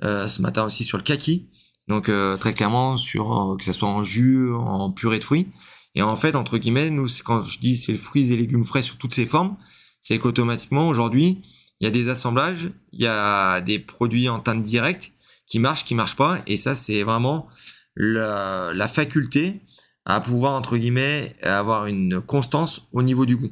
ce 0.00 0.42
matin 0.42 0.64
aussi 0.64 0.84
sur 0.84 0.98
le 0.98 1.02
kaki. 1.02 1.48
Donc 1.88 2.10
très 2.38 2.54
clairement 2.54 2.96
sur 2.96 3.56
que 3.58 3.64
ce 3.64 3.72
soit 3.72 3.88
en 3.88 4.04
jus, 4.04 4.52
en 4.52 4.92
purée 4.92 5.18
de 5.18 5.24
fruits. 5.24 5.48
Et 5.94 6.02
en 6.02 6.16
fait, 6.16 6.34
entre 6.34 6.58
guillemets, 6.58 6.90
nous, 6.90 7.08
quand 7.24 7.42
je 7.42 7.58
dis 7.58 7.76
c'est 7.76 7.92
le 7.92 7.98
fruits 7.98 8.32
et 8.32 8.36
légumes 8.36 8.64
frais 8.64 8.82
sur 8.82 8.96
toutes 8.96 9.14
ces 9.14 9.26
formes, 9.26 9.56
c'est 10.00 10.18
qu'automatiquement 10.18 10.88
aujourd'hui, 10.88 11.40
il 11.80 11.84
y 11.84 11.86
a 11.86 11.90
des 11.90 12.08
assemblages, 12.08 12.70
il 12.92 13.00
y 13.00 13.06
a 13.06 13.60
des 13.60 13.78
produits 13.78 14.28
en 14.28 14.40
teinte 14.40 14.62
directe 14.62 15.12
qui 15.46 15.58
marchent, 15.58 15.84
qui 15.84 15.94
marchent 15.94 16.16
pas, 16.16 16.40
et 16.46 16.56
ça 16.56 16.74
c'est 16.74 17.02
vraiment 17.02 17.48
la, 17.96 18.72
la, 18.74 18.88
faculté 18.88 19.60
à 20.04 20.20
pouvoir 20.20 20.54
entre 20.54 20.76
guillemets 20.76 21.34
avoir 21.42 21.86
une 21.86 22.20
constance 22.20 22.82
au 22.92 23.02
niveau 23.02 23.26
du 23.26 23.36
goût. 23.36 23.50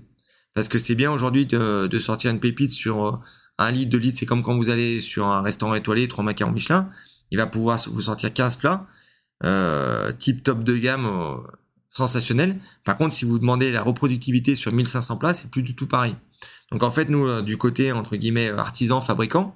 Parce 0.54 0.68
que 0.68 0.78
c'est 0.78 0.94
bien 0.94 1.10
aujourd'hui 1.10 1.46
de, 1.46 1.86
de, 1.86 1.98
sortir 1.98 2.30
une 2.30 2.40
pépite 2.40 2.72
sur 2.72 3.06
euh, 3.06 3.12
un 3.58 3.70
litre, 3.70 3.90
deux 3.90 3.98
litres, 3.98 4.18
c'est 4.18 4.26
comme 4.26 4.42
quand 4.42 4.56
vous 4.56 4.68
allez 4.68 5.00
sur 5.00 5.26
un 5.26 5.40
restaurant 5.40 5.74
étoilé, 5.74 6.08
trois 6.08 6.24
macarons 6.24 6.52
Michelin, 6.52 6.90
il 7.30 7.38
va 7.38 7.46
pouvoir 7.46 7.78
vous 7.86 8.02
sortir 8.02 8.32
15 8.32 8.56
plats, 8.56 8.86
euh, 9.44 10.12
type 10.12 10.42
top 10.42 10.62
de 10.62 10.76
gamme, 10.76 11.06
euh, 11.06 11.36
sensationnel. 11.92 12.58
Par 12.84 12.96
contre, 12.96 13.14
si 13.14 13.24
vous 13.24 13.38
demandez 13.38 13.70
la 13.70 13.82
reproductivité 13.82 14.54
sur 14.54 14.72
1500 14.72 15.18
plats, 15.18 15.34
c'est 15.34 15.50
plus 15.50 15.62
du 15.62 15.76
tout 15.76 15.86
pareil. 15.86 16.16
Donc 16.72 16.82
en 16.82 16.90
fait, 16.90 17.08
nous, 17.08 17.28
euh, 17.28 17.42
du 17.42 17.58
côté, 17.58 17.92
entre 17.92 18.16
guillemets, 18.16 18.48
artisan, 18.50 19.00
fabricant, 19.00 19.54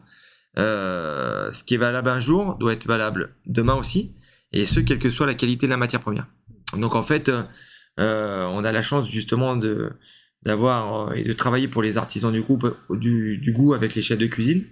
euh, 0.59 1.51
ce 1.51 1.65
qui 1.65 1.75
est 1.75 1.79
valable 1.79 2.09
un 2.09 2.21
jour 2.21 2.57
doit 2.57 2.73
être 2.73 2.87
valable 2.87 3.35
demain 3.47 3.75
aussi, 3.75 4.15
et 4.53 4.65
ce, 4.65 4.81
quelle 4.81 4.99
que 4.99 5.11
soit 5.11 5.27
la 5.27 5.35
qualité 5.35 5.67
de 5.67 5.71
la 5.71 5.77
matière 5.77 6.01
première. 6.01 6.27
Donc 6.75 6.95
en 6.95 7.03
fait, 7.03 7.31
euh, 8.01 8.47
on 8.47 8.65
a 8.65 8.73
la 8.73 8.83
chance 8.83 9.09
justement 9.09 9.57
de 9.57 9.93
d'avoir 10.45 11.15
et 11.17 11.25
de 11.25 11.33
travailler 11.33 11.67
pour 11.67 11.83
les 11.83 11.99
artisans 11.99 12.33
du 12.33 12.41
groupe 12.41 12.77
du, 12.91 13.39
du 13.39 13.53
goût 13.53 13.75
avec 13.75 13.95
les 13.95 14.03
chefs 14.03 14.19
de 14.19 14.27
cuisine. 14.27 14.65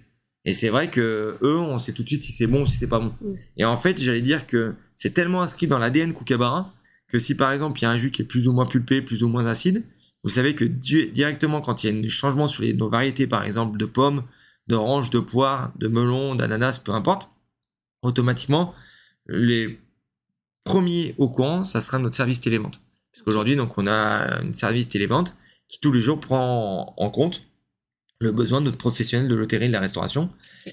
Et 0.44 0.52
c'est 0.52 0.68
vrai 0.68 0.88
que 0.88 1.37
eux, 1.42 1.59
on 1.59 1.78
sait 1.78 1.92
tout 1.92 2.02
de 2.02 2.09
suite 2.09 2.22
si 2.22 2.30
c'est 2.30 2.46
bon 2.46 2.62
ou 2.62 2.66
si 2.66 2.76
c'est 2.76 2.87
pas 2.87 3.00
bon. 3.00 3.12
Et 3.57 3.64
en 3.64 3.76
fait, 3.76 4.00
j'allais 4.00 4.20
dire 4.20 4.46
que 4.46 4.74
c'est 4.94 5.14
tellement 5.14 5.42
inscrit 5.42 5.66
dans 5.66 5.78
l'ADN 5.78 6.12
Koukabarra 6.12 6.72
que 7.09 7.18
si 7.18 7.35
par 7.35 7.52
exemple 7.52 7.78
il 7.80 7.83
y 7.83 7.87
a 7.87 7.90
un 7.90 7.96
jus 7.96 8.11
qui 8.11 8.22
est 8.22 8.24
plus 8.24 8.46
ou 8.46 8.52
moins 8.52 8.66
pulpé, 8.66 9.00
plus 9.00 9.22
ou 9.22 9.28
moins 9.28 9.46
acide, 9.46 9.85
vous 10.22 10.30
savez 10.30 10.54
que 10.54 10.64
directement 10.64 11.61
quand 11.61 11.85
il 11.85 11.90
y 11.90 11.96
a 11.96 12.04
un 12.04 12.09
changement 12.09 12.46
sur 12.46 12.62
les, 12.62 12.72
nos 12.72 12.88
variétés, 12.88 13.26
par 13.26 13.44
exemple 13.44 13.78
de 13.78 13.85
pommes, 13.85 14.22
d'oranges, 14.66 15.11
de 15.11 15.18
poires, 15.18 15.72
de 15.78 15.88
melons, 15.88 16.35
d'ananas, 16.35 16.80
peu 16.83 16.92
importe, 16.92 17.30
automatiquement 18.02 18.74
les 19.26 19.78
premiers 20.64 21.14
au 21.18 21.29
courant, 21.29 21.62
ça 21.64 21.81
sera 21.81 21.98
notre 21.98 22.16
service 22.16 22.40
télévente. 22.40 22.81
Parce 23.12 23.22
qu'aujourd'hui, 23.22 23.57
donc, 23.57 23.79
on 23.79 23.87
a 23.87 24.40
une 24.42 24.55
service 24.55 24.88
télévente 24.88 25.37
qui 25.68 25.79
tous 25.81 25.92
les 25.92 26.00
jours 26.00 26.20
prend 26.20 26.94
en 26.96 27.11
compte 27.11 27.42
le 28.20 28.33
besoin 28.33 28.61
de 28.61 28.66
notre 28.66 28.79
professionnel 28.79 29.29
de 29.29 29.35
l'hôtellerie 29.35 29.66
et 29.66 29.68
de 29.68 29.72
la 29.72 29.81
restauration. 29.81 30.31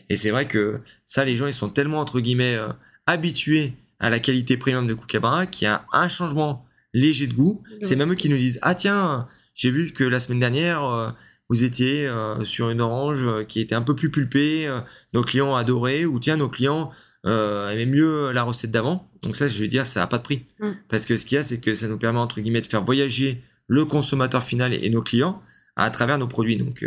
Et 0.10 0.16
c'est 0.16 0.32
vrai 0.32 0.48
que 0.48 0.82
ça, 1.06 1.26
les 1.26 1.36
gens, 1.36 1.48
ils 1.48 1.54
sont 1.54 1.70
tellement, 1.70 2.00
entre 2.00 2.20
guillemets, 2.20 2.56
euh, 2.56 2.70
habitués 3.06 3.74
à 4.00 4.10
la 4.10 4.20
qualité 4.20 4.58
premium 4.58 4.88
de 4.88 4.94
Kookaburra, 4.94 5.46
qui 5.46 5.66
a 5.66 5.86
un 5.92 6.08
changement 6.08 6.66
léger 6.94 7.28
de 7.28 7.34
goût. 7.34 7.62
C'est 7.82 7.96
même 7.96 8.12
eux 8.12 8.16
qui 8.16 8.30
nous 8.30 8.38
disent 8.38 8.60
ah 8.64 8.76
tiens 8.76 9.28
j'ai 9.54 9.70
vu 9.70 9.94
que 9.94 10.04
la 10.04 10.20
semaine 10.20 10.40
dernière 10.40 10.84
euh, 10.84 11.10
vous 11.50 11.64
étiez 11.64 12.08
euh, 12.08 12.44
sur 12.44 12.70
une 12.70 12.82
orange 12.82 13.46
qui 13.48 13.60
était 13.60 13.76
un 13.76 13.82
peu 13.82 13.96
plus 13.96 14.10
pulpée, 14.10 14.70
nos 15.14 15.22
clients 15.22 15.56
adoraient 15.56 16.06
ou 16.06 16.20
tiens 16.20 16.36
nos 16.38 16.50
clients 16.50 16.92
aimaient 17.26 17.86
mieux 17.86 18.32
la 18.32 18.44
recette 18.44 18.72
d'avant. 18.72 19.10
Donc 19.22 19.36
ça 19.36 19.48
je 19.48 19.60
veux 19.60 19.68
dire 19.68 19.86
ça 19.86 20.04
a 20.04 20.08
pas 20.08 20.18
de 20.18 20.24
prix 20.24 20.46
mm. 20.60 20.72
parce 20.90 21.06
que 21.06 21.16
ce 21.16 21.26
qu'il 21.26 21.36
y 21.36 21.40
a 21.40 21.44
c'est 21.44 21.60
que 21.60 21.74
ça 21.74 21.88
nous 21.88 21.98
permet 21.98 22.20
entre 22.20 22.42
guillemets 22.42 22.62
de 22.62 22.68
faire 22.68 22.84
voyager 22.84 23.44
le 23.68 23.86
consommateur 23.86 24.44
final 24.44 24.74
et 24.74 24.90
nos 24.90 25.04
clients 25.04 25.42
à 25.76 25.90
travers 25.92 26.18
nos 26.18 26.28
produits. 26.28 26.58
Donc 26.58 26.86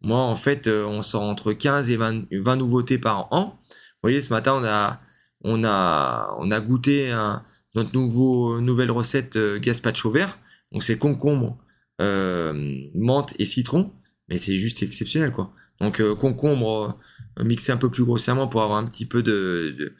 moi 0.00 0.18
en 0.18 0.36
fait 0.36 0.68
on 0.68 1.02
sort 1.02 1.22
entre 1.22 1.52
15 1.52 1.90
et 1.90 1.96
20, 1.96 2.24
20 2.32 2.56
nouveautés 2.56 2.98
par 2.98 3.32
an. 3.32 3.60
Vous 3.68 4.08
voyez 4.08 4.20
ce 4.20 4.32
matin 4.32 4.54
on 4.54 4.64
a 4.64 5.00
on 5.44 5.64
a, 5.64 6.36
on 6.38 6.50
a 6.50 6.60
goûté 6.60 7.10
un, 7.10 7.44
notre 7.74 7.94
nouveau, 7.94 8.60
nouvelle 8.60 8.90
recette 8.90 9.36
euh, 9.36 9.58
gazpacho 9.58 10.10
vert. 10.10 10.38
Donc 10.72 10.82
c'est 10.82 10.98
concombre, 10.98 11.58
euh, 12.00 12.52
menthe 12.94 13.34
et 13.38 13.44
citron. 13.44 13.92
Mais 14.28 14.36
c'est 14.36 14.56
juste 14.56 14.82
exceptionnel, 14.82 15.32
quoi. 15.32 15.52
Donc 15.80 16.00
euh, 16.00 16.14
concombre 16.14 16.98
euh, 17.38 17.44
mixé 17.44 17.72
un 17.72 17.76
peu 17.76 17.90
plus 17.90 18.04
grossièrement 18.04 18.48
pour 18.48 18.62
avoir 18.62 18.78
un 18.78 18.86
petit 18.86 19.06
peu 19.06 19.22
de, 19.22 19.94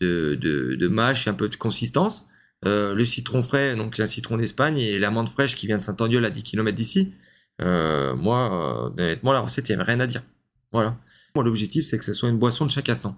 de, 0.00 0.34
de, 0.34 0.74
de, 0.74 0.88
mâche 0.88 1.26
et 1.26 1.30
un 1.30 1.34
peu 1.34 1.48
de 1.48 1.56
consistance. 1.56 2.28
Euh, 2.64 2.94
le 2.94 3.04
citron 3.04 3.42
frais, 3.42 3.76
donc 3.76 3.98
un 4.00 4.06
citron 4.06 4.36
d'Espagne, 4.36 4.78
et 4.78 4.98
la 4.98 5.10
menthe 5.10 5.28
fraîche 5.28 5.54
qui 5.54 5.66
vient 5.66 5.76
de 5.76 5.82
Saint-Andiol 5.82 6.24
à 6.24 6.30
10 6.30 6.42
km 6.42 6.74
d'ici. 6.74 7.12
Euh, 7.60 8.14
moi, 8.16 8.92
honnêtement, 8.96 9.32
la 9.32 9.40
recette, 9.40 9.68
il 9.68 9.72
n'y 9.72 9.80
avait 9.80 9.92
rien 9.92 10.00
à 10.00 10.06
dire. 10.06 10.22
Voilà. 10.72 10.98
Moi, 11.34 11.44
l'objectif, 11.44 11.84
c'est 11.84 11.98
que 11.98 12.04
ce 12.04 12.12
soit 12.12 12.28
une 12.28 12.38
boisson 12.38 12.64
de 12.64 12.70
chaque 12.70 12.88
instant. 12.88 13.16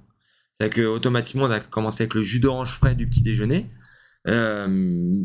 C'est 0.59 0.71
que 0.71 0.87
automatiquement 0.87 1.45
on 1.45 1.51
a 1.51 1.61
commencé 1.61 2.05
avec 2.05 2.15
le 2.15 2.23
jus 2.23 2.41
d'orange 2.41 2.73
frais 2.73 2.95
du 2.95 3.07
petit 3.07 3.23
déjeuner, 3.23 3.67
euh, 4.27 5.23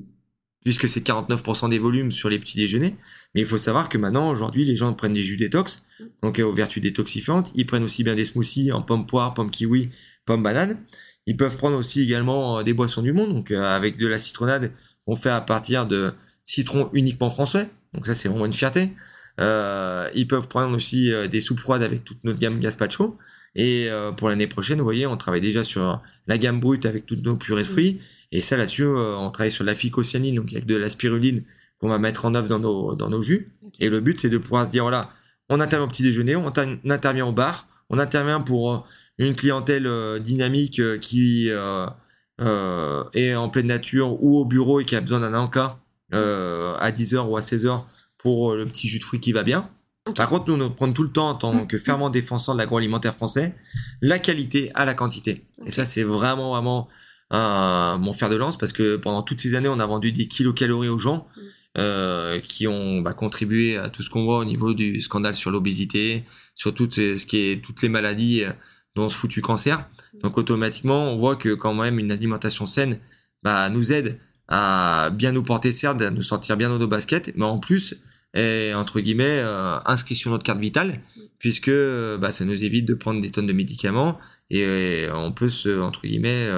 puisque 0.64 0.88
c'est 0.88 1.06
49% 1.06 1.70
des 1.70 1.80
volumes 1.80 2.12
sur 2.12 2.30
les 2.30 2.40
petits 2.40 2.58
déjeuners. 2.58 2.96
Mais 3.34 3.42
il 3.42 3.48
faut 3.48 3.58
savoir 3.58 3.90
que 3.90 3.98
maintenant, 3.98 4.30
aujourd'hui, 4.30 4.66
les 4.66 4.76
gens 4.76 4.94
prennent 4.94 5.14
des 5.14 5.24
jus 5.24 5.38
détox, 5.38 5.84
donc 6.22 6.40
euh, 6.40 6.44
aux 6.44 6.54
vertus 6.54 6.82
détoxifiantes. 6.82 7.52
Ils 7.56 7.66
prennent 7.66 7.84
aussi 7.84 8.04
bien 8.04 8.16
des 8.16 8.26
smoothies 8.26 8.72
en 8.72 8.82
pomme 8.82 9.06
poire, 9.06 9.34
pomme 9.34 9.52
kiwi, 9.52 9.90
pomme 10.26 10.44
banane. 10.44 10.78
Ils 11.28 11.38
peuvent 11.38 11.58
prendre 11.58 11.78
aussi 11.78 12.02
également 12.02 12.60
euh, 12.60 12.64
des 12.64 12.74
boissons 12.74 13.02
du 13.02 13.14
monde, 13.14 13.34
donc 13.34 13.52
avec 13.52 13.98
de 13.98 14.08
la 14.08 14.20
citronnade 14.20 14.72
on 15.08 15.16
fait 15.16 15.30
à 15.30 15.42
partir 15.42 15.86
de 15.86 16.14
citron 16.44 16.90
uniquement 16.94 17.30
français. 17.30 17.70
Donc 17.94 18.06
ça, 18.06 18.16
c'est 18.16 18.30
vraiment 18.30 18.46
une 18.46 18.54
fierté. 18.54 18.90
Ils 19.40 20.28
peuvent 20.28 20.48
prendre 20.48 20.76
aussi 20.76 21.12
des 21.30 21.40
soupes 21.42 21.60
froides 21.60 21.84
avec 21.84 22.04
toute 22.04 22.24
notre 22.24 22.40
gamme 22.40 22.60
Gaspacho. 22.60 23.18
Et 23.56 23.88
euh, 23.90 24.12
pour 24.12 24.30
l'année 24.30 24.48
prochaine, 24.48 24.78
vous 24.78 24.84
voyez, 24.84 25.08
on 25.08 25.18
travaille 25.18 25.42
déjà 25.42 25.64
sur 25.64 26.02
la 26.28 26.38
gamme 26.38 26.60
brute 26.60 26.86
avec 26.86 27.06
toutes 27.06 27.24
nos 27.24 27.36
purées 27.36 27.64
de 27.64 27.68
fruits. 27.68 28.00
Et 28.32 28.40
ça, 28.42 28.56
là-dessus, 28.56 28.84
euh, 28.84 29.18
on 29.18 29.30
travaille 29.30 29.52
sur 29.52 29.64
la 29.64 29.76
phycocyanine, 29.76 30.36
donc 30.36 30.52
avec 30.54 30.66
de 30.66 30.76
la 30.76 30.90
spiruline 30.90 31.44
qu'on 31.80 31.90
va 31.90 31.98
mettre 31.98 32.26
en 32.26 32.36
œuvre 32.36 32.48
dans 32.48 32.60
nos, 32.60 32.96
dans 32.96 33.10
nos 33.10 33.22
jus. 33.22 33.52
Et 33.80 33.90
le 33.90 34.00
but, 34.00 34.18
c'est 34.18 34.30
de 34.30 34.38
pouvoir 34.38 34.66
se 34.66 34.72
dire, 34.72 34.84
voilà, 34.84 35.10
on 35.50 35.60
intervient 35.60 35.86
au 35.86 35.90
petit 35.90 36.04
déjeuner, 36.04 36.36
on, 36.36 36.54
intervient 36.90 37.26
au 37.26 37.34
bar, 37.34 37.68
on 37.90 38.00
intervient 38.00 38.40
pour 38.40 38.74
euh, 38.74 38.78
une 39.18 39.36
clientèle 39.36 39.88
dynamique 40.22 40.82
qui 41.00 41.50
est 41.50 43.36
en 43.36 43.50
pleine 43.50 43.68
nature 43.68 44.24
ou 44.24 44.38
au 44.38 44.46
bureau 44.46 44.80
et 44.80 44.86
qui 44.86 44.96
a 44.96 45.02
besoin 45.02 45.20
d'un 45.20 45.36
encas 45.36 45.78
à 46.12 46.92
10h 46.92 47.28
ou 47.28 47.38
à 47.38 47.42
16h 47.42 47.84
pour 48.22 48.56
le 48.56 48.66
petit 48.66 48.88
jus 48.88 49.00
de 49.00 49.04
fruits 49.04 49.20
qui 49.20 49.32
va 49.32 49.44
bien. 49.44 49.70
Par 50.16 50.30
contre, 50.30 50.50
nous, 50.50 50.58
nous 50.58 50.70
prenons 50.70 50.94
tout 50.94 51.04
le 51.04 51.12
temps, 51.12 51.30
en 51.30 51.36
tant 51.36 51.66
que 51.66 51.78
fervent 51.78 52.10
défenseur 52.10 52.56
de 52.56 52.60
l'agroalimentaire 52.60 53.14
français, 53.14 53.56
la 54.02 54.18
qualité 54.18 54.72
à 54.74 54.86
la 54.86 54.94
quantité. 54.94 55.46
Et 55.66 55.72
ça, 55.72 55.86
c'est 55.86 56.04
vraiment, 56.04 56.52
vraiment 56.52 56.88
euh, 57.34 57.98
mon 57.98 58.12
fer 58.12 58.30
de 58.30 58.36
lance 58.36 58.58
parce 58.58 58.74
que 58.74 58.98
pendant 58.98 59.22
toutes 59.22 59.40
ces 59.40 59.56
années, 59.56 59.70
on 59.70 59.80
a 59.80 59.86
vendu 59.86 60.12
des 60.12 60.28
kilocalories 60.28 60.90
aux 60.90 60.98
gens 60.98 61.28
mm. 61.36 61.42
euh, 61.78 62.40
qui 62.42 62.68
ont 62.68 63.02
bah, 63.02 63.14
contribué 63.14 63.78
à 63.78 63.90
tout 63.90 64.02
ce 64.02 64.10
qu'on 64.10 64.24
voit 64.24 64.40
au 64.40 64.46
niveau 64.46 64.74
du 64.74 65.02
scandale 65.02 65.36
sur 65.36 65.52
l'obésité, 65.52 66.26
sur 66.56 66.74
tout 66.74 66.90
ce 66.92 67.26
qui 67.26 67.38
est 67.38 67.64
toutes 67.64 67.82
les 67.84 67.90
maladies 67.90 68.44
euh, 68.44 68.52
dont 68.96 69.08
se 69.08 69.16
foutu 69.16 69.42
cancer. 69.42 69.88
Donc 70.24 70.38
automatiquement, 70.38 71.14
on 71.14 71.18
voit 71.18 71.36
que 71.36 71.54
quand 71.54 71.74
même 71.74 72.00
une 72.00 72.12
alimentation 72.12 72.66
saine 72.66 73.00
bah, 73.44 73.70
nous 73.70 73.94
aide 73.94 74.20
à 74.50 75.10
bien 75.14 75.32
nous 75.32 75.44
porter 75.44 75.72
certes, 75.72 76.02
à 76.02 76.10
nous 76.10 76.24
sentir 76.24 76.58
bien 76.58 76.68
dans 76.68 76.80
nos 76.80 76.88
baskets, 76.88 77.32
mais 77.38 77.46
en 77.46 77.60
plus, 77.60 78.02
et 78.34 78.74
entre 78.74 79.00
guillemets 79.02 79.40
euh, 79.40 79.80
inscrit 79.86 80.16
sur 80.16 80.32
notre 80.32 80.44
carte 80.44 80.60
vitale 80.60 81.02
puisque 81.38 81.68
euh, 81.68 82.18
bah, 82.18 82.32
ça 82.32 82.46
nous 82.46 82.64
évite 82.64 82.88
de 82.88 82.94
prendre 82.94 83.22
des 83.22 83.30
tonnes 83.32 83.48
de 83.48 83.54
médicaments 83.54 84.18
et, 84.50 84.64
euh, 84.64 85.16
on 85.16 85.32
peut 85.32 85.50
se 85.50 85.82
entre 85.82 86.02
guillemets 86.02 86.50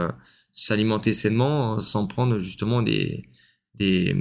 s'alimenter 0.52 1.14
sainement 1.14 1.80
sans 1.80 2.06
prendre 2.06 2.38
justement 2.38 2.82
des 2.82 3.28
des, 3.76 4.16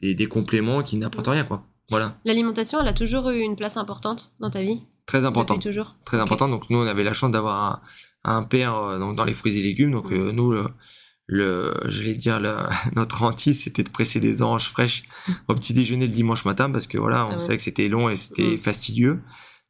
des, 0.00 0.14
des 0.14 0.26
compléments 0.26 0.82
qui 0.82 0.96
n'apportent 0.96 1.28
rien 1.28 1.44
quoi. 1.44 1.64
Voilà. 1.88 2.18
L'alimentation 2.26 2.80
elle 2.80 2.88
a 2.88 2.92
toujours 2.92 3.30
eu 3.30 3.40
une 3.40 3.56
place 3.56 3.78
importante 3.78 4.32
dans 4.40 4.50
ta 4.50 4.62
vie? 4.62 4.82
Très 5.06 5.24
important 5.24 5.58
toujours? 5.58 5.96
Très 6.04 6.20
important 6.20 6.48
donc 6.48 6.68
nous 6.68 6.78
on 6.78 6.86
avait 6.86 7.04
la 7.04 7.14
chance 7.14 7.30
d'avoir 7.30 7.82
un, 8.24 8.36
un, 8.36 8.42
père 8.42 8.98
donc 8.98 9.16
dans 9.16 9.24
les 9.24 9.32
fruits 9.32 9.58
et 9.58 9.62
légumes. 9.62 9.92
Donc 9.92 10.10
nous 10.10 10.52
le, 10.52 10.66
le, 11.28 11.74
je 11.84 12.02
vais 12.02 12.14
dire, 12.14 12.40
le, 12.40 12.56
notre 12.96 13.22
hantise, 13.22 13.62
c'était 13.62 13.84
de 13.84 13.90
presser 13.90 14.18
des 14.18 14.42
oranges 14.42 14.68
fraîches 14.68 15.04
au 15.46 15.54
petit 15.54 15.74
déjeuner 15.74 16.06
le 16.06 16.12
dimanche 16.12 16.44
matin 16.44 16.70
parce 16.70 16.86
que 16.88 16.98
voilà, 16.98 17.26
on 17.28 17.34
ah 17.34 17.38
savait 17.38 17.56
que 17.56 17.62
c'était 17.62 17.88
long 17.88 18.08
et 18.08 18.16
c'était 18.16 18.56
mm. 18.56 18.58
fastidieux. 18.58 19.20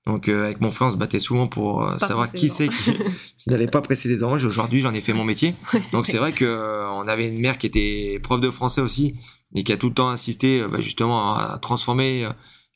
Donc 0.06 0.28
euh, 0.28 0.46
avec 0.46 0.62
mon 0.62 0.70
frère, 0.70 0.88
on 0.88 0.92
se 0.92 0.96
battait 0.96 1.18
souvent 1.18 1.48
pour 1.48 1.82
euh, 1.82 1.98
savoir 1.98 2.32
qui 2.32 2.48
c'est 2.48 2.68
qui, 2.68 2.92
qui 3.38 3.50
n'allait 3.50 3.66
pas 3.66 3.82
presser 3.82 4.08
les 4.08 4.22
oranges. 4.22 4.44
Aujourd'hui, 4.44 4.80
j'en 4.80 4.94
ai 4.94 5.02
fait 5.02 5.12
mon 5.12 5.24
métier. 5.24 5.54
Donc 5.92 6.06
c'est 6.06 6.16
vrai 6.16 6.32
que 6.32 6.46
euh, 6.46 6.88
on 6.92 7.06
avait 7.08 7.28
une 7.28 7.40
mère 7.40 7.58
qui 7.58 7.66
était 7.66 8.18
prof 8.22 8.40
de 8.40 8.50
français 8.50 8.80
aussi 8.80 9.16
et 9.54 9.64
qui 9.64 9.72
a 9.72 9.76
tout 9.76 9.88
le 9.88 9.94
temps 9.94 10.08
insisté 10.08 10.62
bah, 10.62 10.80
justement 10.80 11.34
à 11.34 11.58
transformer 11.60 12.26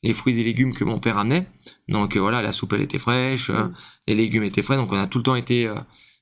les 0.03 0.13
fruits 0.13 0.39
et 0.39 0.43
légumes 0.43 0.75
que 0.75 0.83
mon 0.83 0.99
père 0.99 1.17
amenait. 1.17 1.47
Donc 1.87 2.17
voilà, 2.17 2.41
la 2.41 2.51
soupe 2.51 2.73
elle 2.73 2.81
était 2.81 2.99
fraîche, 2.99 3.49
mm. 3.49 3.73
les 4.09 4.15
légumes 4.15 4.43
étaient 4.43 4.61
frais. 4.61 4.75
Donc 4.75 4.91
on 4.91 4.99
a 4.99 5.07
tout 5.07 5.19
le 5.19 5.23
temps 5.23 5.35
été 5.35 5.71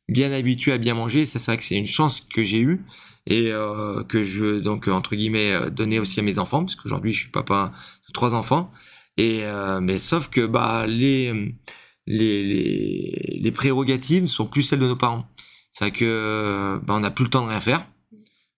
bien 0.09 0.31
habitué 0.31 0.71
à 0.71 0.77
bien 0.77 0.93
manger. 0.93 1.25
Ça, 1.25 1.39
c'est 1.39 1.51
vrai 1.51 1.57
que 1.57 1.63
c'est 1.63 1.77
une 1.77 1.85
chance 1.85 2.21
que 2.21 2.43
j'ai 2.43 2.59
eue 2.59 2.83
et 3.27 3.51
euh, 3.51 4.03
que 4.03 4.23
je 4.23 4.39
veux 4.39 4.61
donc 4.61 4.87
entre 4.87 5.15
guillemets 5.15 5.51
euh, 5.51 5.69
donner 5.69 5.99
aussi 5.99 6.19
à 6.19 6.23
mes 6.23 6.39
enfants 6.39 6.65
parce 6.65 6.75
qu'aujourd'hui 6.75 7.11
je 7.11 7.19
suis 7.19 7.29
papa 7.29 7.71
de 8.07 8.13
trois 8.13 8.33
enfants 8.33 8.71
et 9.17 9.41
euh, 9.43 9.79
mais 9.79 9.99
sauf 9.99 10.29
que 10.29 10.45
bah 10.47 10.87
les, 10.87 11.31
les 12.07 12.43
les 12.43 13.37
les 13.39 13.51
prérogatives 13.51 14.25
sont 14.25 14.47
plus 14.47 14.63
celles 14.63 14.79
de 14.79 14.87
nos 14.87 14.95
parents 14.95 15.27
C'est 15.71 15.85
vrai 15.85 15.91
que 15.91 16.79
bah, 16.83 16.95
on 16.95 17.01
n'a 17.01 17.11
plus 17.11 17.25
le 17.25 17.29
temps 17.29 17.43
de 17.43 17.49
rien 17.49 17.61
faire. 17.61 17.87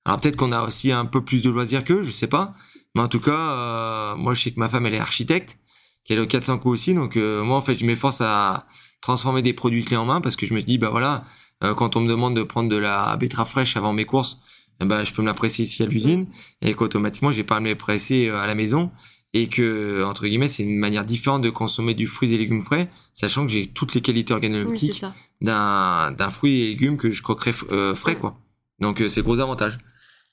Alors 0.06 0.20
peut-être 0.20 0.36
qu'on 0.36 0.52
a 0.52 0.64
aussi 0.64 0.92
un 0.92 1.06
peu 1.06 1.24
plus 1.24 1.42
de 1.42 1.50
loisirs 1.50 1.84
qu'eux, 1.84 2.04
je 2.04 2.12
sais 2.12 2.28
pas. 2.28 2.56
Mais 2.96 3.02
en 3.02 3.08
tout 3.08 3.20
cas, 3.20 3.32
euh, 3.32 4.16
moi 4.16 4.34
je 4.34 4.44
sais 4.44 4.52
que 4.52 4.60
ma 4.60 4.70
femme 4.70 4.86
elle 4.86 4.94
est 4.94 5.00
architecte, 5.00 5.60
qu'elle 6.06 6.18
est 6.18 6.22
au 6.22 6.28
400 6.28 6.60
coups 6.60 6.74
aussi. 6.74 6.94
Donc 6.94 7.18
euh, 7.18 7.44
moi 7.44 7.58
en 7.58 7.62
fait 7.62 7.76
je 7.76 7.86
m'efforce 7.86 8.22
à 8.22 8.66
transformer 9.02 9.42
des 9.42 9.54
produits 9.54 9.84
clés 9.84 9.98
en 9.98 10.06
main 10.06 10.22
parce 10.22 10.36
que 10.36 10.46
je 10.46 10.54
me 10.54 10.62
dis 10.62 10.78
bah 10.78 10.90
voilà, 10.90 11.24
euh, 11.64 11.74
quand 11.74 11.96
on 11.96 12.02
me 12.02 12.08
demande 12.08 12.36
de 12.36 12.44
prendre 12.44 12.70
de 12.70 12.78
la 12.78 13.16
betterave 13.18 13.50
fraîche 13.50 13.78
avant 13.78 13.94
mes 13.94 14.06
courses, 14.06 14.40
eh 14.82 14.86
ben, 14.86 15.04
je 15.04 15.14
peux 15.14 15.22
me 15.22 15.28
la 15.28 15.34
presser 15.34 15.64
ici 15.64 15.84
à 15.84 15.86
l'usine 15.86 16.28
et 16.62 16.74
qu'automatiquement 16.74 17.32
j'ai 17.32 17.44
pas 17.44 17.58
à 17.58 17.60
me 17.60 17.68
les 17.68 17.76
presser 17.76 18.30
à 18.30 18.48
la 18.48 18.56
maison 18.56 18.92
et 19.34 19.48
que 19.48 20.04
entre 20.04 20.28
guillemets 20.28 20.48
c'est 20.48 20.64
une 20.64 20.78
manière 20.78 21.06
différente 21.06 21.42
de 21.42 21.50
consommer 21.50 21.94
du 21.94 22.08
fruit 22.08 22.34
et 22.34 22.38
légumes 22.38 22.62
frais, 22.62 22.90
sachant 23.14 23.46
que 23.46 23.52
j'ai 23.52 23.68
toutes 23.68 23.94
les 23.94 24.02
qualités 24.02 24.34
organoleptiques 24.34 25.06
d'un 25.42 26.12
d'un 26.12 26.30
fruit 26.30 26.62
et 26.62 26.68
légumes 26.70 26.98
que 26.98 27.12
je 27.12 27.22
croquerai 27.22 27.54
frais 27.96 28.16
quoi. 28.16 28.40
Donc 28.80 28.98
c'est 29.00 29.18
le 29.18 29.24
gros 29.24 29.40
avantage. 29.40 29.80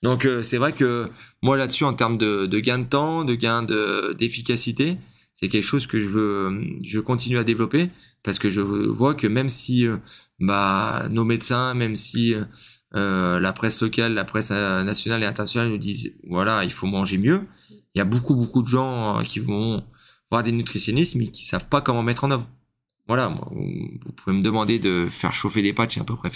Donc 0.03 0.25
euh, 0.25 0.43
c'est 0.43 0.57
vrai 0.57 0.73
que 0.73 1.09
moi 1.43 1.57
là-dessus, 1.57 1.85
en 1.85 1.95
termes 1.95 2.17
de, 2.17 2.47
de, 2.47 2.61
gain 2.61 2.79
de 2.79 2.85
temps, 2.85 3.25
de 3.25 3.35
gain 3.35 3.63
d'efficacité, 3.63 4.97
c'est 5.41 5.49
quelque 5.49 5.65
chose 5.65 5.87
que 5.87 5.99
je 5.99 6.09
veux, 6.09 6.61
je 6.85 7.01
continue 7.01 7.39
à 7.39 7.45
développer 7.45 7.89
parce 8.23 8.39
que 8.39 8.51
je 8.51 8.61
vois 8.61 9.15
que 9.15 9.27
même 9.27 9.49
si 9.49 9.87
euh, 9.87 9.97
bah, 10.39 11.07
nos 11.11 11.25
médecins, 11.25 11.73
même 11.73 11.97
si 11.97 12.35
euh, 12.95 13.41
la 13.41 13.53
presse 13.55 13.81
locale, 13.81 14.13
la 14.13 14.25
presse 14.25 14.51
nationale 14.51 15.23
et 15.23 15.27
internationale 15.27 15.71
nous 15.71 15.79
disent 15.79 16.15
voilà, 16.29 16.65
il 16.65 16.71
faut 16.71 16.87
manger 16.87 17.17
mieux, 17.17 17.41
il 17.95 17.99
y 17.99 18.01
a 18.03 18.05
beaucoup 18.05 18.35
beaucoup 18.35 18.61
de 18.61 18.69
gens 18.69 19.23
qui 19.25 19.41
vont 19.41 19.83
voir 20.31 20.43
des 20.43 20.53
nutritionnistes 20.53 21.15
mais 21.15 21.29
qui 21.29 21.45
savent 21.45 21.69
pas 21.69 21.81
comment 21.81 22.03
mettre 22.03 22.25
en 22.25 22.31
œuvre. 22.31 22.47
Voilà, 23.09 23.29
vous 23.51 24.13
pouvez 24.17 24.37
me 24.37 24.43
demander 24.43 24.79
de 24.79 25.09
faire 25.11 25.33
chauffer 25.33 25.63
des 25.63 25.73
pâtes, 25.73 25.93
j'ai 25.93 26.01
à 26.01 26.05
peu 26.05 26.17
près. 26.17 26.31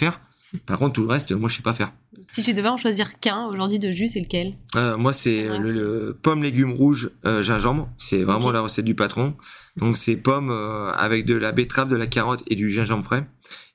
Par 0.65 0.79
contre, 0.79 0.93
tout 0.93 1.01
le 1.01 1.09
reste, 1.09 1.31
moi, 1.31 1.49
je 1.49 1.57
sais 1.57 1.61
pas 1.61 1.73
faire. 1.73 1.91
Si 2.31 2.43
tu 2.43 2.53
devais 2.53 2.69
en 2.69 2.77
choisir 2.77 3.19
qu'un 3.19 3.45
aujourd'hui 3.45 3.79
de 3.79 3.91
jus, 3.91 4.07
c'est 4.07 4.19
lequel? 4.19 4.55
Euh, 4.75 4.97
Moi, 4.97 5.13
c'est 5.13 5.47
le, 5.59 6.17
pomme 6.21 6.43
légumes 6.43 6.73
rouges 6.73 7.11
euh, 7.25 7.41
gingembre. 7.41 7.89
C'est 7.97 8.23
vraiment 8.23 8.51
la 8.51 8.61
recette 8.61 8.85
du 8.85 8.95
patron. 8.95 9.35
Donc, 9.77 9.97
c'est 9.97 10.15
pomme 10.15 10.49
euh, 10.49 10.91
avec 10.93 11.25
de 11.25 11.35
la 11.35 11.51
betterave, 11.51 11.89
de 11.89 11.95
la 11.95 12.07
carotte 12.07 12.43
et 12.47 12.55
du 12.55 12.69
gingembre 12.69 13.03
frais. 13.03 13.27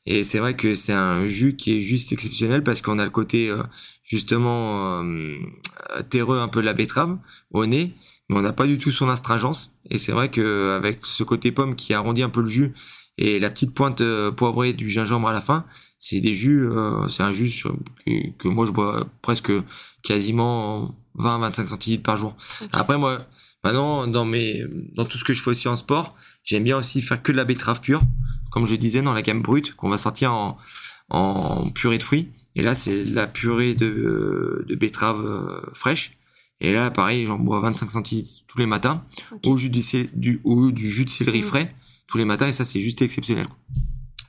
Et 0.07 0.25
c'est 0.25 0.39
vrai 0.39 0.57
que 0.57 0.75
c'est 0.75 0.93
un 0.93 1.27
jus 1.27 1.57
qui 1.57 1.77
est 1.77 1.81
juste 1.81 2.13
exceptionnel 2.13 2.63
parce 2.63 2.81
qu'on 2.81 2.99
a 2.99 3.05
le 3.05 3.11
côté 3.11 3.55
justement 4.03 5.05
terreux 6.09 6.39
un 6.39 6.49
peu 6.49 6.61
de 6.61 6.67
la 6.67 6.73
betterave 6.73 7.19
au 7.51 7.67
nez, 7.67 7.95
mais 8.31 8.37
on 8.39 8.41
n'a 8.41 8.55
pas 8.55 8.67
du 8.67 8.79
tout 8.79 8.91
son 8.91 9.11
astringence. 9.11 9.77
Et 9.91 9.99
c'est 9.99 10.13
vrai 10.13 10.31
que 10.31 10.71
avec 10.71 11.01
ce 11.05 11.23
côté 11.23 11.53
pomme 11.53 11.77
qui 11.77 11.93
arrondit 11.93 12.23
un 12.23 12.31
peu 12.31 12.41
le 12.41 12.47
jus 12.47 12.73
et 13.19 13.39
la 13.39 13.51
petite 13.51 13.75
pointe 13.75 14.03
poivrée 14.31 14.73
du 14.73 14.89
gingembre 14.89 15.29
à 15.29 15.35
la 15.35 15.43
fin, 15.43 15.67
c'est 16.01 16.21
des 16.21 16.35
jus, 16.35 16.67
euh, 16.67 17.07
c'est 17.09 17.23
un 17.23 17.33
jus 17.33 17.63
que, 18.39 18.49
moi 18.49 18.67
je 18.67 18.73
bois 18.73 19.07
presque 19.21 19.53
quasiment 20.03 20.97
20-25 21.19 21.69
centilitres 21.69 22.03
par 22.03 22.17
jour. 22.17 22.37
Après 22.73 22.97
moi, 22.99 23.27
maintenant 23.63 24.07
dans 24.07 24.25
mes, 24.25 24.65
dans 24.97 25.05
tout 25.05 25.19
ce 25.19 25.25
que 25.25 25.35
je 25.35 25.43
fais 25.43 25.51
aussi 25.51 25.69
en 25.69 25.77
sport, 25.77 26.17
j'aime 26.43 26.65
bien 26.65 26.79
aussi 26.79 27.03
faire 27.03 27.23
que 27.23 27.31
de 27.31 27.37
la 27.37 27.45
betterave 27.45 27.83
pure, 27.83 28.03
comme 28.51 28.67
je 28.67 28.75
disais 28.75 29.03
dans 29.03 29.13
la 29.13 29.23
gamme 29.23 29.43
brute 29.43 29.77
qu'on 29.77 29.91
va 29.91 29.99
sortir 29.99 30.33
en, 30.33 30.59
en 31.11 31.71
purée 31.71 31.99
de 31.99 32.03
fruits. 32.03 32.31
Et 32.57 32.63
là 32.63 32.75
c'est 32.75 33.05
la 33.05 33.27
purée 33.27 33.75
de, 33.75 34.65
de 34.67 34.75
betterave 34.75 35.25
euh, 35.25 35.61
fraîche. 35.75 36.17
Et 36.63 36.75
là, 36.75 36.91
pareil, 36.91 37.25
j'en 37.25 37.39
bois 37.39 37.61
25 37.61 37.91
centilitres 37.91 38.45
tous 38.47 38.59
les 38.59 38.67
matins, 38.67 39.03
au 39.47 39.57
jus 39.57 39.71
du, 39.71 39.83
du, 40.13 40.41
au, 40.45 40.71
du 40.71 40.91
jus 40.91 41.07
de 41.07 41.11
céleri 41.11 41.41
mmh. 41.41 41.45
frais 41.45 41.75
tous 42.07 42.19
les 42.19 42.27
matins, 42.27 42.49
et 42.49 42.53
ça 42.53 42.67
c'est 42.67 42.81
juste 42.81 43.01
exceptionnel. 43.01 43.47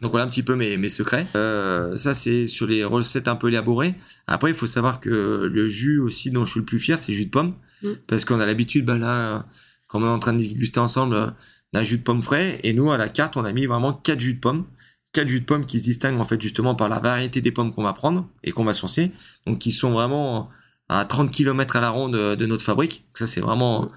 Donc 0.02 0.12
voilà 0.12 0.26
un 0.26 0.30
petit 0.30 0.44
peu 0.44 0.56
mes, 0.56 0.78
mes 0.78 0.90
secrets. 0.90 1.28
Euh, 1.36 1.96
ça 1.96 2.14
c'est 2.14 2.48
sur 2.48 2.66
les 2.66 2.84
recettes 2.84 3.28
un 3.28 3.36
peu 3.36 3.50
élaborées. 3.50 3.96
Après 4.26 4.50
il 4.50 4.56
faut 4.56 4.68
savoir 4.68 5.00
que 5.00 5.50
le 5.52 5.68
jus 5.68 6.00
aussi 6.00 6.32
dont 6.32 6.44
je 6.44 6.52
suis 6.52 6.60
le 6.60 6.66
plus 6.66 6.80
fier 6.80 6.98
c'est 6.98 7.12
le 7.12 7.18
jus 7.18 7.26
de 7.26 7.32
pomme. 7.32 7.54
Mm. 7.84 7.90
Parce 8.08 8.26
qu'on 8.26 8.40
a 8.40 8.46
l'habitude, 8.46 8.86
bah 8.86 8.98
là, 8.98 9.46
quand 9.88 10.02
on 10.02 10.06
est 10.06 10.10
en 10.10 10.20
train 10.20 10.34
de 10.34 10.40
déguster 10.40 10.80
ensemble, 10.80 11.34
d'un 11.74 11.84
jus 11.84 12.00
de 12.00 12.04
pomme 12.04 12.22
frais. 12.22 12.60
Et 12.64 12.74
nous 12.74 12.92
à 12.92 12.98
la 12.98 13.10
carte 13.10 13.38
on 13.38 13.46
a 13.46 13.54
mis 13.54 13.68
vraiment 13.68 13.94
quatre 13.94 14.20
jus 14.20 14.34
de 14.34 14.40
pomme. 14.40 14.66
Quatre 15.14 15.28
jus 15.28 15.42
de 15.42 15.46
pomme 15.46 15.66
qui 15.66 15.80
se 15.80 15.84
distinguent 15.84 16.20
en 16.20 16.26
fait 16.26 16.42
justement 16.42 16.74
par 16.74 16.90
la 16.90 17.00
variété 17.00 17.42
des 17.42 17.52
pommes 17.52 17.72
qu'on 17.72 17.84
va 17.84 17.94
prendre 17.94 18.28
et 18.44 18.52
qu'on 18.52 18.64
va 18.64 18.74
sourcer. 18.74 19.12
Donc 19.46 19.60
qui 19.60 19.72
sont 19.72 19.92
vraiment 19.92 20.50
à 20.90 21.06
30 21.06 21.32
km 21.32 21.76
à 21.76 21.82
la 21.82 21.90
ronde 21.90 22.14
de, 22.14 22.46
notre 22.46 22.64
fabrique. 22.64 23.06
ça 23.14 23.28
c'est 23.28 23.42
vraiment... 23.42 23.92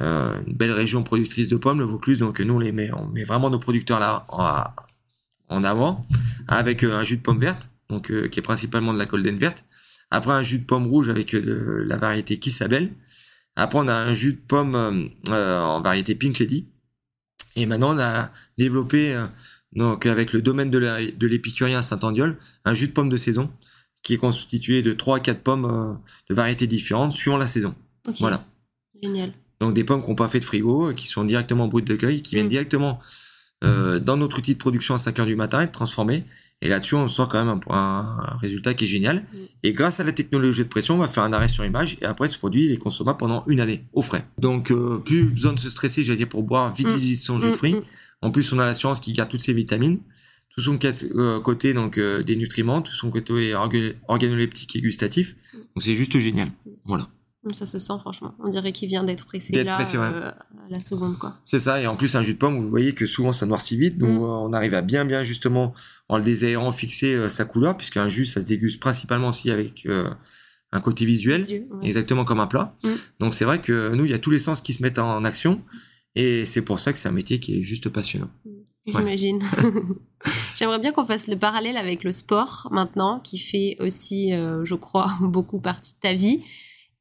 Euh, 0.00 0.40
une 0.46 0.54
belle 0.54 0.72
région 0.72 1.02
productrice 1.02 1.48
de 1.48 1.56
pommes, 1.58 1.78
le 1.78 1.84
Vaucluse. 1.84 2.18
Donc 2.18 2.40
nous, 2.40 2.54
on 2.54 2.58
les 2.58 2.72
met, 2.72 2.90
on 2.92 3.06
met 3.08 3.24
vraiment 3.24 3.50
nos 3.50 3.58
producteurs 3.58 4.00
là 4.00 4.24
à, 4.30 4.74
en 5.52 5.64
avant, 5.64 6.06
avec 6.48 6.82
euh, 6.82 6.94
un 6.94 7.02
jus 7.02 7.16
de 7.18 7.22
pomme 7.22 7.38
verte, 7.38 7.70
donc 7.88 8.10
euh, 8.10 8.28
qui 8.28 8.38
est 8.38 8.42
principalement 8.42 8.92
de 8.92 8.98
la 8.98 9.06
golden 9.06 9.36
verte. 9.38 9.64
Après 10.10 10.32
un 10.32 10.42
jus 10.42 10.58
de 10.58 10.64
pomme 10.64 10.86
rouge 10.86 11.08
avec 11.08 11.34
euh, 11.34 11.84
la 11.86 11.96
variété 11.96 12.38
Kissabel. 12.38 12.92
Après 13.56 13.78
on 13.78 13.88
a 13.88 13.94
un 13.94 14.12
jus 14.12 14.34
de 14.34 14.40
pomme 14.40 15.10
en 15.28 15.80
variété 15.82 16.14
Pink 16.14 16.38
Lady. 16.38 16.68
Et 17.56 17.66
maintenant 17.66 17.94
on 17.94 17.98
a 17.98 18.30
développé 18.56 19.14
donc 19.72 20.06
avec 20.06 20.32
le 20.32 20.40
domaine 20.40 20.70
de 20.70 21.26
l'épicurien 21.26 21.82
Saint-Andiol, 21.82 22.38
un 22.64 22.72
jus 22.72 22.88
de 22.88 22.92
pomme 22.92 23.10
de 23.10 23.18
saison 23.18 23.50
qui 24.02 24.14
est 24.14 24.18
constitué 24.18 24.80
de 24.80 24.92
3 24.92 25.18
à 25.18 25.20
4 25.20 25.42
pommes 25.42 26.00
de 26.30 26.34
variétés 26.34 26.66
différentes 26.66 27.12
suivant 27.12 27.36
la 27.36 27.46
saison. 27.46 27.74
Voilà. 28.20 28.42
Génial. 29.02 29.34
Donc 29.60 29.74
des 29.74 29.84
pommes 29.84 30.02
qui 30.02 30.08
n'ont 30.08 30.16
pas 30.16 30.28
fait 30.28 30.40
de 30.40 30.44
frigo, 30.44 30.92
qui 30.94 31.06
sont 31.06 31.24
directement 31.24 31.68
brutes 31.68 31.86
de 31.86 31.94
cueil, 31.94 32.22
qui 32.22 32.34
viennent 32.34 32.46
mm. 32.46 32.50
directement 32.50 33.00
euh, 33.62 33.98
dans 33.98 34.16
notre 34.16 34.38
outil 34.38 34.54
de 34.54 34.58
production 34.58 34.94
à 34.94 34.98
5 34.98 35.20
heures 35.20 35.26
du 35.26 35.36
matin, 35.36 35.62
être 35.62 35.72
transformé. 35.72 36.24
Et 36.60 36.68
là-dessus, 36.68 36.94
on 36.94 37.08
sort 37.08 37.28
quand 37.28 37.44
même 37.44 37.58
un, 37.70 38.36
résultat 38.40 38.74
qui 38.74 38.84
est 38.84 38.88
génial. 38.88 39.16
Mm. 39.16 39.36
Et 39.64 39.72
grâce 39.72 40.00
à 40.00 40.04
la 40.04 40.12
technologie 40.12 40.62
de 40.62 40.68
pression, 40.68 40.94
on 40.94 40.98
va 40.98 41.08
faire 41.08 41.22
un 41.22 41.32
arrêt 41.32 41.48
sur 41.48 41.64
image 41.64 41.98
et 42.00 42.04
après 42.04 42.28
ce 42.28 42.38
produit 42.38 42.72
est 42.72 42.76
consommable 42.76 43.18
pendant 43.18 43.44
une 43.46 43.60
année 43.60 43.84
au 43.92 44.02
frais. 44.02 44.24
Donc 44.38 44.70
euh, 44.70 44.98
plus 44.98 45.24
besoin 45.24 45.52
de 45.52 45.60
se 45.60 45.70
stresser, 45.70 46.04
j'allais 46.04 46.18
dire, 46.18 46.28
pour 46.28 46.42
boire 46.42 46.74
vite 46.74 46.88
mm. 46.88 47.16
son 47.16 47.40
jus 47.40 47.48
de 47.48 47.52
mm, 47.52 47.54
fruits. 47.54 47.76
En 48.20 48.30
plus, 48.30 48.52
on 48.52 48.58
a 48.58 48.64
l'assurance 48.64 49.00
qui 49.00 49.12
garde 49.12 49.30
toutes 49.30 49.40
ses 49.40 49.52
vitamines, 49.52 49.98
tout 50.50 50.60
son 50.60 50.78
euh, 51.16 51.40
côté 51.40 51.74
donc 51.74 51.98
des 51.98 52.36
nutriments, 52.36 52.82
tout 52.82 52.92
son 52.92 53.10
côté 53.10 53.54
organoleptique 53.54 54.76
et 54.76 54.80
gustatif. 54.80 55.36
Donc 55.54 55.82
c'est 55.82 55.94
juste 55.94 56.18
génial. 56.18 56.48
Voilà. 56.84 57.08
Ça 57.50 57.66
se 57.66 57.80
sent 57.80 57.94
franchement. 57.98 58.34
On 58.38 58.48
dirait 58.48 58.70
qu'il 58.70 58.88
vient 58.88 59.02
d'être 59.02 59.26
pressé 59.26 59.64
là 59.64 59.76
euh, 59.76 60.30
à 60.30 60.34
la 60.70 60.80
seconde 60.80 61.18
quoi. 61.18 61.40
C'est 61.44 61.58
ça. 61.58 61.82
Et 61.82 61.88
en 61.88 61.96
plus 61.96 62.14
un 62.14 62.22
jus 62.22 62.34
de 62.34 62.38
pomme, 62.38 62.56
vous 62.56 62.68
voyez 62.68 62.92
que 62.94 63.04
souvent 63.04 63.32
ça 63.32 63.46
noircit 63.46 63.76
vite. 63.76 63.98
Donc 63.98 64.20
mm. 64.20 64.22
on 64.22 64.52
arrive 64.52 64.74
à 64.74 64.82
bien 64.82 65.04
bien 65.04 65.24
justement 65.24 65.74
en 66.08 66.18
le 66.18 66.22
désaérant 66.22 66.70
fixer 66.70 67.14
euh, 67.14 67.28
sa 67.28 67.44
couleur 67.44 67.76
puisqu'un 67.76 68.06
jus 68.06 68.26
ça 68.26 68.40
se 68.40 68.46
déguste 68.46 68.78
principalement 68.78 69.28
aussi 69.28 69.50
avec 69.50 69.86
euh, 69.86 70.08
un 70.70 70.80
côté 70.80 71.04
visuel, 71.04 71.44
exactement 71.82 72.24
comme 72.24 72.38
un 72.38 72.46
plat. 72.46 72.76
Mm. 72.84 72.90
Donc 73.18 73.34
c'est 73.34 73.44
vrai 73.44 73.60
que 73.60 73.92
nous 73.92 74.04
il 74.04 74.12
y 74.12 74.14
a 74.14 74.20
tous 74.20 74.30
les 74.30 74.38
sens 74.38 74.60
qui 74.60 74.72
se 74.72 74.80
mettent 74.80 75.00
en 75.00 75.24
action 75.24 75.60
et 76.14 76.44
c'est 76.44 76.62
pour 76.62 76.78
ça 76.78 76.92
que 76.92 76.98
c'est 76.98 77.08
un 77.08 77.12
métier 77.12 77.40
qui 77.40 77.58
est 77.58 77.62
juste 77.62 77.88
passionnant. 77.88 78.30
Mm. 78.44 78.50
J'imagine. 78.86 79.40
J'aimerais 80.54 80.78
bien 80.78 80.92
qu'on 80.92 81.06
fasse 81.06 81.26
le 81.26 81.36
parallèle 81.36 81.76
avec 81.76 82.04
le 82.04 82.12
sport 82.12 82.68
maintenant, 82.70 83.18
qui 83.18 83.38
fait 83.38 83.76
aussi, 83.80 84.30
je 84.30 84.74
crois, 84.74 85.10
beaucoup 85.20 85.58
partie 85.58 85.94
de 85.94 85.98
ta 85.98 86.14
vie. 86.14 86.40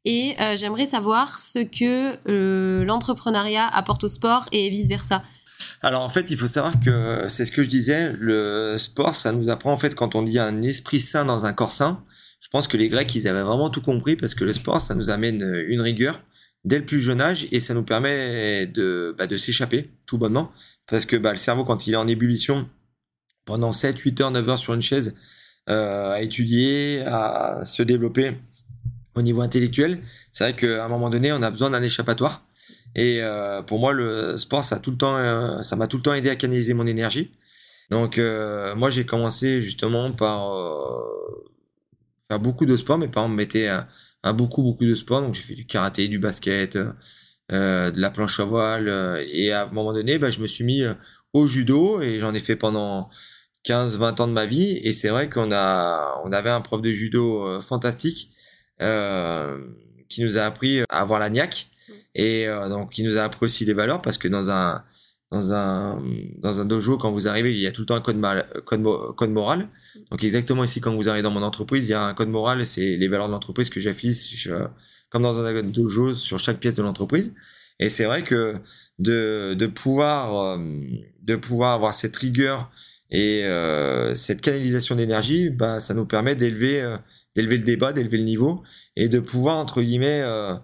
Et 0.06 0.36
euh, 0.40 0.56
j'aimerais 0.58 0.88
savoir 0.88 1.38
ce 1.38 1.60
que 1.60 2.18
euh, 2.28 2.84
l'entrepreneuriat 2.86 3.68
apporte 3.68 4.04
au 4.04 4.08
sport 4.08 4.48
et 4.52 4.70
vice-versa. 4.70 5.24
Alors 5.82 6.02
en 6.02 6.10
fait, 6.10 6.32
il 6.32 6.38
faut 6.38 6.48
savoir 6.48 6.80
que 6.80 7.28
c'est 7.30 7.46
ce 7.46 7.52
que 7.52 7.62
je 7.62 7.70
disais, 7.70 8.14
le 8.20 8.78
sport, 8.80 9.14
ça 9.14 9.32
nous 9.32 9.50
apprend 9.50 9.72
en 9.72 9.78
fait 9.78 9.94
quand 9.94 10.16
on 10.16 10.24
dit 10.24 10.40
un 10.40 10.64
esprit 10.64 11.00
sain 11.00 11.24
dans 11.24 11.46
un 11.46 11.54
corps 11.54 11.72
sain. 11.72 12.04
Je 12.40 12.50
pense 12.50 12.68
que 12.68 12.78
les 12.78 12.90
Grecs, 12.90 13.14
ils 13.14 13.28
avaient 13.28 13.44
vraiment 13.44 13.70
tout 13.70 13.82
compris 13.82 14.16
parce 14.16 14.34
que 14.34 14.44
le 14.44 14.54
sport, 14.54 14.82
ça 14.82 14.96
nous 14.96 15.12
amène 15.12 15.44
une 15.68 15.82
rigueur 15.82 16.20
dès 16.66 16.80
le 16.80 16.86
plus 16.86 17.00
jeune 17.00 17.22
âge 17.22 17.48
et 17.52 17.60
ça 17.60 17.74
nous 17.74 17.84
permet 17.84 18.66
de, 18.68 19.16
bah, 19.18 19.26
s'échapper 19.38 19.92
tout 20.06 20.18
bonnement. 20.18 20.52
Parce 20.88 21.06
que 21.06 21.16
bah, 21.16 21.32
le 21.32 21.38
cerveau, 21.38 21.64
quand 21.64 21.88
il 21.88 21.94
est 21.94 21.98
en 21.98 22.08
ébullition, 22.08 22.68
pendant 23.46 23.72
7, 23.72 23.98
8 23.98 24.22
heures, 24.22 24.32
9 24.32 24.50
heures 24.50 24.58
sur 24.58 24.74
une 24.74 24.82
chaise, 24.82 25.16
euh, 25.70 26.12
à 26.12 26.22
étudier, 26.22 27.04
à 27.06 27.64
se 27.66 27.84
développer, 27.84 28.36
au 29.16 29.22
niveau 29.22 29.42
intellectuel, 29.42 30.00
c'est 30.32 30.44
vrai 30.46 30.56
qu'à 30.56 30.86
un 30.86 30.88
moment 30.88 31.10
donné, 31.10 31.32
on 31.32 31.42
a 31.42 31.52
besoin 31.52 31.70
d'un 31.70 31.84
échappatoire. 31.84 32.46
Et 32.96 33.20
euh, 33.22 33.62
pour 33.62 33.80
moi, 33.80 33.94
le 33.94 34.38
sport, 34.38 34.64
ça 34.64 34.76
a 34.76 34.80
tout 34.80 34.92
le 34.92 34.98
temps, 34.98 35.16
euh, 35.18 35.62
ça 35.62 35.76
m'a 35.76 35.88
tout 35.88 35.98
le 35.98 36.04
temps 36.04 36.14
aidé 36.14 36.30
à 36.30 36.36
canaliser 36.36 36.74
mon 36.74 36.88
énergie. 36.88 37.32
Donc, 37.90 38.18
euh, 38.18 38.76
moi, 38.76 38.90
j'ai 38.90 39.06
commencé 39.06 39.62
justement 39.62 40.12
par 40.12 40.56
faire 42.30 42.40
beaucoup 42.40 42.66
de 42.66 42.78
sport. 42.78 42.98
Mes 42.98 43.08
parents 43.08 43.30
me 43.30 43.36
mettaient 43.36 43.68
à, 43.68 44.34
beaucoup, 44.34 44.64
beaucoup 44.64 44.86
de 44.86 44.96
sport. 44.96 45.22
Donc, 45.22 45.34
j'ai 45.36 45.42
fait 45.42 45.56
du 45.56 45.66
karaté, 45.66 46.08
du 46.08 46.20
basket, 46.20 46.78
de 46.78 48.00
la 48.00 48.10
planche 48.10 48.40
à 48.40 48.46
voile. 48.46 48.88
et 49.34 49.52
à 49.52 49.64
un 49.64 49.72
moment 49.72 49.94
donné, 49.94 50.18
bah, 50.20 50.30
je 50.30 50.40
me 50.40 50.48
suis 50.48 50.64
mis 50.64 50.84
au 51.34 51.48
judo 51.48 52.02
et 52.02 52.20
j'en 52.20 52.34
ai 52.34 52.40
fait 52.40 52.56
pendant 52.56 53.10
15-20 53.66 54.22
ans 54.22 54.28
de 54.28 54.34
ma 54.34 54.46
vie. 54.46 54.80
Et 54.84 54.94
c'est 54.94 55.10
vrai 55.10 55.30
qu'on 55.30 55.52
a, 55.52 56.22
on 56.24 56.32
avait 56.32 56.50
un 56.50 56.62
prof 56.62 56.82
de 56.82 56.92
judo 56.92 57.60
fantastique 57.62 58.31
euh, 58.31 58.31
qui 60.10 60.24
nous 60.24 60.38
a 60.38 60.42
appris 60.42 60.82
à 60.82 61.02
avoir 61.02 61.20
la 61.20 61.30
niaque 61.30 61.68
mm. 61.88 61.94
et 62.16 62.48
euh, 62.48 62.70
donc 62.70 62.92
qui 62.92 63.04
nous 63.04 63.18
a 63.18 63.24
appris 63.24 63.46
aussi 63.46 63.66
les 63.66 63.74
valeurs 63.74 64.02
parce 64.02 64.18
que 64.18 64.28
dans 64.28 64.50
un 64.50 64.84
dans 65.32 65.54
un 65.54 66.04
dans 66.40 66.60
un 66.60 66.66
dojo 66.66 66.98
quand 66.98 67.12
vous 67.12 67.28
arrivez, 67.28 67.54
il 67.54 67.62
y 67.62 67.68
a 67.68 67.72
tout 67.72 67.82
le 67.82 67.86
temps 67.86 67.96
un 67.96 68.02
code, 68.02 68.18
mal, 68.18 68.46
code, 68.66 68.84
code 69.16 69.32
moral. 69.32 69.70
Donc 70.12 70.24
exactement 70.24 70.64
ici 70.66 70.82
quand 70.82 70.94
vous 70.94 71.08
arrivez 71.08 71.24
dans 71.24 71.32
mon 71.32 71.44
entreprise, 71.44 71.88
il 71.88 71.92
y 71.92 71.94
a 71.94 72.04
un 72.04 72.14
code 72.14 72.30
moral, 72.30 72.66
c'est 72.66 72.98
les 72.98 73.08
valeurs 73.08 73.28
de 73.28 73.32
l'entreprise 73.32 73.70
que 73.70 73.80
j'affiche 73.80 74.50
comme 75.10 75.24
dans 75.24 75.40
un 75.40 75.64
dojo 75.64 76.16
sur 76.16 76.40
chaque 76.40 76.60
pièce 76.60 76.76
de 76.76 76.82
l'entreprise. 76.82 77.34
Et 77.80 77.90
c'est 77.90 78.06
vrai 78.06 78.24
que 78.24 78.56
de 79.00 79.56
de 79.58 79.68
pouvoir 79.68 80.58
euh, 80.58 80.58
de 81.24 81.36
pouvoir 81.36 81.74
avoir 81.74 81.94
cette 81.94 82.16
rigueur 82.16 82.72
et 83.10 83.44
euh, 83.44 84.16
cette 84.16 84.42
canalisation 84.42 84.96
d'énergie, 84.96 85.50
bah 85.50 85.80
ça 85.80 85.94
nous 85.94 86.06
permet 86.06 86.36
d'élever 86.36 86.82
euh, 86.82 86.98
d'élever 87.36 87.58
le 87.58 87.64
débat, 87.64 87.94
d'élever 87.94 88.18
le 88.18 88.24
niveau 88.24 88.64
et 88.96 89.10
de 89.10 89.20
pouvoir 89.20 89.58
entre 89.58 89.82
guillemets 89.82 90.22
euh, 90.22 90.56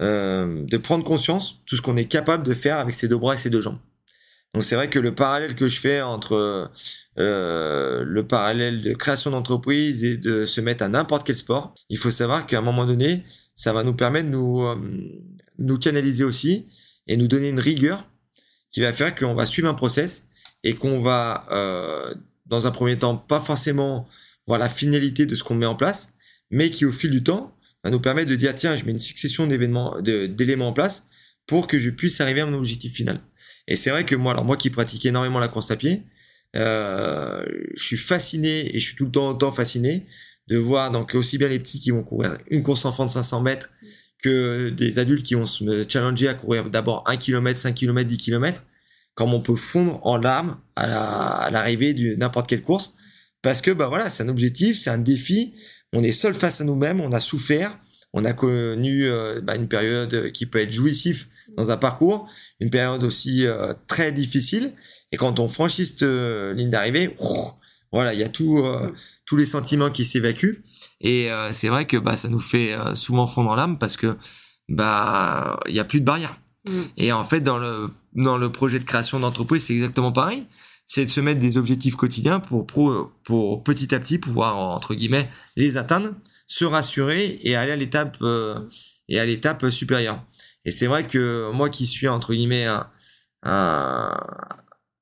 euh, 0.00 0.64
de 0.64 0.76
prendre 0.76 1.04
conscience 1.04 1.54
de 1.54 1.64
tout 1.66 1.76
ce 1.76 1.82
qu'on 1.82 1.96
est 1.96 2.06
capable 2.06 2.44
de 2.44 2.54
faire 2.54 2.78
avec 2.78 2.94
ses 2.94 3.08
deux 3.08 3.16
bras 3.16 3.34
et 3.34 3.36
ses 3.36 3.50
deux 3.50 3.60
jambes. 3.60 3.78
Donc 4.52 4.64
c'est 4.64 4.76
vrai 4.76 4.88
que 4.88 5.00
le 5.00 5.14
parallèle 5.14 5.56
que 5.56 5.66
je 5.66 5.80
fais 5.80 6.00
entre 6.00 6.70
euh, 7.18 8.04
le 8.04 8.26
parallèle 8.26 8.82
de 8.82 8.94
création 8.94 9.32
d'entreprise 9.32 10.04
et 10.04 10.16
de 10.16 10.44
se 10.44 10.60
mettre 10.60 10.84
à 10.84 10.88
n'importe 10.88 11.26
quel 11.26 11.36
sport, 11.36 11.74
il 11.88 11.98
faut 11.98 12.12
savoir 12.12 12.46
qu'à 12.46 12.58
un 12.58 12.62
moment 12.62 12.86
donné, 12.86 13.24
ça 13.56 13.72
va 13.72 13.82
nous 13.82 13.94
permettre 13.94 14.26
de 14.26 14.32
nous, 14.32 14.62
nous 15.58 15.78
canaliser 15.78 16.22
aussi 16.22 16.66
et 17.08 17.16
nous 17.16 17.26
donner 17.26 17.48
une 17.48 17.58
rigueur 17.58 18.08
qui 18.70 18.80
va 18.80 18.92
faire 18.92 19.14
qu'on 19.14 19.34
va 19.34 19.44
suivre 19.46 19.68
un 19.68 19.74
process 19.74 20.28
et 20.62 20.74
qu'on 20.74 21.02
va, 21.02 21.46
dans 22.46 22.66
un 22.68 22.70
premier 22.70 22.96
temps, 22.96 23.16
pas 23.16 23.40
forcément 23.40 24.08
voir 24.46 24.58
la 24.58 24.68
finalité 24.68 25.26
de 25.26 25.34
ce 25.34 25.42
qu'on 25.42 25.54
met 25.54 25.66
en 25.66 25.74
place, 25.74 26.14
mais 26.50 26.70
qui 26.70 26.84
au 26.84 26.92
fil 26.92 27.10
du 27.10 27.22
temps 27.22 27.56
va 27.82 27.90
nous 27.90 28.00
permettre 28.00 28.30
de 28.30 28.36
dire 28.36 28.54
tiens, 28.54 28.76
je 28.76 28.84
mets 28.84 28.92
une 28.92 28.98
succession 28.98 29.46
d'événements, 29.46 30.00
d'éléments 30.00 30.68
en 30.68 30.72
place 30.72 31.08
pour 31.46 31.66
que 31.66 31.78
je 31.78 31.90
puisse 31.90 32.20
arriver 32.20 32.40
à 32.40 32.46
mon 32.46 32.56
objectif 32.56 32.94
final. 32.94 33.16
Et 33.66 33.76
c'est 33.76 33.90
vrai 33.90 34.04
que 34.04 34.14
moi, 34.14 34.32
alors 34.32 34.44
moi 34.44 34.56
qui 34.56 34.70
pratique 34.70 35.04
énormément 35.06 35.38
la 35.38 35.48
course 35.48 35.70
à 35.70 35.76
pied, 35.76 36.02
euh, 36.56 37.44
je 37.74 37.82
suis 37.82 37.96
fasciné 37.96 38.74
et 38.74 38.78
je 38.78 38.86
suis 38.86 38.96
tout 38.96 39.06
le 39.06 39.10
temps 39.10 39.30
autant 39.30 39.52
fasciné 39.52 40.06
de 40.48 40.56
voir 40.56 40.90
donc 40.90 41.14
aussi 41.14 41.38
bien 41.38 41.48
les 41.48 41.58
petits 41.58 41.80
qui 41.80 41.90
vont 41.90 42.02
courir 42.02 42.36
une 42.50 42.62
course 42.62 42.84
enfant 42.84 43.06
de 43.06 43.10
500 43.10 43.40
mètres 43.40 43.70
que 44.22 44.68
des 44.70 44.98
adultes 44.98 45.24
qui 45.24 45.34
vont 45.34 45.46
se 45.46 45.86
challenger 45.88 46.28
à 46.28 46.34
courir 46.34 46.70
d'abord 46.70 47.02
1 47.06 47.16
km, 47.16 47.58
5 47.58 47.74
km, 47.74 48.08
10 48.08 48.16
km, 48.18 48.64
comme 49.14 49.34
on 49.34 49.40
peut 49.40 49.56
fondre 49.56 50.00
en 50.06 50.16
larmes 50.16 50.56
à 50.76 51.48
l'arrivée 51.50 51.94
de 51.94 52.14
n'importe 52.14 52.46
quelle 52.48 52.62
course 52.62 52.96
parce 53.44 53.60
que 53.60 53.70
bah 53.70 53.88
voilà, 53.88 54.08
c'est 54.08 54.22
un 54.22 54.28
objectif, 54.28 54.76
c'est 54.78 54.88
un 54.88 54.98
défi. 54.98 55.52
On 55.92 56.02
est 56.02 56.12
seul 56.12 56.34
face 56.34 56.62
à 56.62 56.64
nous-mêmes, 56.64 57.00
on 57.02 57.12
a 57.12 57.20
souffert, 57.20 57.78
on 58.14 58.24
a 58.24 58.32
connu 58.32 59.04
euh, 59.04 59.42
bah, 59.42 59.54
une 59.54 59.68
période 59.68 60.32
qui 60.32 60.46
peut 60.46 60.60
être 60.60 60.72
jouissif 60.72 61.28
dans 61.58 61.70
un 61.70 61.76
parcours, 61.76 62.26
une 62.58 62.70
période 62.70 63.04
aussi 63.04 63.46
euh, 63.46 63.74
très 63.86 64.12
difficile. 64.12 64.72
Et 65.12 65.18
quand 65.18 65.40
on 65.40 65.48
franchit 65.48 65.84
cette 65.84 66.02
euh, 66.04 66.54
ligne 66.54 66.70
d'arrivée, 66.70 67.14
voilà, 67.92 68.14
il 68.14 68.18
y 68.18 68.24
a 68.24 68.30
tout, 68.30 68.64
tous 69.26 69.36
les 69.36 69.46
sentiments 69.46 69.90
qui 69.90 70.06
s'évacuent. 70.06 70.64
Et 71.02 71.28
c'est 71.52 71.68
vrai 71.68 71.86
que 71.86 71.98
bah, 71.98 72.16
ça 72.16 72.28
nous 72.28 72.40
fait 72.40 72.74
souvent 72.94 73.26
fondre 73.26 73.54
l'âme 73.54 73.78
parce 73.78 73.96
que 73.96 74.16
bah 74.68 75.60
il 75.68 75.74
y 75.74 75.80
a 75.80 75.84
plus 75.84 76.00
de 76.00 76.04
barrières. 76.04 76.40
Mm. 76.66 76.82
Et 76.96 77.12
en 77.12 77.24
fait, 77.24 77.40
dans 77.40 77.58
le 77.58 77.90
dans 78.14 78.36
le 78.36 78.50
projet 78.50 78.80
de 78.80 78.84
création 78.84 79.20
d'entreprise, 79.20 79.66
c'est 79.66 79.74
exactement 79.74 80.10
pareil 80.10 80.44
c'est 80.86 81.04
de 81.04 81.10
se 81.10 81.20
mettre 81.20 81.40
des 81.40 81.56
objectifs 81.56 81.96
quotidiens 81.96 82.40
pour, 82.40 82.66
pour, 82.66 83.64
petit 83.64 83.94
à 83.94 84.00
petit 84.00 84.18
pouvoir, 84.18 84.56
entre 84.56 84.94
guillemets, 84.94 85.28
les 85.56 85.76
atteindre, 85.76 86.10
se 86.46 86.64
rassurer 86.64 87.38
et 87.42 87.56
aller 87.56 87.72
à 87.72 87.76
l'étape 87.76 88.18
euh, 88.22 88.58
et 89.08 89.18
à 89.18 89.24
l'étape 89.24 89.68
supérieure. 89.70 90.22
Et 90.64 90.70
c'est 90.70 90.86
vrai 90.86 91.06
que 91.06 91.50
moi 91.52 91.70
qui 91.70 91.86
suis, 91.86 92.08
entre 92.08 92.34
guillemets, 92.34 92.66
un, 92.66 92.88
un 93.42 94.16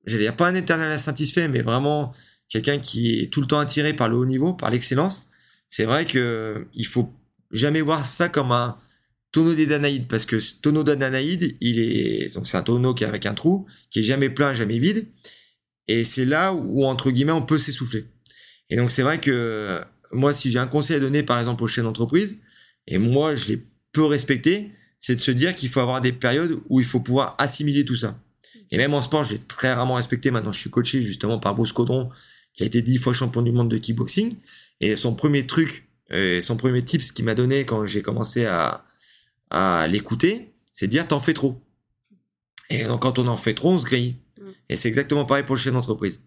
j'allais 0.07 0.25
dire 0.25 0.37
pas 0.37 0.49
un 0.49 0.55
éternel 0.55 0.91
insatisfait, 0.91 1.49
mais 1.49 1.63
vraiment 1.63 2.13
quelqu'un 2.49 2.79
qui 2.79 3.21
est 3.21 3.33
tout 3.33 3.41
le 3.41 3.47
temps 3.47 3.59
attiré 3.59 3.95
par 3.95 4.09
le 4.09 4.17
haut 4.17 4.27
niveau, 4.27 4.55
par 4.55 4.71
l'excellence, 4.71 5.27
c'est 5.69 5.85
vrai 5.85 6.07
que 6.07 6.67
il 6.75 6.87
faut 6.87 7.13
jamais 7.51 7.81
voir 7.81 8.05
ça 8.05 8.29
comme 8.29 8.53
un 8.53 8.77
tonneau 9.31 9.55
des 9.55 9.67
Danaïdes, 9.67 10.09
parce 10.09 10.27
que 10.27 10.39
ce 10.39 10.55
tonneau 10.61 10.85
des 10.85 10.97
Danaïdes, 10.97 11.57
il 11.61 11.79
est, 11.79 12.35
donc 12.35 12.47
c'est 12.47 12.57
un 12.57 12.63
tonneau 12.63 12.93
qui 12.95 13.05
est 13.05 13.07
avec 13.07 13.25
un 13.25 13.35
trou, 13.35 13.67
qui 13.91 14.01
est 14.01 14.03
jamais 14.03 14.29
plein, 14.29 14.53
jamais 14.53 14.79
vide, 14.79 15.09
et 15.89 16.05
c'est 16.05 16.25
là 16.25 16.53
où, 16.53 16.85
entre 16.85 17.11
guillemets, 17.11 17.33
on 17.33 17.43
peut 17.43 17.59
s'essouffler. 17.59 18.07
Et 18.71 18.77
donc, 18.77 18.91
c'est 18.91 19.03
vrai 19.03 19.21
que 19.21 19.81
moi, 20.13 20.33
si 20.33 20.51
j'ai 20.51 20.59
un 20.59 20.67
conseil 20.67 20.97
à 20.97 21.01
donner, 21.01 21.23
par 21.23 21.39
exemple, 21.39 21.63
aux 21.65 21.67
chefs 21.67 21.85
d'entreprise, 21.85 22.43
et 22.87 22.99
moi, 22.99 23.35
je 23.35 23.49
l'ai 23.49 23.63
peu 23.93 24.05
respecté, 24.05 24.73
c'est 24.99 25.17
de 25.17 25.21
se 25.21 25.31
dire 25.31 25.55
qu'il 25.55 25.69
faut 25.69 25.81
avoir 25.81 26.01
des 26.01 26.13
périodes 26.13 26.59
où 26.69 26.81
il 26.81 26.87
faut 26.87 27.01
pouvoir 27.01 27.35
assimiler 27.39 27.85
tout 27.85 27.97
ça. 27.97 28.19
Et 28.71 28.77
même 28.77 28.95
en 28.95 29.03
sport, 29.03 29.25
je 29.25 29.33
l'ai 29.33 29.39
très 29.39 29.73
rarement 29.73 29.95
respecté. 29.95 30.31
Maintenant, 30.31 30.53
je 30.53 30.59
suis 30.59 30.71
coaché 30.71 31.03
justement 31.03 31.39
par 31.39 31.55
Bruce 31.55 31.73
Codron, 31.73 32.11
qui 32.55 32.63
a 32.63 32.67
été 32.67 32.81
dix 32.83 32.99
fois 32.99 33.13
champion 33.13 33.43
du 33.43 33.53
monde 33.53 33.71
de 33.71 33.79
kickboxing. 33.79 34.37
Et 34.81 34.97
son 34.97 35.15
premier 35.15 35.47
truc, 35.47 35.89
et 36.11 36.41
son 36.41 36.57
premier 36.57 36.83
tips 36.83 37.13
qu'il 37.13 37.25
m'a 37.25 37.35
donné 37.35 37.65
quand 37.65 37.85
j'ai 37.85 38.03
commencé 38.03 38.47
à, 38.47 38.85
à 39.51 39.87
l'écouter, 39.89 40.55
c'est 40.73 40.87
de 40.87 40.93
dire 40.93 41.07
t'en 41.07 41.21
fais 41.21 41.35
trop. 41.35 41.61
Et 42.71 42.85
donc, 42.85 43.03
quand 43.03 43.19
on 43.19 43.27
en 43.29 43.37
fait 43.37 43.55
trop, 43.55 43.73
on 43.73 43.81
se 43.81 43.85
grille. 43.85 44.17
Et 44.69 44.77
c'est 44.77 44.89
exactement 44.89 45.25
pareil 45.25 45.45
pour 45.45 45.57
le 45.57 45.61
chef 45.61 45.73
d'entreprise. 45.73 46.23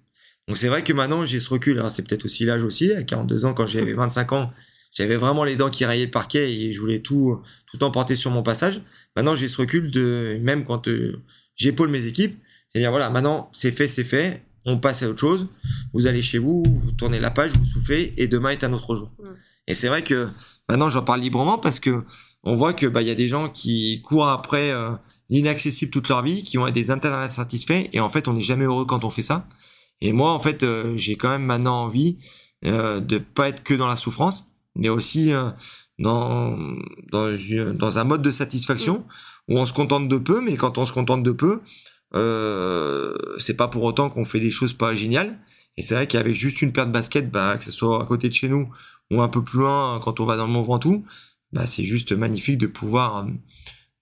Donc 0.48 0.58
c'est 0.58 0.68
vrai 0.68 0.84
que 0.84 0.94
maintenant 0.94 1.26
j'ai 1.26 1.40
ce 1.40 1.50
recul. 1.50 1.80
Hein. 1.80 1.90
c'est 1.90 2.04
peut-être 2.04 2.26
aussi 2.26 2.46
l'âge 2.46 2.64
aussi. 2.64 2.92
À 2.92 3.04
42 3.04 3.46
ans, 3.46 3.54
quand 3.54 3.66
j'avais 3.66 3.94
25 3.96 4.34
ans, 4.34 4.52
j'avais 4.92 5.16
vraiment 5.16 5.44
les 5.44 5.56
dents 5.56 5.70
qui 5.70 5.86
raillaient 5.86 6.06
le 6.06 6.12
parquet 6.12 6.54
et 6.54 6.72
je 6.72 6.80
voulais 6.80 7.00
tout 7.00 7.42
tout 7.68 7.84
emporter 7.84 8.16
sur 8.16 8.32
mon 8.32 8.44
passage. 8.44 8.82
Maintenant 9.16 9.36
j'ai 9.36 9.48
ce 9.48 9.58
recul 9.58 9.92
de 9.92 10.38
même 10.42 10.66
quand 10.66 10.88
euh, 10.88 11.22
j'épaule 11.56 11.90
mes 11.90 12.06
équipes, 12.06 12.38
c'est-à-dire 12.70 12.92
voilà, 12.92 13.10
maintenant 13.10 13.50
c'est 13.54 13.72
fait, 13.72 13.88
c'est 13.88 14.04
fait. 14.04 14.44
On 14.68 14.80
passe 14.80 15.04
à 15.04 15.10
autre 15.10 15.20
chose. 15.20 15.48
Vous 15.94 16.08
allez 16.08 16.24
chez 16.24 16.40
vous, 16.40 16.64
vous 16.66 16.92
tournez 16.94 17.20
la 17.20 17.30
page, 17.30 17.52
vous 17.52 17.66
soufflez 17.66 18.14
et 18.18 18.28
demain 18.28 18.50
est 18.50 18.64
un 18.64 18.74
autre 18.74 18.96
jour. 18.96 19.12
Et 19.68 19.74
c'est 19.74 19.88
vrai 19.88 20.04
que 20.04 20.28
maintenant 20.70 20.90
j'en 20.90 21.04
parle 21.04 21.22
librement 21.22 21.58
parce 21.58 21.80
que 21.80 22.04
on 22.44 22.56
voit 22.56 22.74
que 22.74 22.86
bah 22.86 23.02
il 23.02 23.08
y 23.08 23.12
a 23.12 23.16
des 23.16 23.28
gens 23.28 23.50
qui 23.50 24.02
courent 24.04 24.28
après 24.28 24.72
euh, 24.72 24.92
l'inaccessible 25.30 25.92
toute 25.92 26.10
leur 26.10 26.22
vie, 26.22 26.44
qui 26.44 26.58
être 26.58 26.72
des 26.72 26.92
intérêts 26.92 27.30
satisfaits, 27.30 27.90
et 27.94 28.00
en 28.00 28.10
fait, 28.10 28.28
on 28.28 28.34
n'est 28.34 28.42
jamais 28.42 28.66
heureux 28.66 28.86
quand 28.86 29.04
on 29.04 29.10
fait 29.10 29.22
ça. 29.22 29.48
Et 30.02 30.12
moi, 30.12 30.32
en 30.32 30.40
fait, 30.40 30.64
euh, 30.64 30.96
j'ai 30.98 31.16
quand 31.16 31.30
même 31.30 31.46
maintenant 31.46 31.84
envie 31.84 32.18
euh, 32.66 33.00
de 33.00 33.18
pas 33.18 33.50
être 33.50 33.64
que 33.64 33.74
dans 33.74 33.88
la 33.88 33.96
souffrance, 33.96 34.48
mais 34.76 34.90
aussi 34.90 35.32
euh, 35.32 35.50
dans, 36.00 36.58
dans, 37.12 37.36
dans 37.76 38.00
un 38.00 38.04
mode 38.04 38.22
de 38.22 38.32
satisfaction 38.32 39.00
mm. 39.48 39.54
où 39.54 39.60
on 39.60 39.66
se 39.66 39.74
contente 39.74 40.08
de 40.08 40.18
peu, 40.18 40.42
mais 40.42 40.56
quand 40.56 40.78
on 40.78 40.86
se 40.86 40.94
contente 40.94 41.24
de 41.24 41.32
peu, 41.32 41.62
euh, 42.16 43.16
c'est 43.38 43.56
pas 43.56 43.68
pour 43.68 43.84
autant 43.84 44.10
qu'on 44.10 44.26
fait 44.26 44.40
des 44.40 44.50
choses 44.50 44.74
pas 44.74 44.94
géniales. 44.94 45.40
Et 45.78 45.82
c'est 45.82 45.96
vrai 45.96 46.08
qu'avec 46.08 46.34
juste 46.34 46.62
une 46.62 46.72
paire 46.72 46.88
de 46.88 46.92
baskets, 46.92 47.30
bah, 47.30 47.58
que 47.58 47.64
ce 47.64 47.72
soit 47.72 48.02
à 48.02 48.06
côté 48.06 48.30
de 48.30 48.34
chez 48.34 48.48
nous 48.48 48.70
ou 49.12 49.22
un 49.22 49.28
peu 49.28 49.44
plus 49.44 49.60
loin 49.60 50.00
quand 50.04 50.20
on 50.20 50.26
va 50.26 50.38
dans 50.38 50.48
le 50.48 50.54
Mont 50.54 50.64
Ventoux, 50.64 51.06
bah, 51.52 51.68
c'est 51.68 51.84
juste 51.84 52.14
magnifique 52.14 52.58
de 52.58 52.68
pouvoir 52.68 53.28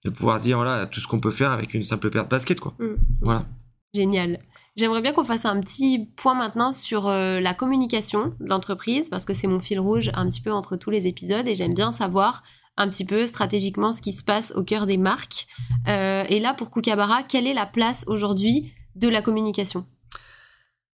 de 0.04 0.10
pouvoir 0.10 0.38
dire 0.40 0.56
voilà 0.56 0.86
tout 0.86 1.00
ce 1.00 1.08
qu'on 1.08 1.20
peut 1.20 1.30
faire 1.30 1.50
avec 1.50 1.74
une 1.74 1.84
simple 1.84 2.10
paire 2.10 2.24
de 2.24 2.28
baskets 2.28 2.60
quoi. 2.60 2.74
Mm. 2.78 2.94
Voilà. 3.22 3.46
Génial. 3.94 4.38
J'aimerais 4.76 5.02
bien 5.02 5.12
qu'on 5.12 5.24
fasse 5.24 5.44
un 5.44 5.60
petit 5.60 6.10
point 6.16 6.34
maintenant 6.34 6.72
sur 6.72 7.06
euh, 7.06 7.38
la 7.38 7.54
communication 7.54 8.34
de 8.40 8.48
l'entreprise 8.48 9.08
parce 9.08 9.24
que 9.24 9.32
c'est 9.32 9.46
mon 9.46 9.60
fil 9.60 9.78
rouge 9.78 10.10
un 10.14 10.28
petit 10.28 10.40
peu 10.40 10.50
entre 10.50 10.76
tous 10.76 10.90
les 10.90 11.06
épisodes 11.06 11.46
et 11.46 11.54
j'aime 11.54 11.74
bien 11.74 11.92
savoir 11.92 12.42
un 12.76 12.88
petit 12.88 13.04
peu 13.04 13.24
stratégiquement 13.24 13.92
ce 13.92 14.02
qui 14.02 14.10
se 14.10 14.24
passe 14.24 14.52
au 14.56 14.64
cœur 14.64 14.86
des 14.86 14.96
marques. 14.96 15.46
Euh, 15.86 16.24
et 16.28 16.40
là 16.40 16.54
pour 16.54 16.72
Kukabara, 16.72 17.22
quelle 17.22 17.46
est 17.46 17.54
la 17.54 17.66
place 17.66 18.04
aujourd'hui 18.08 18.72
de 18.96 19.08
la 19.08 19.22
communication? 19.22 19.86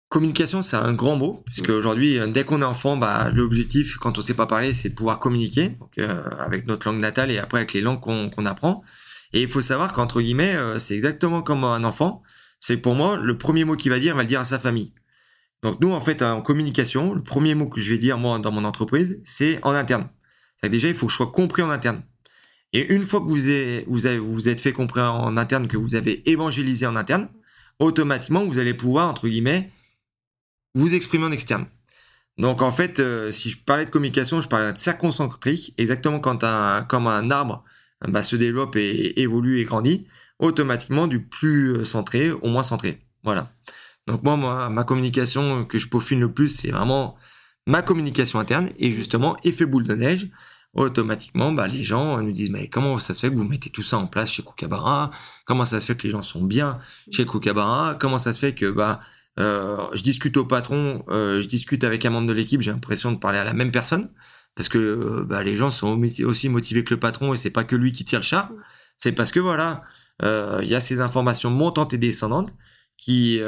Communication, 0.10 0.64
c'est 0.64 0.76
un 0.76 0.94
grand 0.94 1.16
mot, 1.16 1.44
puisque 1.46 1.70
aujourd'hui, 1.70 2.20
dès 2.30 2.44
qu'on 2.44 2.64
est 2.64 2.66
enfant, 2.66 2.98
bah, 2.98 3.30
l'objectif, 3.32 3.98
quand 3.98 4.18
on 4.18 4.22
sait 4.22 4.34
pas 4.34 4.48
parler, 4.48 4.74
c'est 4.74 4.90
de 4.90 4.96
pouvoir 4.96 5.20
communiquer, 5.20 5.70
donc, 5.70 6.00
euh, 6.00 6.24
avec 6.40 6.66
notre 6.66 6.90
langue 6.90 7.00
natale 7.00 7.30
et 7.30 7.38
après 7.38 7.60
avec 7.60 7.74
les 7.74 7.82
langues 7.82 8.00
qu'on 8.02 8.46
apprend. 8.48 8.84
Et 9.34 9.44
il 9.44 9.48
faut 9.48 9.62
savoir 9.62 9.94
qu'entre 9.94 10.22
guillemets, 10.22 10.56
euh, 10.56 10.80
c'est 10.80 10.96
exactement 10.96 11.44
comme 11.44 11.64
un 11.64 11.84
enfant. 11.84 12.24
C'est 12.60 12.78
pour 12.78 12.96
moi, 12.96 13.18
le 13.18 13.38
premier 13.38 13.66
mot 13.66 13.76
qu'il 13.76 13.92
va 13.92 14.00
dire, 14.00 14.14
il 14.14 14.18
va 14.18 14.24
le 14.24 14.28
dire 14.28 14.40
à 14.40 14.46
sa 14.46 14.58
famille. 14.58 14.94
Donc 15.62 15.80
nous, 15.80 15.92
en 15.92 16.02
fait, 16.02 16.24
en 16.24 16.42
communication, 16.42 17.14
le 17.14 17.22
premier 17.22 17.54
mot 17.54 17.68
que 17.68 17.80
je 17.80 17.92
vais 17.92 18.00
dire, 18.00 18.18
moi, 18.18 18.40
dans 18.40 18.52
mon 18.52 18.64
entreprise, 18.64 19.22
c'est 19.24 19.60
en 19.64 19.72
interne. 19.74 20.10
C'est 20.64 20.70
déjà, 20.70 20.88
il 20.88 20.96
faut 20.96 21.06
que 21.06 21.12
je 21.12 21.18
sois 21.18 21.32
compris 21.32 21.62
en 21.62 21.70
interne. 21.70 22.02
Et 22.74 22.92
une 22.94 23.04
fois 23.04 23.20
que 23.20 23.26
vous 23.28 23.46
avez, 23.46 23.86
vous 23.88 24.08
avez, 24.08 24.18
vous 24.18 24.50
êtes 24.50 24.60
fait 24.60 24.74
comprendre 24.74 25.24
en 25.24 25.38
interne, 25.38 25.68
que 25.68 25.78
vous 25.78 25.94
avez 25.94 26.28
évangélisé 26.30 26.88
en 26.88 26.96
interne, 26.96 27.30
automatiquement, 27.78 28.44
vous 28.44 28.58
allez 28.58 28.74
pouvoir, 28.74 29.08
entre 29.08 29.28
guillemets, 29.28 29.70
vous 30.76 30.94
exprimer 30.94 31.26
en 31.26 31.32
externe. 31.32 31.66
Donc 32.38 32.62
en 32.62 32.72
fait, 32.72 33.00
euh, 33.00 33.32
si 33.32 33.50
je 33.50 33.58
parlais 33.58 33.86
de 33.86 33.90
communication, 33.90 34.42
je 34.42 34.48
parlais 34.48 34.72
de 34.72 34.78
cercle 34.78 35.02
concentrique, 35.02 35.74
exactement 35.78 36.20
quand 36.20 36.44
un, 36.44 36.84
comme 36.84 37.08
un 37.08 37.32
arbre 37.32 37.64
bah, 38.08 38.24
se 38.24 38.36
développe 38.36 38.76
et, 38.78 39.20
évolue 39.22 39.60
et 39.60 39.66
grandit, 39.66 40.08
automatiquement 40.40 41.08
du 41.08 41.22
plus 41.22 41.72
euh, 41.72 41.84
centré 41.84 42.32
au 42.32 42.48
moins 42.48 42.64
centré. 42.64 43.02
Voilà. 43.24 43.52
Donc 44.08 44.24
moi, 44.24 44.70
ma 44.70 44.84
communication 44.86 45.66
que 45.66 45.78
je 45.78 45.88
peaufine 45.88 46.22
le 46.22 46.32
plus, 46.32 46.50
c'est 46.50 46.72
vraiment 46.72 47.18
ma 47.68 47.82
communication 47.82 48.40
interne 48.40 48.70
et 48.80 48.90
justement 48.90 49.38
effet 49.44 49.66
boule 49.66 49.84
de 49.84 49.94
neige 49.94 50.30
automatiquement, 50.74 51.52
bah, 51.52 51.68
les 51.68 51.84
gens 51.84 52.22
nous 52.22 52.32
disent, 52.32 52.52
mais 52.52 52.70
comment 52.70 53.00
ça 53.00 53.14
se 53.14 53.22
fait 53.22 53.30
que 53.30 53.36
vous 53.36 53.44
mettez 53.44 53.70
tout 53.70 53.84
ça 53.84 53.98
en 53.98 54.08
place 54.08 54.32
chez 54.32 54.44
Kookaburra? 54.44 55.10
Comment 55.46 55.66
ça 55.66 55.80
se 55.80 55.86
fait 55.86 55.96
que 55.96 56.04
les 56.04 56.12
gens 56.12 56.22
sont 56.22 56.44
bien 56.44 56.80
chez 57.12 57.26
Kookaburra? 57.26 57.96
Comment 58.00 58.20
ça 58.20 58.34
se 58.34 58.40
fait 58.40 58.54
que, 58.54 58.70
bah, 58.70 59.00
euh, 59.02 59.06
je 59.40 60.02
discute 60.02 60.38
au 60.38 60.46
patron, 60.46 61.04
euh, 61.10 61.42
je 61.42 61.48
discute 61.48 61.84
avec 61.84 62.06
un 62.06 62.10
membre 62.10 62.28
de 62.28 62.34
l'équipe, 62.34 62.62
j'ai 62.62 62.72
l'impression 62.72 63.12
de 63.12 63.18
parler 63.18 63.38
à 63.38 63.44
la 63.44 63.54
même 63.54 63.72
personne 63.72 64.10
parce 64.56 64.70
que 64.70 64.78
euh, 64.78 65.26
bah, 65.26 65.44
les 65.44 65.56
gens 65.56 65.72
sont 65.72 66.02
aussi 66.26 66.50
motivés 66.50 66.84
que 66.84 66.94
le 66.94 67.00
patron 67.00 67.34
et 67.34 67.38
c'est 67.38 67.50
pas 67.50 67.64
que 67.64 67.76
lui 67.76 67.92
qui 67.92 68.06
tire 68.06 68.20
le 68.20 68.24
chat. 68.24 68.52
C'est 68.98 69.14
parce 69.14 69.32
que 69.32 69.40
voilà, 69.40 69.84
il 70.22 70.68
y 70.68 70.76
a 70.76 70.82
ces 70.82 71.00
informations 71.00 71.50
montantes 71.50 71.94
et 71.94 71.98
descendantes 71.98 72.54
qui 72.98 73.40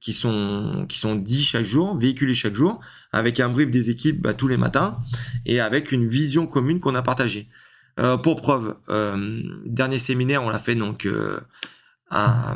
qui 0.00 0.12
sont 0.14 0.86
qui 0.88 0.98
sont 0.98 1.14
dit 1.14 1.44
chaque 1.44 1.64
jour, 1.64 1.98
véhiculés 1.98 2.32
chaque 2.32 2.54
jour, 2.54 2.80
avec 3.12 3.38
un 3.40 3.50
brief 3.50 3.70
des 3.70 3.90
équipes 3.90 4.22
bah, 4.22 4.32
tous 4.32 4.48
les 4.48 4.56
matins 4.56 4.96
et 5.44 5.60
avec 5.60 5.92
une 5.92 6.08
vision 6.08 6.46
commune 6.46 6.80
qu'on 6.80 6.94
a 6.94 7.02
partagée. 7.02 7.48
Euh, 7.98 8.16
pour 8.18 8.42
preuve, 8.42 8.76
euh, 8.90 9.42
dernier 9.64 9.98
séminaire, 9.98 10.42
on 10.42 10.50
l'a 10.50 10.58
fait 10.58 10.74
donc 10.74 11.06
euh, 11.06 11.40
à, 12.10 12.54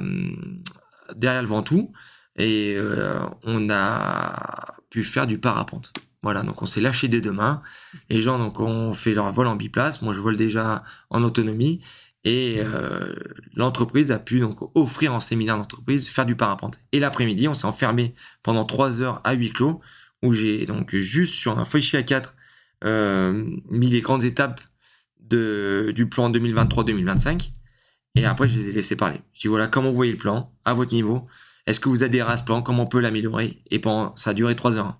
derrière 1.17 1.43
le 1.43 1.49
Ventoux 1.49 1.93
et 2.37 2.77
on 3.45 3.69
a 3.71 4.75
pu 4.91 5.05
faire 5.05 5.27
du 5.27 5.39
parapente. 5.39 5.93
Voilà, 6.23 6.43
donc 6.43 6.61
on 6.61 6.67
s'est 6.67 6.81
lâché 6.81 7.09
des 7.09 7.21
deux 7.21 7.33
mains. 7.33 7.63
Les 8.11 8.21
gens 8.21 8.39
donc 8.39 8.61
ont 8.61 8.93
fait 8.93 9.15
leur 9.15 9.33
vol 9.33 9.47
en 9.47 9.57
biplace. 9.57 10.03
Moi, 10.03 10.13
je 10.13 10.21
vole 10.21 10.37
déjà 10.37 10.83
en 11.09 11.23
autonomie 11.23 11.81
et 12.25 12.57
euh, 12.59 13.15
l'entreprise 13.55 14.13
a 14.13 14.19
pu 14.19 14.41
donc 14.41 14.59
offrir 14.77 15.15
en 15.15 15.21
séminaire 15.21 15.57
d'entreprise 15.57 16.07
faire 16.09 16.27
du 16.27 16.37
parapente. 16.37 16.79
Et 16.93 17.01
l'après-midi, 17.01 17.49
on 17.49 17.55
s'est 17.55 17.67
enfermé 17.67 18.15
pendant 18.43 18.65
trois 18.65 19.01
heures 19.01 19.21
à 19.25 19.33
huis 19.33 19.51
clos, 19.51 19.81
où 20.23 20.33
j'ai 20.33 20.67
donc 20.67 20.95
juste 20.95 21.35
sur 21.35 21.59
un 21.59 21.65
fichier 21.65 21.99
a 21.99 22.03
4 22.03 22.35
euh, 22.85 23.45
mis 23.71 23.89
les 23.89 24.03
grandes 24.03 24.25
étapes 24.25 24.61
de, 25.21 25.93
du 25.95 26.09
plan 26.09 26.31
2023-2025. 26.31 27.53
Et 28.17 28.27
après, 28.27 28.49
je 28.49 28.59
les 28.59 28.69
ai 28.69 28.73
laissés 28.73 28.97
parler. 28.97 29.21
Je 29.33 29.43
dis 29.43 29.49
voilà, 29.49 29.67
comment 29.69 29.89
vous 29.89 29.97
voyez 29.97 30.13
le 30.13 30.19
plan 30.19 30.53
à 30.67 30.75
votre 30.75 30.93
niveau 30.93 31.27
Est-ce 31.71 31.79
que 31.79 31.89
vous 31.89 32.03
adhérez 32.03 32.33
à 32.33 32.37
ce 32.37 32.43
plan 32.43 32.63
Comment 32.63 32.83
on 32.83 32.87
peut 32.87 32.99
l'améliorer? 32.99 33.63
Et 33.71 33.79
pendant, 33.79 34.17
ça 34.17 34.31
a 34.31 34.35
duré 34.35 34.57
trois 34.57 34.77
heures. 34.77 34.99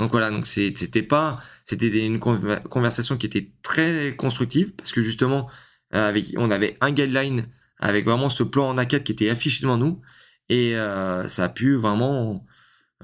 Donc 0.00 0.10
voilà, 0.10 0.32
donc 0.32 0.48
c'était 0.48 1.02
pas, 1.02 1.40
c'était 1.62 2.04
une 2.04 2.18
conversation 2.18 3.16
qui 3.16 3.26
était 3.26 3.52
très 3.62 4.16
constructive 4.16 4.72
parce 4.74 4.90
que 4.90 5.00
justement, 5.00 5.48
euh, 5.94 6.20
on 6.36 6.50
avait 6.50 6.76
un 6.80 6.90
guideline 6.90 7.46
avec 7.78 8.04
vraiment 8.04 8.30
ce 8.30 8.42
plan 8.42 8.68
en 8.68 8.76
A4 8.76 9.04
qui 9.04 9.12
était 9.12 9.30
affiché 9.30 9.62
devant 9.62 9.76
nous. 9.76 10.00
Et 10.48 10.76
euh, 10.76 11.28
ça 11.28 11.44
a 11.44 11.48
pu 11.48 11.76
vraiment 11.76 12.44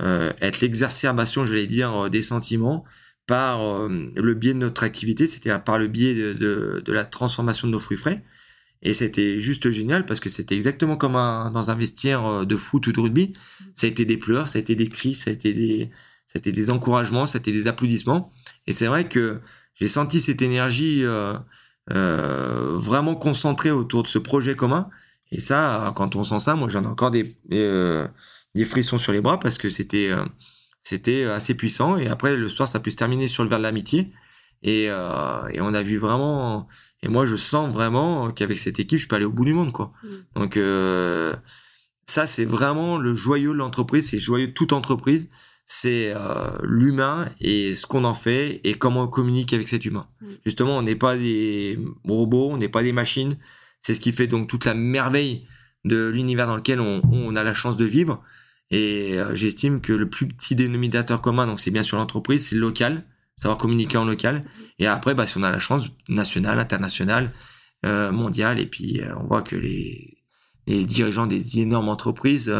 euh, 0.00 0.32
être 0.40 0.60
l'exacerbation, 0.60 1.44
je 1.44 1.54
vais 1.54 1.68
dire, 1.68 2.10
des 2.10 2.22
sentiments 2.22 2.84
par 3.28 3.88
le 3.88 4.34
biais 4.34 4.54
de 4.54 4.58
notre 4.58 4.82
activité, 4.82 5.28
c'était 5.28 5.56
par 5.60 5.78
le 5.78 5.86
biais 5.86 6.14
de, 6.34 6.82
la 6.88 7.04
transformation 7.04 7.68
de 7.68 7.72
nos 7.72 7.78
fruits 7.78 7.96
frais. 7.96 8.24
Et 8.84 8.94
c'était 8.94 9.40
juste 9.40 9.70
génial 9.70 10.06
parce 10.06 10.20
que 10.20 10.28
c'était 10.28 10.54
exactement 10.54 10.96
comme 10.96 11.16
un, 11.16 11.50
dans 11.50 11.70
un 11.70 11.74
vestiaire 11.74 12.46
de 12.46 12.56
foot 12.56 12.86
ou 12.86 12.92
de 12.92 13.00
rugby. 13.00 13.32
Ça 13.74 13.86
a 13.86 13.90
été 13.90 14.04
des 14.04 14.18
pleurs, 14.18 14.46
ça 14.48 14.58
a 14.58 14.60
été 14.60 14.74
des 14.74 14.88
cris, 14.88 15.14
ça 15.14 15.30
a 15.30 15.32
été 15.32 15.54
des, 15.54 15.90
ça 16.26 16.36
a 16.36 16.38
été 16.38 16.52
des 16.52 16.70
encouragements, 16.70 17.26
ça 17.26 17.38
a 17.38 17.40
été 17.40 17.50
des 17.50 17.66
applaudissements. 17.66 18.32
Et 18.66 18.72
c'est 18.72 18.86
vrai 18.86 19.08
que 19.08 19.40
j'ai 19.74 19.88
senti 19.88 20.20
cette 20.20 20.42
énergie 20.42 21.04
euh, 21.04 21.34
euh, 21.90 22.78
vraiment 22.78 23.14
concentré 23.14 23.70
autour 23.70 24.02
de 24.02 24.08
ce 24.08 24.18
projet 24.18 24.56
commun. 24.56 24.88
Et 25.30 25.38
ça, 25.38 25.92
quand 25.96 26.16
on 26.16 26.24
sent 26.24 26.38
ça, 26.38 26.54
moi 26.54 26.68
j'en 26.68 26.82
ai 26.84 26.86
encore 26.86 27.10
des, 27.10 27.24
des, 27.44 27.58
euh, 27.58 28.06
frissons 28.64 28.98
sur 28.98 29.12
les 29.12 29.20
bras 29.20 29.38
parce 29.38 29.58
que 29.58 29.68
c'était 29.68 30.10
euh, 30.10 30.24
c'était 30.80 31.24
assez 31.24 31.54
puissant. 31.54 31.96
Et 31.98 32.08
après 32.08 32.36
le 32.36 32.46
soir, 32.46 32.68
ça 32.68 32.80
peut 32.80 32.90
se 32.90 32.96
terminer 32.96 33.26
sur 33.26 33.42
le 33.42 33.50
verre 33.50 33.58
de 33.58 33.64
l'amitié. 33.64 34.12
Et, 34.64 34.84
et 34.84 35.60
on 35.60 35.74
a 35.74 35.82
vu 35.82 35.98
vraiment. 35.98 36.66
Et 37.02 37.08
moi, 37.08 37.26
je 37.26 37.36
sens 37.36 37.72
vraiment 37.72 38.30
qu'avec 38.30 38.58
cette 38.58 38.80
équipe, 38.80 38.98
je 38.98 39.06
peux 39.06 39.16
aller 39.16 39.26
au 39.26 39.32
bout 39.32 39.44
du 39.44 39.52
monde, 39.52 39.72
quoi. 39.72 39.92
Mm. 40.02 40.40
Donc 40.40 40.58
ça, 42.06 42.26
c'est 42.26 42.44
vraiment 42.44 42.96
le 42.96 43.14
joyeux 43.14 43.50
de 43.50 43.58
l'entreprise. 43.58 44.08
C'est 44.08 44.18
joyeux 44.18 44.48
de 44.48 44.52
toute 44.52 44.72
entreprise 44.72 45.30
c'est 45.66 46.12
euh, 46.14 46.58
l'humain 46.62 47.28
et 47.40 47.74
ce 47.74 47.86
qu'on 47.86 48.04
en 48.04 48.14
fait 48.14 48.60
et 48.64 48.74
comment 48.74 49.04
on 49.04 49.08
communique 49.08 49.52
avec 49.52 49.68
cet 49.68 49.84
humain. 49.84 50.06
Mm. 50.20 50.26
Justement, 50.44 50.76
on 50.76 50.82
n'est 50.82 50.94
pas 50.94 51.16
des 51.16 51.78
robots, 52.04 52.50
on 52.50 52.56
n'est 52.56 52.68
pas 52.68 52.82
des 52.82 52.92
machines. 52.92 53.36
C'est 53.80 53.94
ce 53.94 54.00
qui 54.00 54.12
fait 54.12 54.26
donc 54.26 54.48
toute 54.48 54.64
la 54.64 54.74
merveille 54.74 55.46
de 55.84 56.08
l'univers 56.08 56.46
dans 56.46 56.56
lequel 56.56 56.80
on, 56.80 57.36
a 57.36 57.42
la 57.42 57.54
chance 57.54 57.76
de 57.76 57.84
vivre. 57.84 58.22
Et 58.70 59.18
euh, 59.18 59.34
j'estime 59.34 59.80
que 59.80 59.92
le 59.92 60.08
plus 60.08 60.26
petit 60.26 60.54
dénominateur 60.54 61.20
commun, 61.20 61.46
donc 61.46 61.60
c'est 61.60 61.70
bien 61.70 61.82
sûr 61.82 61.98
l'entreprise, 61.98 62.48
c'est 62.48 62.54
le 62.54 62.62
local, 62.62 63.06
savoir 63.36 63.58
communiquer 63.58 63.96
en 63.96 64.04
local. 64.04 64.44
Et 64.78 64.86
après, 64.86 65.14
bah, 65.14 65.26
si 65.26 65.38
on 65.38 65.42
a 65.42 65.50
la 65.50 65.58
chance, 65.58 65.88
nationale, 66.08 66.58
internationale, 66.58 67.32
euh, 67.84 68.12
mondiale, 68.12 68.58
et 68.60 68.66
puis 68.66 69.00
on 69.20 69.26
voit 69.26 69.42
que 69.42 69.56
les, 69.56 70.18
les 70.66 70.84
dirigeants 70.84 71.26
des 71.26 71.60
énormes 71.60 71.88
entreprises 71.88 72.52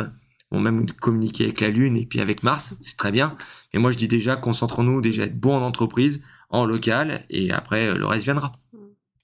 on 0.54 0.60
même 0.60 0.86
communiquer 0.90 1.44
avec 1.44 1.60
la 1.60 1.68
Lune 1.68 1.96
et 1.96 2.06
puis 2.06 2.20
avec 2.20 2.42
Mars, 2.42 2.74
c'est 2.82 2.96
très 2.96 3.10
bien. 3.10 3.36
Mais 3.72 3.80
moi, 3.80 3.90
je 3.90 3.96
dis 3.96 4.08
déjà, 4.08 4.36
concentrons-nous 4.36 5.00
déjà 5.00 5.24
être 5.24 5.38
bon 5.38 5.56
en 5.56 5.62
entreprise, 5.62 6.22
en 6.50 6.64
local, 6.64 7.24
et 7.30 7.50
après, 7.50 7.88
euh, 7.88 7.94
le 7.94 8.06
reste 8.06 8.24
viendra. 8.24 8.52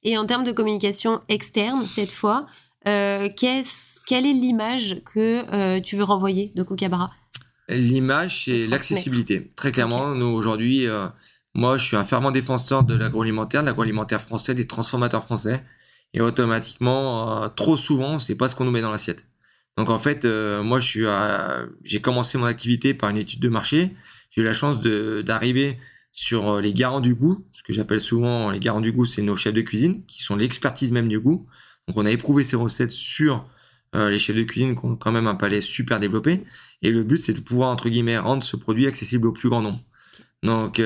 Et 0.03 0.17
en 0.19 0.27
termes 0.27 0.45
de 0.45 0.53
communication 0.53 1.21
externe, 1.29 1.87
cette 1.87 2.13
fois, 2.13 2.47
euh, 2.89 3.29
quelle 3.37 4.27
est 4.27 4.33
l'image 4.33 5.03
que 5.05 5.45
euh, 5.53 5.81
tu 5.81 5.97
veux 5.97 6.05
renvoyer 6.05 6.53
de 6.55 6.63
Kookaburra? 6.63 7.11
L'image, 7.69 8.45
c'est 8.47 8.67
l'accessibilité. 8.67 9.53
Très 9.55 9.71
clairement, 9.71 10.15
nous, 10.15 10.27
aujourd'hui, 10.27 10.87
moi, 11.55 11.77
je 11.77 11.85
suis 11.85 11.97
un 11.97 12.05
fervent 12.05 12.31
défenseur 12.31 12.85
de 12.85 12.95
l'agroalimentaire, 12.95 13.63
de 13.63 13.67
l'agroalimentaire 13.67 14.21
français, 14.21 14.55
des 14.55 14.67
transformateurs 14.67 15.25
français. 15.25 15.65
Et 16.15 16.21
automatiquement, 16.21 17.49
trop 17.51 17.77
souvent, 17.77 18.19
c'est 18.19 18.35
pas 18.35 18.49
ce 18.49 18.55
qu'on 18.55 18.65
nous 18.65 18.71
met 18.71 18.81
dans 18.81 18.91
l'assiette. 18.91 19.27
Donc 19.77 19.91
en 19.91 19.99
fait, 19.99 20.25
euh, 20.25 20.63
moi, 20.63 20.81
je 20.81 20.87
suis, 20.87 21.05
j'ai 21.85 22.01
commencé 22.01 22.37
mon 22.39 22.47
activité 22.47 22.95
par 22.95 23.11
une 23.11 23.17
étude 23.17 23.41
de 23.41 23.49
marché. 23.49 23.95
J'ai 24.31 24.43
eu 24.43 24.45
la 24.45 24.53
chance 24.53 24.81
d'arriver 24.81 25.79
sur 26.13 26.51
euh, 26.51 26.61
les 26.61 26.73
garants 26.73 27.01
du 27.01 27.15
goût. 27.15 27.47
Ce 27.53 27.63
que 27.63 27.73
j'appelle 27.73 28.01
souvent 28.01 28.51
les 28.51 28.61
garants 28.61 28.81
du 28.81 28.93
goût, 28.93 29.07
c'est 29.07 29.23
nos 29.23 29.37
chefs 29.37 29.55
de 29.55 29.63
cuisine 29.63 30.05
qui 30.07 30.23
sont 30.23 30.37
l'expertise 30.37 30.93
même 30.93 31.09
du 31.09 31.21
goût. 31.21 31.47
Donc 31.89 31.97
on 31.97 32.07
a 32.07 32.11
éprouvé 32.11 32.45
ces 32.45 32.57
recettes 32.57 32.91
sur 32.91 33.49
euh, 33.95 34.11
les 34.11 34.19
chefs 34.19 34.37
de 34.37 34.43
cuisine 34.43 34.79
qui 34.79 34.85
ont 34.85 34.97
quand 34.97 35.13
même 35.13 35.27
un 35.27 35.35
palais 35.35 35.61
super 35.61 36.01
développé. 36.01 36.45
Et 36.83 36.91
le 36.91 37.05
but, 37.05 37.19
c'est 37.19 37.33
de 37.33 37.41
pouvoir 37.41 37.71
entre 37.71 37.89
guillemets 37.89 38.19
rendre 38.19 38.43
ce 38.43 38.57
produit 38.57 38.87
accessible 38.87 39.29
au 39.29 39.33
plus 39.33 39.49
grand 39.49 39.63
nombre. 39.63 39.81
Donc 40.43 40.83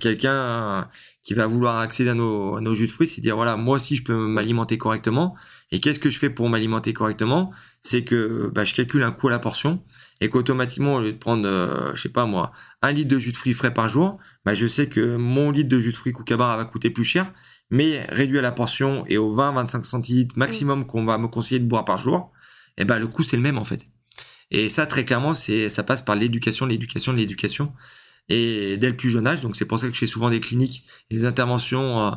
quelqu'un 0.00 0.88
qui 1.22 1.34
va 1.34 1.46
vouloir 1.46 1.78
accéder 1.78 2.10
à 2.10 2.14
nos, 2.14 2.56
à 2.56 2.60
nos 2.60 2.74
jus 2.74 2.86
de 2.86 2.92
fruits, 2.92 3.06
c'est 3.06 3.20
dire 3.20 3.36
voilà, 3.36 3.56
moi 3.56 3.76
aussi 3.76 3.96
je 3.96 4.04
peux 4.04 4.14
m'alimenter 4.14 4.78
correctement. 4.78 5.36
Et 5.70 5.80
qu'est-ce 5.80 5.98
que 5.98 6.10
je 6.10 6.18
fais 6.18 6.30
pour 6.30 6.48
m'alimenter 6.48 6.92
correctement? 6.92 7.52
C'est 7.82 8.04
que 8.04 8.50
bah, 8.54 8.64
je 8.64 8.72
calcule 8.72 9.02
un 9.02 9.10
coût 9.10 9.28
à 9.28 9.32
la 9.32 9.38
portion 9.38 9.82
et 10.20 10.30
qu'automatiquement, 10.30 10.94
au 10.94 11.00
lieu 11.00 11.12
de 11.12 11.18
prendre, 11.18 11.46
euh, 11.46 11.94
je 11.94 12.02
sais 12.02 12.08
pas 12.08 12.26
moi, 12.26 12.52
un 12.82 12.92
litre 12.92 13.08
de 13.08 13.18
jus 13.18 13.32
de 13.32 13.36
fruits 13.36 13.52
frais 13.52 13.74
par 13.74 13.88
jour, 13.88 14.18
bah, 14.44 14.54
je 14.54 14.66
sais 14.66 14.88
que 14.88 15.16
mon 15.16 15.50
litre 15.50 15.68
de 15.68 15.78
jus 15.78 15.92
de 15.92 15.96
fruits 15.96 16.12
Kookaburra 16.12 16.56
va 16.56 16.64
coûter 16.64 16.90
plus 16.90 17.04
cher, 17.04 17.32
mais 17.70 18.04
réduit 18.08 18.38
à 18.38 18.42
la 18.42 18.52
portion 18.52 19.04
et 19.08 19.18
aux 19.18 19.36
20-25 19.36 19.82
centilitres 19.82 20.38
maximum 20.38 20.86
qu'on 20.86 21.04
va 21.04 21.18
me 21.18 21.28
conseiller 21.28 21.60
de 21.60 21.66
boire 21.66 21.84
par 21.84 21.98
jour, 21.98 22.32
et 22.76 22.82
eh 22.82 22.84
ben 22.84 22.98
le 22.98 23.08
coût 23.08 23.22
c'est 23.24 23.36
le 23.36 23.42
même 23.42 23.58
en 23.58 23.64
fait. 23.64 23.86
Et 24.50 24.68
ça 24.68 24.86
très 24.86 25.04
clairement, 25.04 25.34
c'est 25.34 25.68
ça 25.68 25.82
passe 25.82 26.02
par 26.02 26.16
l'éducation, 26.16 26.64
l'éducation, 26.64 27.12
l'éducation 27.12 27.72
et 28.28 28.76
dès 28.76 28.90
le 28.90 28.96
plus 28.96 29.10
jeune 29.10 29.26
âge. 29.26 29.42
Donc 29.42 29.56
c'est 29.56 29.64
pour 29.66 29.78
ça 29.78 29.88
que 29.88 29.94
je 29.94 29.98
fais 29.98 30.06
souvent 30.06 30.30
des 30.30 30.40
cliniques, 30.40 30.84
et 31.10 31.14
des 31.14 31.24
interventions 31.24 32.00
euh, 32.00 32.10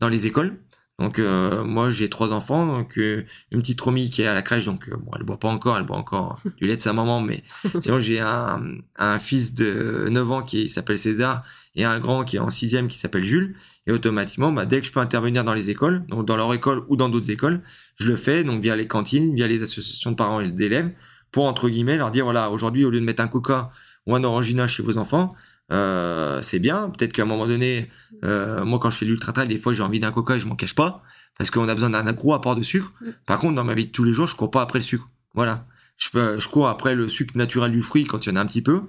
dans 0.00 0.08
les 0.08 0.26
écoles. 0.26 0.58
Donc 1.00 1.18
euh, 1.18 1.64
moi 1.64 1.90
j'ai 1.90 2.08
trois 2.08 2.32
enfants, 2.32 2.66
donc 2.66 2.98
euh, 2.98 3.24
une 3.50 3.60
petite 3.60 3.80
Romy 3.80 4.10
qui 4.10 4.22
est 4.22 4.28
à 4.28 4.34
la 4.34 4.42
crèche, 4.42 4.64
donc 4.66 4.88
euh, 4.88 4.96
bon 4.96 5.10
elle 5.16 5.24
boit 5.24 5.40
pas 5.40 5.48
encore, 5.48 5.76
elle 5.76 5.84
boit 5.84 5.96
encore 5.96 6.40
du 6.58 6.68
lait 6.68 6.76
de 6.76 6.80
sa 6.80 6.92
maman, 6.92 7.20
mais 7.20 7.42
sinon 7.80 7.98
j'ai 7.98 8.20
un, 8.20 8.62
un 8.96 9.18
fils 9.18 9.54
de 9.54 10.06
9 10.08 10.30
ans 10.30 10.42
qui 10.42 10.68
s'appelle 10.68 10.96
César 10.96 11.44
et 11.74 11.84
un 11.84 11.98
grand 11.98 12.22
qui 12.22 12.36
est 12.36 12.40
en 12.40 12.50
sixième 12.50 12.86
qui 12.86 12.96
s'appelle 12.96 13.24
Jules. 13.24 13.56
Et 13.86 13.92
automatiquement, 13.92 14.52
bah, 14.52 14.64
dès 14.64 14.80
que 14.80 14.86
je 14.86 14.92
peux 14.92 15.00
intervenir 15.00 15.44
dans 15.44 15.52
les 15.52 15.68
écoles, 15.68 16.06
donc 16.06 16.24
dans 16.26 16.36
leur 16.36 16.54
école 16.54 16.84
ou 16.88 16.96
dans 16.96 17.08
d'autres 17.08 17.30
écoles, 17.30 17.60
je 17.96 18.06
le 18.06 18.16
fais 18.16 18.44
donc 18.44 18.62
via 18.62 18.76
les 18.76 18.86
cantines, 18.86 19.34
via 19.34 19.46
les 19.46 19.62
associations 19.62 20.12
de 20.12 20.16
parents 20.16 20.40
et 20.40 20.50
d'élèves, 20.50 20.90
pour 21.32 21.44
entre 21.44 21.68
guillemets 21.68 21.96
leur 21.96 22.12
dire 22.12 22.24
voilà 22.24 22.50
aujourd'hui 22.50 22.84
au 22.84 22.90
lieu 22.90 23.00
de 23.00 23.04
mettre 23.04 23.22
un 23.22 23.28
coca 23.28 23.70
ou 24.06 24.14
un 24.14 24.22
orangina 24.22 24.68
chez 24.68 24.82
vos 24.82 24.96
enfants, 24.96 25.34
euh, 25.72 26.42
c'est 26.42 26.58
bien. 26.58 26.90
Peut-être 26.90 27.12
qu'à 27.12 27.22
un 27.22 27.26
moment 27.26 27.46
donné, 27.46 27.88
euh, 28.22 28.64
moi 28.64 28.78
quand 28.78 28.90
je 28.90 28.96
fais 28.96 29.06
l'ultra 29.06 29.32
trail, 29.32 29.48
des 29.48 29.58
fois 29.58 29.72
j'ai 29.72 29.82
envie 29.82 30.00
d'un 30.00 30.12
coca 30.12 30.36
et 30.36 30.40
je 30.40 30.46
m'en 30.46 30.56
cache 30.56 30.74
pas 30.74 31.02
parce 31.38 31.50
qu'on 31.50 31.68
a 31.68 31.74
besoin 31.74 31.90
d'un 31.90 32.12
gros 32.12 32.34
apport 32.34 32.54
de 32.54 32.62
sucre. 32.62 32.92
Par 33.26 33.38
contre, 33.38 33.54
dans 33.56 33.64
ma 33.64 33.74
vie 33.74 33.86
de 33.86 33.90
tous 33.90 34.04
les 34.04 34.12
jours, 34.12 34.26
je 34.26 34.36
cours 34.36 34.50
pas 34.50 34.62
après 34.62 34.78
le 34.78 34.84
sucre. 34.84 35.10
Voilà. 35.34 35.66
Je, 35.96 36.10
peux, 36.10 36.38
je 36.38 36.48
cours 36.48 36.68
après 36.68 36.94
le 36.94 37.08
sucre 37.08 37.36
naturel 37.36 37.72
du 37.72 37.82
fruit 37.82 38.04
quand 38.04 38.24
il 38.24 38.28
y 38.28 38.32
en 38.32 38.36
a 38.36 38.40
un 38.40 38.46
petit 38.46 38.62
peu. 38.62 38.82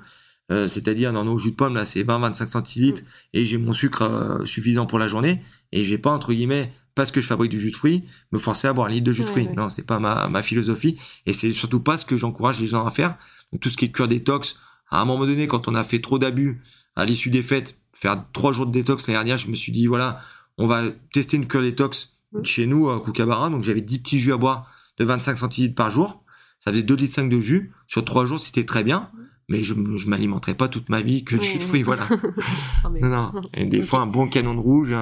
Euh, 0.51 0.67
c'est-à-dire 0.67 1.11
dans 1.11 1.23
nos 1.23 1.39
jus 1.39 1.51
de 1.51 1.55
pomme 1.55 1.73
là, 1.73 1.85
c'est 1.85 2.03
20-25 2.03 2.47
centilitres 2.47 3.01
et 3.33 3.45
j'ai 3.45 3.57
mon 3.57 3.73
sucre 3.73 4.43
suffisant 4.45 4.85
pour 4.85 4.99
la 4.99 5.07
journée 5.07 5.41
et 5.71 5.83
j'ai 5.83 5.97
pas 5.97 6.11
entre 6.11 6.33
guillemets 6.33 6.71
parce 6.93 7.09
que 7.09 7.19
je 7.19 7.25
fabrique 7.25 7.49
du 7.49 7.59
jus 7.59 7.71
de 7.71 7.75
fruits 7.75 8.03
me 8.31 8.37
forcer 8.37 8.67
à 8.67 8.73
boire 8.73 8.87
un 8.87 8.91
litre 8.91 9.05
de 9.05 9.11
jus 9.11 9.23
de 9.23 9.27
fruits. 9.27 9.49
Non, 9.57 9.69
c'est 9.69 9.87
pas 9.87 9.99
ma, 9.99 10.27
ma 10.27 10.43
philosophie 10.43 10.99
et 11.25 11.33
c'est 11.33 11.51
surtout 11.51 11.79
pas 11.79 11.97
ce 11.97 12.05
que 12.05 12.15
j'encourage 12.15 12.59
les 12.59 12.67
gens 12.67 12.85
à 12.85 12.91
faire. 12.91 13.17
Donc 13.51 13.61
tout 13.61 13.69
ce 13.69 13.77
qui 13.77 13.85
est 13.85 13.91
cure 13.91 14.07
détox, 14.07 14.55
à 14.89 15.01
un 15.01 15.05
moment 15.05 15.25
donné, 15.25 15.47
quand 15.47 15.67
on 15.67 15.75
a 15.75 15.83
fait 15.83 15.99
trop 15.99 16.19
d'abus 16.19 16.61
à 16.95 17.05
l'issue 17.05 17.29
des 17.29 17.43
fêtes, 17.43 17.77
faire 17.93 18.23
trois 18.33 18.53
jours 18.53 18.65
de 18.65 18.71
détox 18.71 19.07
l'année 19.07 19.17
dernière. 19.17 19.37
Je 19.37 19.47
me 19.47 19.55
suis 19.55 19.71
dit, 19.71 19.87
voilà, 19.87 20.21
on 20.57 20.67
va 20.67 20.83
tester 21.13 21.37
une 21.37 21.47
cure 21.47 21.61
détox 21.61 22.17
chez 22.43 22.65
nous 22.65 22.89
à 22.89 22.99
Koukabarin. 22.99 23.49
Donc 23.49 23.63
j'avais 23.63 23.81
10 23.81 23.99
petits 23.99 24.19
jus 24.19 24.33
à 24.33 24.37
boire 24.37 24.69
de 24.97 25.05
25 25.05 25.37
centilitres 25.37 25.75
par 25.75 25.89
jour. 25.89 26.23
Ça 26.59 26.71
faisait 26.71 26.83
2 26.83 26.95
litres 26.95 27.13
5 27.13 27.29
de 27.29 27.39
jus. 27.39 27.73
Sur 27.87 28.03
trois 28.05 28.25
jours, 28.25 28.39
c'était 28.39 28.65
très 28.65 28.83
bien. 28.83 29.09
Mais 29.47 29.61
je, 29.61 29.75
je 29.75 30.07
m'alimenterai 30.07 30.55
pas 30.55 30.67
toute 30.67 30.89
ma 30.89 31.01
vie 31.01 31.23
que 31.23 31.35
de 31.35 31.41
jus 31.43 31.59
de 31.59 31.63
fruits, 31.63 31.83
voilà. 31.83 32.07
non, 32.99 33.09
non. 33.09 33.31
Et 33.53 33.65
des 33.65 33.83
fois, 33.83 33.99
un 33.99 34.07
bon 34.07 34.27
canon 34.27 34.55
de 34.55 34.59
rouge, 34.59 34.95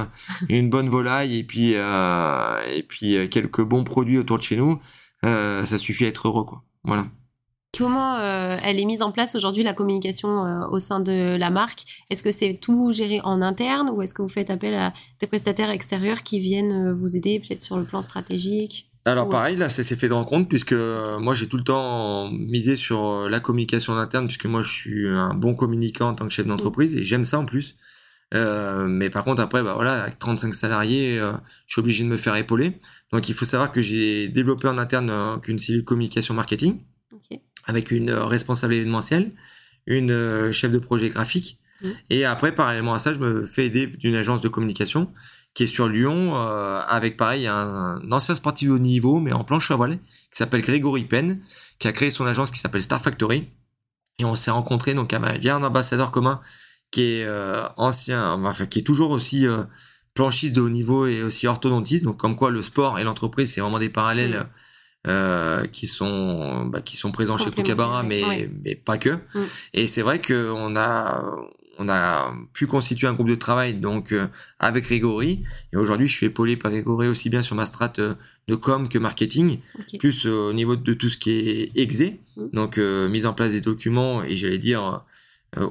une 0.49 0.69
bonne 0.69 0.89
volaille, 0.89 1.37
et 1.37 1.43
puis, 1.45 1.75
euh, 1.75 2.61
et 2.69 2.83
puis 2.83 3.15
euh, 3.15 3.27
quelques 3.27 3.61
bons 3.61 3.85
produits 3.85 4.17
autour 4.17 4.37
de 4.37 4.43
chez 4.43 4.57
nous, 4.57 4.81
euh, 5.23 5.63
ça 5.63 5.77
suffit 5.77 6.03
à 6.03 6.09
être 6.09 6.27
heureux, 6.27 6.43
quoi. 6.43 6.61
Voilà. 6.83 7.05
Comment 7.75 8.17
euh, 8.19 8.55
elle 8.63 8.79
est 8.79 8.85
mise 8.85 9.01
en 9.01 9.11
place 9.11 9.33
aujourd'hui 9.33 9.63
la 9.63 9.73
communication 9.73 10.45
euh, 10.45 10.67
au 10.69 10.77
sein 10.77 10.99
de 10.99 11.35
la 11.35 11.49
marque? 11.49 11.85
Est-ce 12.11 12.21
que 12.21 12.29
c'est 12.29 12.53
tout 12.53 12.91
géré 12.91 13.19
en 13.23 13.41
interne 13.41 13.89
ou 13.89 14.03
est-ce 14.03 14.13
que 14.13 14.21
vous 14.21 14.29
faites 14.29 14.51
appel 14.51 14.75
à 14.75 14.93
des 15.19 15.25
prestataires 15.25 15.71
extérieurs 15.71 16.21
qui 16.21 16.37
viennent 16.37 16.89
euh, 16.89 16.93
vous 16.93 17.15
aider 17.17 17.39
peut-être 17.39 17.63
sur 17.63 17.77
le 17.77 17.83
plan 17.83 18.03
stratégique? 18.03 18.91
Alors 19.05 19.27
pareil, 19.27 19.57
là, 19.57 19.69
ça 19.69 19.83
s'est 19.83 19.95
fait 19.95 20.07
de 20.07 20.13
rencontre 20.13 20.47
puisque 20.47 20.71
moi 21.19 21.33
j'ai 21.33 21.47
tout 21.49 21.57
le 21.57 21.63
temps 21.65 22.31
misé 22.31 22.77
sur 22.77 23.27
la 23.27 23.41
communication 23.41 23.97
interne 23.97 24.27
puisque 24.27 24.45
moi 24.45 24.61
je 24.61 24.71
suis 24.71 25.09
un 25.09 25.33
bon 25.33 25.55
communicant 25.55 26.07
en 26.07 26.13
tant 26.13 26.25
que 26.25 26.31
chef 26.31 26.47
d'entreprise 26.47 26.95
et 26.95 27.03
j'aime 27.03 27.25
ça 27.25 27.37
en 27.37 27.45
plus. 27.45 27.75
mais 28.31 29.09
par 29.09 29.25
contre 29.25 29.41
après, 29.41 29.61
bah 29.61 29.73
voilà, 29.75 30.03
avec 30.03 30.19
35 30.19 30.53
salariés, 30.53 31.17
je 31.17 31.73
suis 31.73 31.81
obligé 31.81 32.05
de 32.05 32.09
me 32.09 32.15
faire 32.15 32.37
épauler. 32.37 32.79
Donc 33.11 33.27
il 33.27 33.35
faut 33.35 33.43
savoir 33.43 33.73
que 33.73 33.81
j'ai 33.81 34.29
développé 34.29 34.69
en 34.69 34.77
interne 34.77 35.41
qu'une 35.41 35.57
cellule 35.57 35.83
communication 35.83 36.33
marketing 36.33 36.79
avec 37.65 37.91
une 37.91 38.09
euh, 38.09 38.25
responsable 38.25 38.73
événementielle, 38.73 39.31
une 39.85 40.11
euh, 40.11 40.51
chef 40.51 40.71
de 40.71 40.79
projet 40.79 41.09
graphique. 41.09 41.57
Mmh. 41.81 41.89
Et 42.09 42.25
après, 42.25 42.53
parallèlement 42.53 42.93
à 42.93 42.99
ça, 42.99 43.13
je 43.13 43.19
me 43.19 43.43
fais 43.43 43.65
aider 43.65 43.87
d'une 43.87 44.15
agence 44.15 44.41
de 44.41 44.47
communication 44.47 45.11
qui 45.53 45.63
est 45.63 45.67
sur 45.67 45.87
Lyon, 45.87 46.35
euh, 46.35 46.81
avec 46.87 47.15
pareil 47.15 47.45
un, 47.45 48.01
ancien 48.11 48.33
sportif 48.33 48.69
de 48.69 48.73
haut 48.73 48.79
niveau, 48.79 49.19
mais 49.19 49.33
en 49.33 49.43
planche 49.43 49.69
à 49.69 49.75
voile, 49.75 49.99
qui 50.31 50.37
s'appelle 50.37 50.61
Grégory 50.61 51.03
Penn, 51.03 51.41
qui 51.77 51.87
a 51.87 51.91
créé 51.91 52.09
son 52.09 52.25
agence 52.25 52.49
qui 52.49 52.57
s'appelle 52.57 52.81
Star 52.81 52.99
Factory. 52.99 53.49
Et 54.17 54.25
on 54.25 54.35
s'est 54.35 54.49
rencontrés, 54.49 54.95
donc 54.95 55.13
il 55.13 55.43
y 55.43 55.49
a 55.49 55.55
un 55.55 55.63
ambassadeur 55.63 56.09
commun 56.09 56.41
qui 56.89 57.01
est 57.01 57.27
ancien, 57.77 58.33
enfin 58.43 58.65
qui 58.67 58.79
est 58.79 58.83
toujours 58.83 59.11
aussi 59.11 59.47
planchiste 60.13 60.53
de 60.55 60.61
haut 60.61 60.69
niveau 60.69 61.07
et 61.07 61.23
aussi 61.23 61.47
orthodontiste. 61.47 62.03
Donc 62.03 62.17
comme 62.17 62.35
quoi 62.35 62.51
le 62.51 62.61
sport 62.61 62.99
et 62.99 63.03
l'entreprise, 63.03 63.51
c'est 63.53 63.61
vraiment 63.61 63.79
des 63.79 63.89
parallèles. 63.89 64.39
Mmh. 64.39 64.49
Euh, 65.05 65.67
qui 65.67 65.85
sont 65.85 66.65
bah, 66.67 66.79
qui 66.79 66.95
sont 66.95 67.11
présents 67.11 67.37
chez 67.37 67.51
Koukabarra, 67.51 68.03
mais 68.03 68.49
mais 68.63 68.73
pas 68.73 68.97
que. 68.97 69.09
Mm. 69.09 69.39
Et 69.73 69.85
c'est 69.85 70.01
vrai 70.01 70.19
que 70.19 70.49
on 70.49 70.77
a 70.77 71.35
on 71.77 71.89
a 71.89 72.33
pu 72.53 72.67
constituer 72.67 73.07
un 73.07 73.13
groupe 73.13 73.27
de 73.27 73.35
travail 73.35 73.73
donc 73.73 74.13
euh, 74.13 74.27
avec 74.59 74.85
Grégory. 74.85 75.43
Et 75.73 75.75
aujourd'hui 75.75 76.07
je 76.07 76.15
suis 76.15 76.27
épaulé 76.27 76.55
par 76.55 76.71
Grégory 76.71 77.09
aussi 77.09 77.29
bien 77.29 77.41
sur 77.41 77.53
ma 77.53 77.65
strate 77.65 77.99
euh, 77.99 78.13
de 78.47 78.55
com 78.55 78.87
que 78.87 78.97
marketing 78.97 79.59
plus 79.99 80.25
au 80.25 80.53
niveau 80.53 80.77
de 80.77 80.93
tout 80.93 81.09
ce 81.09 81.17
qui 81.17 81.31
est 81.31 81.77
exé. 81.77 82.21
Mm. 82.37 82.47
donc 82.53 82.77
mise 82.77 83.25
en 83.25 83.33
place 83.33 83.51
des 83.51 83.61
documents 83.61 84.23
et 84.23 84.37
j'allais 84.37 84.57
dire 84.57 85.03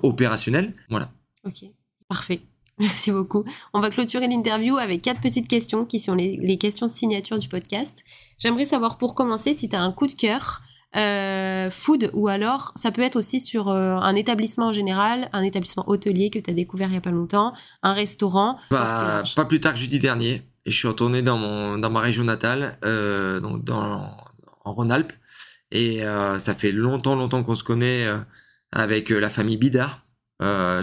opérationnel 0.03 0.74
voilà. 0.91 1.11
Ok. 1.47 1.64
Parfait 2.07 2.43
Merci 2.83 3.12
beaucoup. 3.12 3.45
On 3.72 3.80
va 3.80 3.91
clôturer 3.91 4.26
l'interview 4.26 4.76
avec 4.76 5.03
quatre 5.03 5.20
petites 5.20 5.47
questions 5.47 5.85
qui 5.85 6.01
sont 6.01 6.16
les, 6.16 6.59
questions 6.59 6.89
signature 6.89 7.39
du 7.39 7.49
podcast. 7.49 8.03
J'aimerais 8.39 8.64
savoir 8.64 8.99
pour 8.99 9.14
commencer 9.14 9.55
si 9.55 9.68
tu 9.68 9.76
as 9.76 9.80
un 9.80 9.93
coup 9.93 10.09
de 10.09 10.12
cœur 10.12 10.62
euh, 10.97 11.70
food 11.70 12.11
ou 12.12 12.26
alors 12.26 12.72
ça 12.74 12.91
peut 12.91 13.01
être 13.01 13.14
aussi 13.14 13.41
sur 13.41 13.68
euh, 13.68 13.95
un 13.95 14.16
établissement 14.16 14.66
en 14.66 14.72
général, 14.72 15.30
un 15.33 15.43
établissement 15.43 15.89
hôtelier 15.89 16.28
que 16.28 16.41
tu 16.41 16.51
as 16.51 16.55
découvert 16.55 16.89
il 16.89 16.95
y 16.95 16.99
a 16.99 17.01
pas 17.01 17.12
longtemps, 17.12 17.55
un 17.85 17.93
restaurant. 17.93 18.59
Bah, 18.72 19.22
pas 19.37 19.45
plus 19.45 19.61
tard 19.61 19.74
que 19.74 19.78
jeudi 19.78 20.01
dernier 20.01 20.43
et 20.66 20.70
je 20.70 20.76
suis 20.76 20.89
retourné 20.89 21.22
dans 21.22 21.39
mon 21.39 21.78
dans 21.78 21.89
ma 21.89 22.01
région 22.01 22.24
natale, 22.24 22.78
euh, 22.85 23.39
donc 23.39 23.64
dans 23.64 24.11
en 24.64 24.72
Rhône-Alpes 24.72 25.12
et 25.70 26.03
ça 26.39 26.55
fait 26.55 26.72
longtemps 26.72 27.14
longtemps 27.14 27.43
qu'on 27.43 27.55
se 27.55 27.64
connaît 27.64 28.07
avec 28.72 29.09
la 29.09 29.30
famille 29.30 29.57
Bidard 29.57 30.05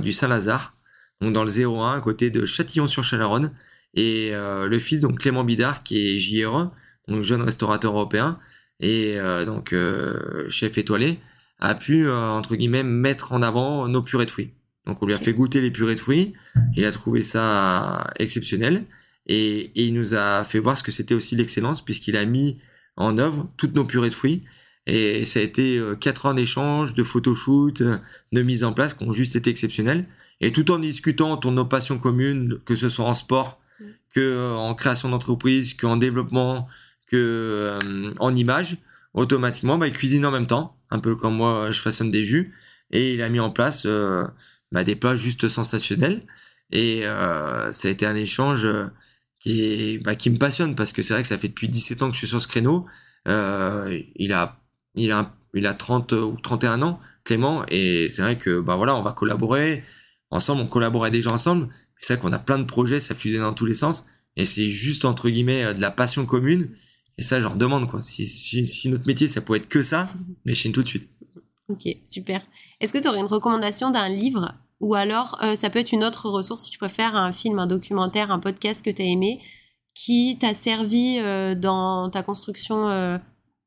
du 0.02 0.12
Saint-Lazare 0.12 0.74
donc 1.22 1.34
dans 1.34 1.44
le 1.44 1.52
01 1.52 1.98
à 1.98 2.00
côté 2.00 2.30
de 2.30 2.46
Châtillon-sur-Chalaronne 2.46 3.52
et 3.94 4.30
euh, 4.34 4.68
le 4.68 4.80
fils 4.80 5.02
donc 5.02 5.20
Clément 5.20 5.44
Bidard 5.44 5.84
qui 5.84 6.08
est 6.08 6.18
JRE, 6.18 6.72
donc 7.08 7.24
jeune 7.24 7.42
restaurateur 7.42 7.94
européen 7.94 8.40
et 8.80 9.20
euh, 9.20 9.46
donc 9.46 9.74
euh, 9.74 10.48
chef 10.50 10.78
étoilé 10.78 11.20
a 11.60 11.76
pu 11.76 12.10
entre 12.10 12.56
guillemets 12.56 12.84
mettre 12.84 13.34
en 13.34 13.42
avant 13.42 13.88
nos 13.90 14.02
purées 14.02 14.26
de 14.26 14.32
fruits. 14.32 14.54
Donc 14.86 15.04
on 15.04 15.06
lui 15.06 15.14
a 15.14 15.20
fait 15.20 15.34
goûter 15.34 15.60
les 15.60 15.72
purées 15.72 15.96
de 15.96 16.00
fruits, 16.00 16.34
il 16.74 16.86
a 16.86 16.92
trouvé 16.92 17.22
ça 17.22 18.10
exceptionnel. 18.18 18.86
Et, 19.26 19.60
et 19.76 19.84
il 19.84 19.94
nous 19.94 20.16
a 20.16 20.44
fait 20.46 20.58
voir 20.58 20.78
ce 20.78 20.84
que 20.84 20.92
c'était 20.92 21.14
aussi 21.14 21.36
l'excellence 21.36 21.84
puisqu'il 21.84 22.16
a 22.16 22.26
mis 22.26 22.60
en 22.96 23.18
œuvre 23.18 23.52
toutes 23.58 23.76
nos 23.76 23.84
purées 23.84 24.10
de 24.10 24.16
fruits 24.16 24.44
et 24.86 25.26
ça 25.26 25.40
a 25.40 25.44
été 25.44 25.82
quatre 26.00 26.26
ans 26.26 26.34
d'échange, 26.34 26.94
de 26.94 27.04
photoshoot, 27.04 27.84
de 28.32 28.42
mise 28.42 28.64
en 28.64 28.74
place 28.74 28.94
qui 28.94 29.04
ont 29.04 29.14
juste 29.14 29.36
été 29.36 29.50
exceptionnels. 29.50 30.08
Et 30.42 30.52
tout 30.52 30.72
en 30.72 30.80
discutant 30.80 31.34
autour 31.34 31.52
de 31.52 31.58
nos 31.58 31.66
passions 31.66 31.98
communes, 31.98 32.60
que 32.66 32.76
ce 32.76 32.90
soit 32.90 33.06
en 33.06 33.14
sport, 33.14 33.60
mm. 33.80 33.86
que 34.16 34.20
euh, 34.20 34.56
en 34.56 34.74
création 34.76 35.10
d'entreprise, 35.10 35.74
qu'en 35.74 35.98
développement, 35.98 36.68
que 37.08 37.18
euh, 37.84 38.12
en 38.20 38.36
image, 38.36 38.78
automatiquement, 39.14 39.78
bah, 39.78 39.88
il 39.88 39.94
cuisine 39.94 40.26
en 40.26 40.32
même 40.32 40.48
temps, 40.48 40.78
un 40.92 41.00
peu 41.00 41.16
comme 41.16 41.36
moi, 41.36 41.72
je 41.72 41.80
façonne 41.80 42.12
des 42.12 42.24
jus, 42.24 42.54
et 42.92 43.14
il 43.14 43.22
a 43.22 43.30
mis 43.30 43.40
en 43.40 43.52
place 43.52 43.84
euh, 43.86 44.24
bah, 44.72 44.84
des 44.84 44.96
plats 44.96 45.16
juste 45.16 45.50
sensationnels. 45.50 46.26
Et 46.72 47.02
ça 47.02 47.88
a 47.88 47.90
été 47.90 48.06
un 48.06 48.16
échange 48.16 48.68
qui, 49.40 49.64
est, 49.64 50.04
bah, 50.04 50.14
qui 50.14 50.30
me 50.30 50.38
passionne 50.38 50.76
parce 50.76 50.92
que 50.92 51.02
c'est 51.02 51.16
vrai 51.16 51.24
que 51.24 51.28
ça 51.28 51.40
fait 51.40 51.48
depuis 51.48 51.68
17 51.68 52.04
ans 52.04 52.10
que 52.10 52.14
je 52.14 52.20
suis 52.20 52.28
sur 52.28 52.40
ce 52.40 52.48
créneau. 52.48 52.86
il 53.26 54.34
a, 54.34 54.59
il 55.00 55.12
a, 55.12 55.34
il 55.54 55.66
a 55.68 55.74
30 55.74 56.12
ou 56.14 56.38
31 56.42 56.82
ans, 56.82 57.00
Clément, 57.24 57.64
et 57.68 58.08
c'est 58.10 58.22
vrai 58.22 58.36
que 58.36 58.60
bah 58.60 58.76
voilà, 58.76 58.96
on 58.96 59.02
va 59.02 59.12
collaborer 59.12 59.84
ensemble, 60.32 60.62
on 60.62 60.68
collaborait 60.68 61.12
déjà 61.12 61.32
ensemble. 61.32 61.70
C'est 61.98 62.16
vrai 62.16 62.22
qu'on 62.22 62.34
a 62.34 62.40
plein 62.40 62.60
de 62.60 62.64
projets, 62.64 63.00
ça 63.00 63.16
fusait 63.16 63.40
dans 63.40 63.54
tous 63.54 63.66
les 63.66 63.74
sens. 63.74 64.06
Et 64.36 64.46
c'est 64.46 64.68
juste, 64.68 65.06
entre 65.06 65.30
guillemets, 65.30 65.66
euh, 65.66 65.74
de 65.74 65.82
la 65.82 65.92
passion 65.92 66.26
commune. 66.26 66.70
Et 67.18 67.24
ça, 67.24 67.40
je 67.40 67.44
leur 67.44 67.58
demande, 67.58 67.90
quoi. 67.90 68.02
Si, 68.02 68.26
si, 68.26 68.90
notre 68.90 69.06
métier, 69.06 69.28
ça 69.28 69.42
pouvait 69.42 69.58
être 69.58 69.68
que 69.68 69.84
ça, 69.84 70.08
mais 70.46 70.56
chine 70.56 70.72
tout 70.72 70.84
de 70.84 70.88
suite. 70.88 71.10
Ok, 71.68 71.88
super. 72.10 72.42
Est-ce 72.80 72.94
que 72.94 72.98
tu 72.98 73.08
aurais 73.08 73.20
une 73.20 73.26
recommandation 73.26 73.92
d'un 73.92 74.10
livre? 74.10 74.54
Ou 74.80 74.96
alors 74.96 75.38
euh, 75.44 75.56
ça 75.56 75.70
peut 75.70 75.80
être 75.80 75.92
une 75.92 76.06
autre 76.06 76.30
ressource 76.30 76.64
si 76.64 76.72
tu 76.72 76.78
préfères 76.78 77.16
un 77.16 77.34
film, 77.34 77.60
un 77.60 77.68
documentaire, 77.68 78.32
un 78.32 78.40
podcast 78.40 78.84
que 78.84 78.90
tu 78.90 79.02
as 79.02 79.06
aimé 79.06 79.42
qui 79.94 80.38
t'a 80.40 80.54
servi 80.54 81.18
euh, 81.20 81.56
dans 81.56 82.10
ta 82.10 82.24
construction 82.24 83.20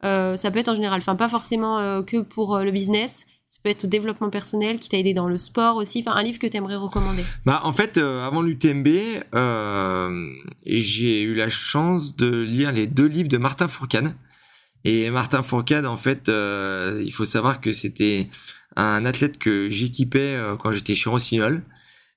ça 0.03 0.51
peut 0.51 0.59
être 0.59 0.69
en 0.69 0.75
général, 0.75 0.99
enfin 0.99 1.17
pas 1.17 1.29
forcément 1.29 2.03
que 2.03 2.21
pour 2.21 2.59
le 2.59 2.71
business, 2.71 3.27
ça 3.53 3.59
peut 3.63 3.69
être 3.69 3.87
développement 3.87 4.31
personnel 4.31 4.79
qui 4.79 4.89
t'a 4.89 4.97
aidé 4.97 5.13
dans 5.13 5.29
le 5.29 5.37
sport 5.37 5.77
aussi. 5.77 6.01
Enfin, 6.01 6.17
un 6.17 6.23
livre 6.23 6.39
que 6.39 6.47
tu 6.47 6.57
aimerais 6.57 6.77
recommander. 6.77 7.23
Bah, 7.45 7.61
en 7.65 7.73
fait, 7.73 7.99
euh, 7.99 8.27
avant 8.27 8.41
l'UTMB, 8.41 8.89
euh, 9.35 10.27
j'ai 10.65 11.21
eu 11.21 11.35
la 11.35 11.51
chance 11.51 12.17
de 12.17 12.31
lire 12.41 12.73
les 12.73 12.87
deux 12.87 13.05
livres 13.05 13.29
de 13.29 13.37
Martin 13.37 13.69
Fourcade. 13.69 14.15
Et 14.85 15.11
Martin 15.11 15.43
Fourcade, 15.43 15.85
en 15.85 15.99
fait, 15.99 16.31
euh, 16.31 17.03
il 17.05 17.13
faut 17.13 17.27
savoir 17.27 17.61
que 17.61 17.73
c'était 17.73 18.27
un 18.75 19.05
athlète 19.05 19.37
que 19.39 19.69
j'équipais 19.69 20.35
quand 20.59 20.73
j'étais 20.73 20.95
chez 20.95 21.11
Rossignol. 21.11 21.63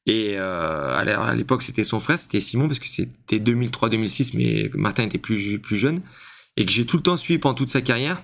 Et 0.06 0.38
à 0.38 1.34
l'époque, 1.36 1.64
c'était 1.64 1.84
son 1.84 2.00
frère, 2.00 2.18
c'était 2.18 2.40
Simon, 2.40 2.68
parce 2.68 2.80
que 2.80 2.88
c'était 2.88 3.40
2003-2006, 3.40 4.32
mais 4.36 4.70
Martin 4.74 5.04
était 5.04 5.18
plus, 5.18 5.60
plus 5.60 5.76
jeune. 5.76 6.00
Et 6.58 6.66
que 6.66 6.72
j'ai 6.72 6.86
tout 6.86 6.98
le 6.98 7.04
temps 7.04 7.18
suivi 7.18 7.40
pendant 7.40 7.56
toute 7.56 7.70
sa 7.70 7.82
carrière 7.82 8.24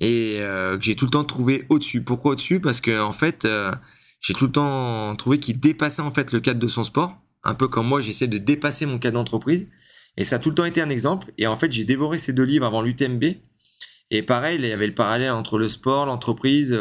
et 0.00 0.38
euh, 0.40 0.78
que 0.78 0.84
j'ai 0.84 0.96
tout 0.96 1.04
le 1.04 1.10
temps 1.10 1.24
trouvé 1.24 1.66
au-dessus. 1.68 2.02
Pourquoi 2.02 2.32
au-dessus? 2.32 2.60
Parce 2.60 2.80
que 2.80 3.00
en 3.00 3.12
fait, 3.12 3.44
euh, 3.44 3.70
j'ai 4.20 4.34
tout 4.34 4.46
le 4.46 4.52
temps 4.52 5.14
trouvé 5.16 5.38
qu'il 5.38 5.60
dépassait 5.60 6.02
en 6.02 6.10
fait 6.10 6.32
le 6.32 6.40
cadre 6.40 6.58
de 6.58 6.68
son 6.68 6.84
sport, 6.84 7.18
un 7.44 7.54
peu 7.54 7.68
comme 7.68 7.86
moi 7.86 8.00
j'essaie 8.00 8.26
de 8.26 8.38
dépasser 8.38 8.86
mon 8.86 8.98
cadre 8.98 9.14
d'entreprise. 9.14 9.68
Et 10.16 10.24
ça 10.24 10.36
a 10.36 10.38
tout 10.38 10.48
le 10.48 10.54
temps 10.56 10.64
été 10.64 10.80
un 10.80 10.90
exemple. 10.90 11.30
Et 11.38 11.46
en 11.46 11.56
fait, 11.56 11.70
j'ai 11.70 11.84
dévoré 11.84 12.18
ces 12.18 12.32
deux 12.32 12.42
livres 12.42 12.66
avant 12.66 12.82
l'UTMB. 12.82 13.24
Et 14.10 14.22
pareil, 14.22 14.58
il 14.58 14.66
y 14.66 14.72
avait 14.72 14.88
le 14.88 14.94
parallèle 14.94 15.30
entre 15.30 15.56
le 15.56 15.68
sport, 15.68 16.04
l'entreprise 16.04 16.76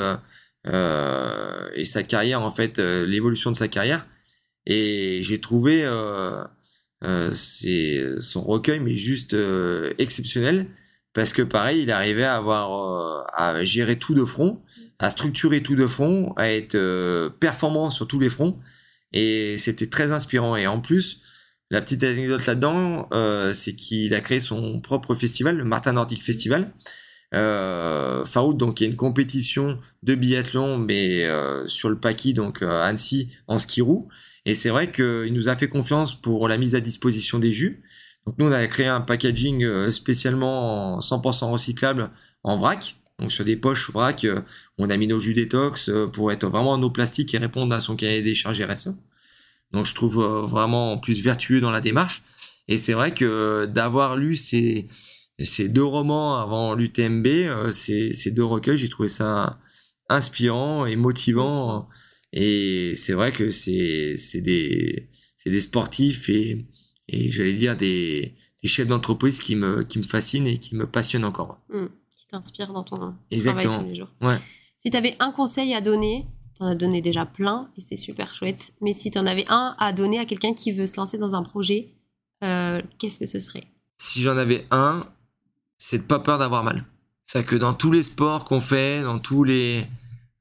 euh, 0.67 1.69
et 1.75 1.85
sa 1.85 2.01
carrière, 2.01 2.41
en 2.41 2.49
fait, 2.49 2.79
l'évolution 2.79 3.51
de 3.51 3.55
sa 3.55 3.67
carrière. 3.67 4.07
Et 4.65 5.19
j'ai 5.21 5.39
trouvé 5.39 5.85
son 7.01 8.43
recueil, 8.43 8.79
mais 8.79 8.95
juste 8.95 9.35
exceptionnel 9.97 10.67
parce 11.13 11.33
que 11.33 11.41
pareil, 11.41 11.83
il 11.83 11.91
arrivait 11.91 12.23
à 12.23 12.35
avoir 12.35 12.71
euh, 12.71 13.23
à 13.33 13.63
gérer 13.63 13.97
tout 13.97 14.13
de 14.13 14.25
front, 14.25 14.61
à 14.99 15.09
structurer 15.09 15.61
tout 15.61 15.75
de 15.75 15.87
front, 15.87 16.33
à 16.37 16.51
être 16.51 16.75
euh, 16.75 17.29
performant 17.29 17.89
sur 17.89 18.07
tous 18.07 18.19
les 18.19 18.29
fronts, 18.29 18.57
et 19.11 19.57
c'était 19.57 19.87
très 19.87 20.11
inspirant. 20.11 20.55
Et 20.55 20.67
en 20.67 20.79
plus, 20.79 21.21
la 21.71 21.81
petite 21.81 22.03
anecdote 22.03 22.45
là-dedans, 22.45 23.07
euh, 23.13 23.53
c'est 23.53 23.75
qu'il 23.75 24.13
a 24.13 24.21
créé 24.21 24.39
son 24.39 24.79
propre 24.79 25.15
festival, 25.15 25.57
le 25.57 25.65
Martin 25.65 25.93
Nordic 25.93 26.23
Festival, 26.23 26.71
euh, 27.33 28.23
Farout, 28.25 28.53
donc 28.53 28.79
il 28.79 28.83
y 28.83 28.87
a 28.87 28.89
une 28.89 28.97
compétition 28.97 29.79
de 30.03 30.15
biathlon, 30.15 30.77
mais 30.77 31.27
sur 31.65 31.89
le 31.89 31.99
paquis, 31.99 32.33
donc 32.33 32.61
Annecy, 32.61 33.29
en 33.47 33.57
ski 33.57 33.81
roue. 33.81 34.09
Et 34.45 34.55
c'est 34.55 34.69
vrai 34.69 34.91
qu'il 34.91 35.33
nous 35.33 35.49
a 35.49 35.55
fait 35.55 35.67
confiance 35.67 36.19
pour 36.19 36.47
la 36.47 36.57
mise 36.57 36.75
à 36.75 36.79
disposition 36.79 37.39
des 37.39 37.51
jus. 37.51 37.83
Donc 38.25 38.35
nous, 38.37 38.47
on 38.47 38.51
a 38.51 38.65
créé 38.67 38.87
un 38.87 39.01
packaging 39.01 39.91
spécialement 39.91 40.95
en 40.95 40.99
100% 40.99 41.51
recyclable 41.51 42.09
en 42.43 42.57
vrac. 42.57 42.95
Donc 43.19 43.31
sur 43.31 43.43
des 43.43 43.57
poches 43.57 43.91
vrac, 43.91 44.25
on 44.77 44.89
a 44.89 44.97
mis 44.97 45.07
nos 45.07 45.19
jus 45.19 45.33
détox 45.33 45.91
pour 46.13 46.31
être 46.31 46.47
vraiment 46.47 46.71
en 46.71 46.83
eau 46.83 46.89
plastique 46.89 47.33
et 47.33 47.37
répondre 47.37 47.75
à 47.75 47.79
son 47.79 47.95
cahier 47.95 48.21
des 48.21 48.33
charges 48.33 48.61
RSE. 48.61 48.89
Donc 49.71 49.85
je 49.85 49.93
trouve 49.93 50.23
vraiment 50.49 50.97
plus 50.97 51.21
vertueux 51.21 51.61
dans 51.61 51.71
la 51.71 51.81
démarche. 51.81 52.23
Et 52.69 52.77
c'est 52.77 52.93
vrai 52.93 53.13
que 53.13 53.65
d'avoir 53.65 54.15
lu 54.15 54.35
ces, 54.35 54.87
deux 55.67 55.83
romans 55.83 56.39
avant 56.39 56.75
l'UTMB, 56.75 57.25
euh, 57.27 57.71
ces 57.71 58.31
deux 58.31 58.45
recueils, 58.45 58.77
j'ai 58.77 58.89
trouvé 58.89 59.09
ça 59.09 59.59
inspirant 60.07 60.85
et 60.85 60.95
motivant. 60.95 61.89
Et 62.33 62.93
c'est 62.95 63.13
vrai 63.13 63.31
que 63.31 63.49
c'est 63.49 64.41
des, 64.41 65.09
des 65.45 65.59
sportifs 65.61 66.29
et, 66.29 66.65
et 67.07 67.31
j'allais 67.31 67.53
dire 67.53 67.75
des, 67.75 68.35
des 68.61 68.69
chefs 68.69 68.87
d'entreprise 68.87 69.39
qui 69.39 69.55
me, 69.55 69.83
qui 69.83 69.97
me 69.97 70.03
fascinent 70.03 70.47
et 70.47 70.57
qui 70.57 70.75
me 70.75 70.85
passionnent 70.85 71.25
encore. 71.25 71.59
Mmh. 71.69 71.85
qui 72.15 72.27
t'inspirent 72.27 72.73
dans 72.73 72.83
ton 72.83 73.15
Exactement. 73.31 73.63
travail 73.73 73.85
tous 73.85 73.89
les 73.89 73.95
jours. 73.95 74.09
Ouais. 74.21 74.37
Si 74.77 74.91
tu 74.91 74.97
avais 74.97 75.15
un 75.19 75.31
conseil 75.31 75.73
à 75.73 75.81
donner, 75.81 76.27
tu 76.55 76.63
en 76.63 76.67
as 76.67 76.75
donné 76.75 77.01
déjà 77.01 77.25
plein 77.25 77.69
et 77.77 77.81
c'est 77.81 77.97
super 77.97 78.33
chouette, 78.35 78.73
mais 78.81 78.93
si 78.93 79.09
tu 79.11 79.17
en 79.17 79.25
avais 79.25 79.45
un 79.49 79.75
à 79.79 79.91
donner 79.91 80.19
à 80.19 80.25
quelqu'un 80.25 80.53
qui 80.53 80.71
veut 80.71 80.85
se 80.85 80.97
lancer 80.97 81.17
dans 81.17 81.35
un 81.35 81.43
projet, 81.43 81.89
euh, 82.43 82.81
qu'est-ce 82.99 83.19
que 83.19 83.25
ce 83.25 83.39
serait? 83.39 83.63
Si 83.97 84.21
j'en 84.21 84.37
avais 84.37 84.65
un, 84.71 85.05
c'est 85.77 85.97
de 85.99 86.03
pas 86.03 86.19
peur 86.19 86.37
d'avoir 86.37 86.63
mal. 86.63 86.85
C'est 87.25 87.45
que 87.45 87.55
dans 87.55 87.73
tous 87.73 87.91
les 87.91 88.03
sports 88.03 88.45
qu'on 88.45 88.61
fait, 88.61 89.03
dans 89.03 89.19
tous 89.19 89.43
les, 89.43 89.85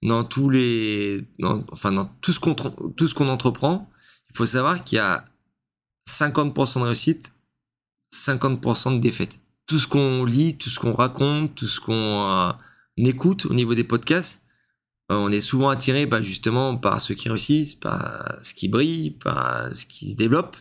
dans 0.03 0.25
tous 0.25 0.51
les, 0.51 1.25
enfin 1.73 1.93
dans 1.93 2.07
tout 2.21 2.33
ce 2.33 2.41
qu'on 2.41 2.55
tout 2.55 3.09
ce 3.09 3.15
qu'on 3.15 3.29
entreprend, 3.29 3.91
il 4.31 4.37
faut 4.37 4.47
savoir 4.47 4.85
qu'il 4.85 4.97
y 4.97 5.01
a 5.01 5.25
50% 6.09 6.81
de 6.81 6.85
réussite, 6.85 7.33
50% 8.15 8.95
de 8.95 8.99
défaite. 9.01 9.41
Tout 9.67 9.79
ce 9.79 9.87
qu'on 9.87 10.25
lit, 10.25 10.57
tout 10.57 10.71
ce 10.71 10.79
qu'on 10.79 10.95
raconte, 10.95 11.55
tout 11.55 11.67
ce 11.67 11.81
qu'on 11.81 11.93
euh, 11.93 12.53
écoute 12.97 13.47
au 13.47 13.55
niveau 13.55 13.75
des 13.75 13.85
podcasts, 13.85 14.43
euh, 15.11 15.17
on 15.17 15.31
est 15.31 15.41
souvent 15.41 15.69
attiré 15.69 16.07
bah, 16.07 16.23
justement 16.23 16.77
par 16.77 17.01
ceux 17.01 17.15
qui 17.15 17.29
réussissent, 17.29 17.75
par 17.75 18.37
ce 18.43 18.55
qui 18.55 18.69
brille, 18.69 19.11
par 19.11 19.75
ce 19.75 19.85
qui 19.87 20.11
se 20.11 20.17
développe. 20.17 20.57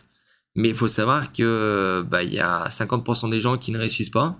Mais 0.56 0.68
il 0.68 0.74
faut 0.74 0.88
savoir 0.88 1.32
que 1.32 2.04
bah 2.08 2.24
y 2.24 2.40
a 2.40 2.66
50% 2.68 3.30
des 3.30 3.40
gens 3.40 3.56
qui 3.58 3.70
ne 3.70 3.78
réussissent 3.78 4.10
pas 4.10 4.38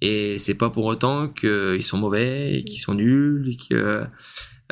et 0.00 0.38
c'est 0.38 0.54
pas 0.54 0.70
pour 0.70 0.84
autant 0.84 1.28
qu'ils 1.28 1.82
sont 1.82 1.98
mauvais, 1.98 2.62
qu'ils 2.66 2.80
sont 2.80 2.94
nuls, 2.94 3.48
et 3.48 3.56
que 3.56 4.04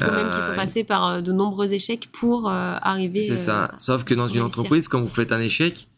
ou 0.00 0.04
même 0.04 0.30
qu'ils 0.30 0.42
sont 0.42 0.50
euh, 0.50 0.56
passés 0.56 0.84
par 0.84 1.06
euh, 1.06 1.20
de 1.20 1.32
nombreux 1.32 1.72
échecs 1.72 2.08
pour 2.12 2.48
euh, 2.48 2.76
arriver. 2.82 3.20
C'est 3.20 3.36
ça. 3.36 3.72
Sauf 3.78 4.04
que 4.04 4.14
dans 4.14 4.26
une 4.28 4.42
entreprise, 4.42 4.88
quand 4.88 5.00
vous 5.00 5.08
faites 5.08 5.30
un 5.30 5.40
échec, 5.40 5.88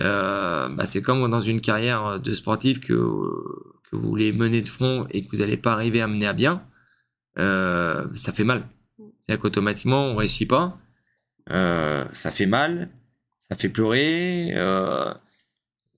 euh, 0.00 0.68
bah 0.68 0.86
c'est 0.86 1.02
comme 1.02 1.28
dans 1.28 1.40
une 1.40 1.60
carrière 1.60 2.20
de 2.20 2.32
sportif 2.32 2.80
que 2.80 2.94
que 2.94 3.96
vous 3.96 4.08
voulez 4.08 4.32
mener 4.32 4.62
de 4.62 4.68
front 4.68 5.04
et 5.10 5.24
que 5.24 5.30
vous 5.32 5.38
n'allez 5.38 5.56
pas 5.56 5.72
arriver 5.72 6.00
à 6.00 6.06
mener 6.06 6.28
à 6.28 6.32
bien, 6.32 6.62
euh, 7.38 8.06
ça 8.14 8.32
fait 8.32 8.44
mal. 8.44 8.62
C'est-à-dire 8.98 9.42
qu'automatiquement 9.42 10.04
on 10.06 10.14
réussit 10.14 10.48
pas, 10.48 10.78
euh, 11.50 12.06
ça 12.10 12.30
fait 12.30 12.46
mal, 12.46 12.88
ça 13.40 13.56
fait 13.56 13.68
pleurer. 13.68 14.54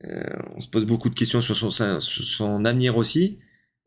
Euh, 0.04 0.36
on 0.54 0.60
se 0.60 0.68
pose 0.68 0.84
beaucoup 0.84 1.08
de 1.08 1.14
questions 1.14 1.40
sur 1.40 1.56
son, 1.56 1.70
sur 1.70 2.24
son 2.24 2.64
avenir 2.64 2.96
aussi. 2.96 3.38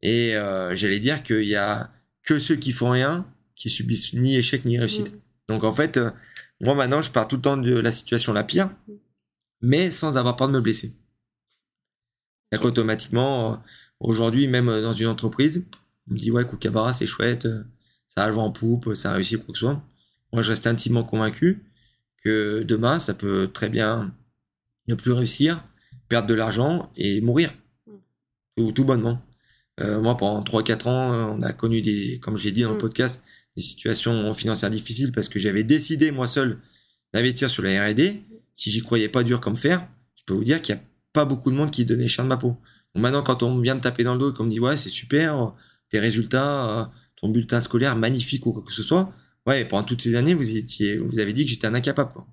Et 0.02 0.36
euh, 0.36 0.76
j'allais 0.76 1.00
dire 1.00 1.24
qu'il 1.24 1.48
y 1.48 1.56
a 1.56 1.92
que 2.24 2.40
ceux 2.40 2.56
qui 2.56 2.72
font 2.72 2.90
rien 2.90 3.26
qui 3.56 3.70
subissent 3.70 4.14
ni 4.14 4.36
échec 4.36 4.66
ni 4.66 4.78
réussite. 4.78 5.14
Mmh. 5.14 5.20
Donc 5.50 5.64
en 5.64 5.74
fait, 5.74 5.98
euh, 5.98 6.12
moi 6.62 6.76
maintenant, 6.76 7.02
je 7.02 7.12
pars 7.12 7.28
tout 7.28 7.38
le 7.38 7.42
temps 7.42 7.58
de 7.58 7.74
la 7.74 7.92
situation 7.92 8.34
la 8.34 8.44
pire, 8.44 8.70
mais 9.62 9.92
sans 9.92 10.18
avoir 10.18 10.36
peur 10.36 10.48
de 10.48 10.54
me 10.54 10.62
blesser. 10.62 10.94
C'est 12.52 12.62
qu'automatiquement, 12.62 13.62
aujourd'hui, 14.00 14.48
même 14.48 14.68
dans 14.68 14.94
une 14.94 15.08
entreprise, 15.08 15.66
on 16.10 16.14
me 16.14 16.18
dit 16.18 16.32
ouais, 16.32 16.46
Kukabara, 16.46 16.94
c'est 16.94 17.08
chouette, 17.08 17.48
ça 18.08 18.24
a 18.24 18.28
le 18.28 18.36
vent 18.36 18.46
en 18.46 18.52
poupe, 18.52 18.94
ça 18.94 19.12
a 19.12 19.14
réussi 19.16 19.36
quoi 19.36 19.48
que 19.48 19.54
ce 19.54 19.66
soit. 19.66 19.82
Moi, 20.32 20.42
je 20.42 20.50
reste 20.50 20.68
intimement 20.68 21.04
convaincu 21.04 21.64
que 22.24 22.64
demain, 22.64 23.00
ça 23.00 23.14
peut 23.14 23.50
très 23.52 23.70
bien 23.70 24.14
ne 24.88 24.96
plus 24.96 25.12
réussir, 25.12 25.64
perdre 26.08 26.28
de 26.28 26.34
l'argent 26.34 26.92
et 26.96 27.22
mourir. 27.22 27.54
Mm. 28.58 28.72
Tout, 28.72 28.86
bonnement. 28.86 29.22
Euh, 29.82 30.02
moi, 30.02 30.16
pendant 30.18 30.42
3-4 30.44 30.88
ans, 30.88 31.38
on 31.38 31.42
a 31.42 31.54
connu 31.54 31.82
des, 31.82 32.20
comme 32.22 32.38
j'ai 32.38 32.52
dit 32.52 32.62
dans 32.62 32.72
le 32.72 32.76
mm. 32.76 32.80
podcast, 32.80 33.24
des 33.56 33.62
situations 33.62 34.34
financières 34.34 34.70
difficiles 34.70 35.12
parce 35.12 35.30
que 35.30 35.40
j'avais 35.40 35.64
décidé 35.64 36.12
moi 36.12 36.28
seul 36.28 36.60
d'investir 37.14 37.50
sur 37.50 37.64
la 37.64 37.88
R&D. 37.88 38.24
Si 38.54 38.70
j'y 38.70 38.82
croyais 38.82 39.10
pas 39.10 39.24
dur 39.24 39.42
comme 39.42 39.56
faire, 39.56 39.88
je 40.16 40.24
peux 40.26 40.34
vous 40.34 40.44
dire 40.44 40.62
qu'il 40.62 40.76
y 40.76 40.78
a 40.78 40.82
pas 41.14 41.26
beaucoup 41.26 41.52
de 41.52 41.56
monde 41.56 41.72
qui 41.72 41.86
donnait 41.86 42.08
cher 42.08 42.26
de 42.26 42.30
ma 42.30 42.38
peau. 42.38 42.58
maintenant, 42.96 43.24
quand 43.24 43.44
on 43.44 43.58
vient 43.58 43.76
me 43.76 43.82
taper 43.82 44.04
dans 44.04 44.14
le 44.14 44.20
dos 44.20 44.32
et 44.32 44.34
qu'on 44.34 44.46
me 44.46 44.52
dit 44.52 44.60
ouais, 44.60 44.78
c'est 44.78 44.90
super, 44.90 45.54
tes 45.90 46.00
résultats, 46.00 46.82
euh, 46.82 46.86
ton 47.16 47.30
bulletin 47.30 47.62
scolaire 47.62 47.96
magnifique 47.96 48.46
ou 48.46 48.54
quoi 48.54 48.64
que 48.64 48.74
ce 48.74 48.84
soit, 48.84 49.14
ouais, 49.48 49.66
pendant 49.66 49.84
toutes 49.84 50.02
ces 50.02 50.16
années, 50.16 50.34
vous 50.34 50.58
étiez, 50.58 50.98
vous 50.98 51.20
avez 51.20 51.34
dit 51.34 51.46
que 51.46 51.52
j'étais 51.52 51.68
un 51.68 51.74
incapable, 51.74 52.12
quoi. 52.14 52.28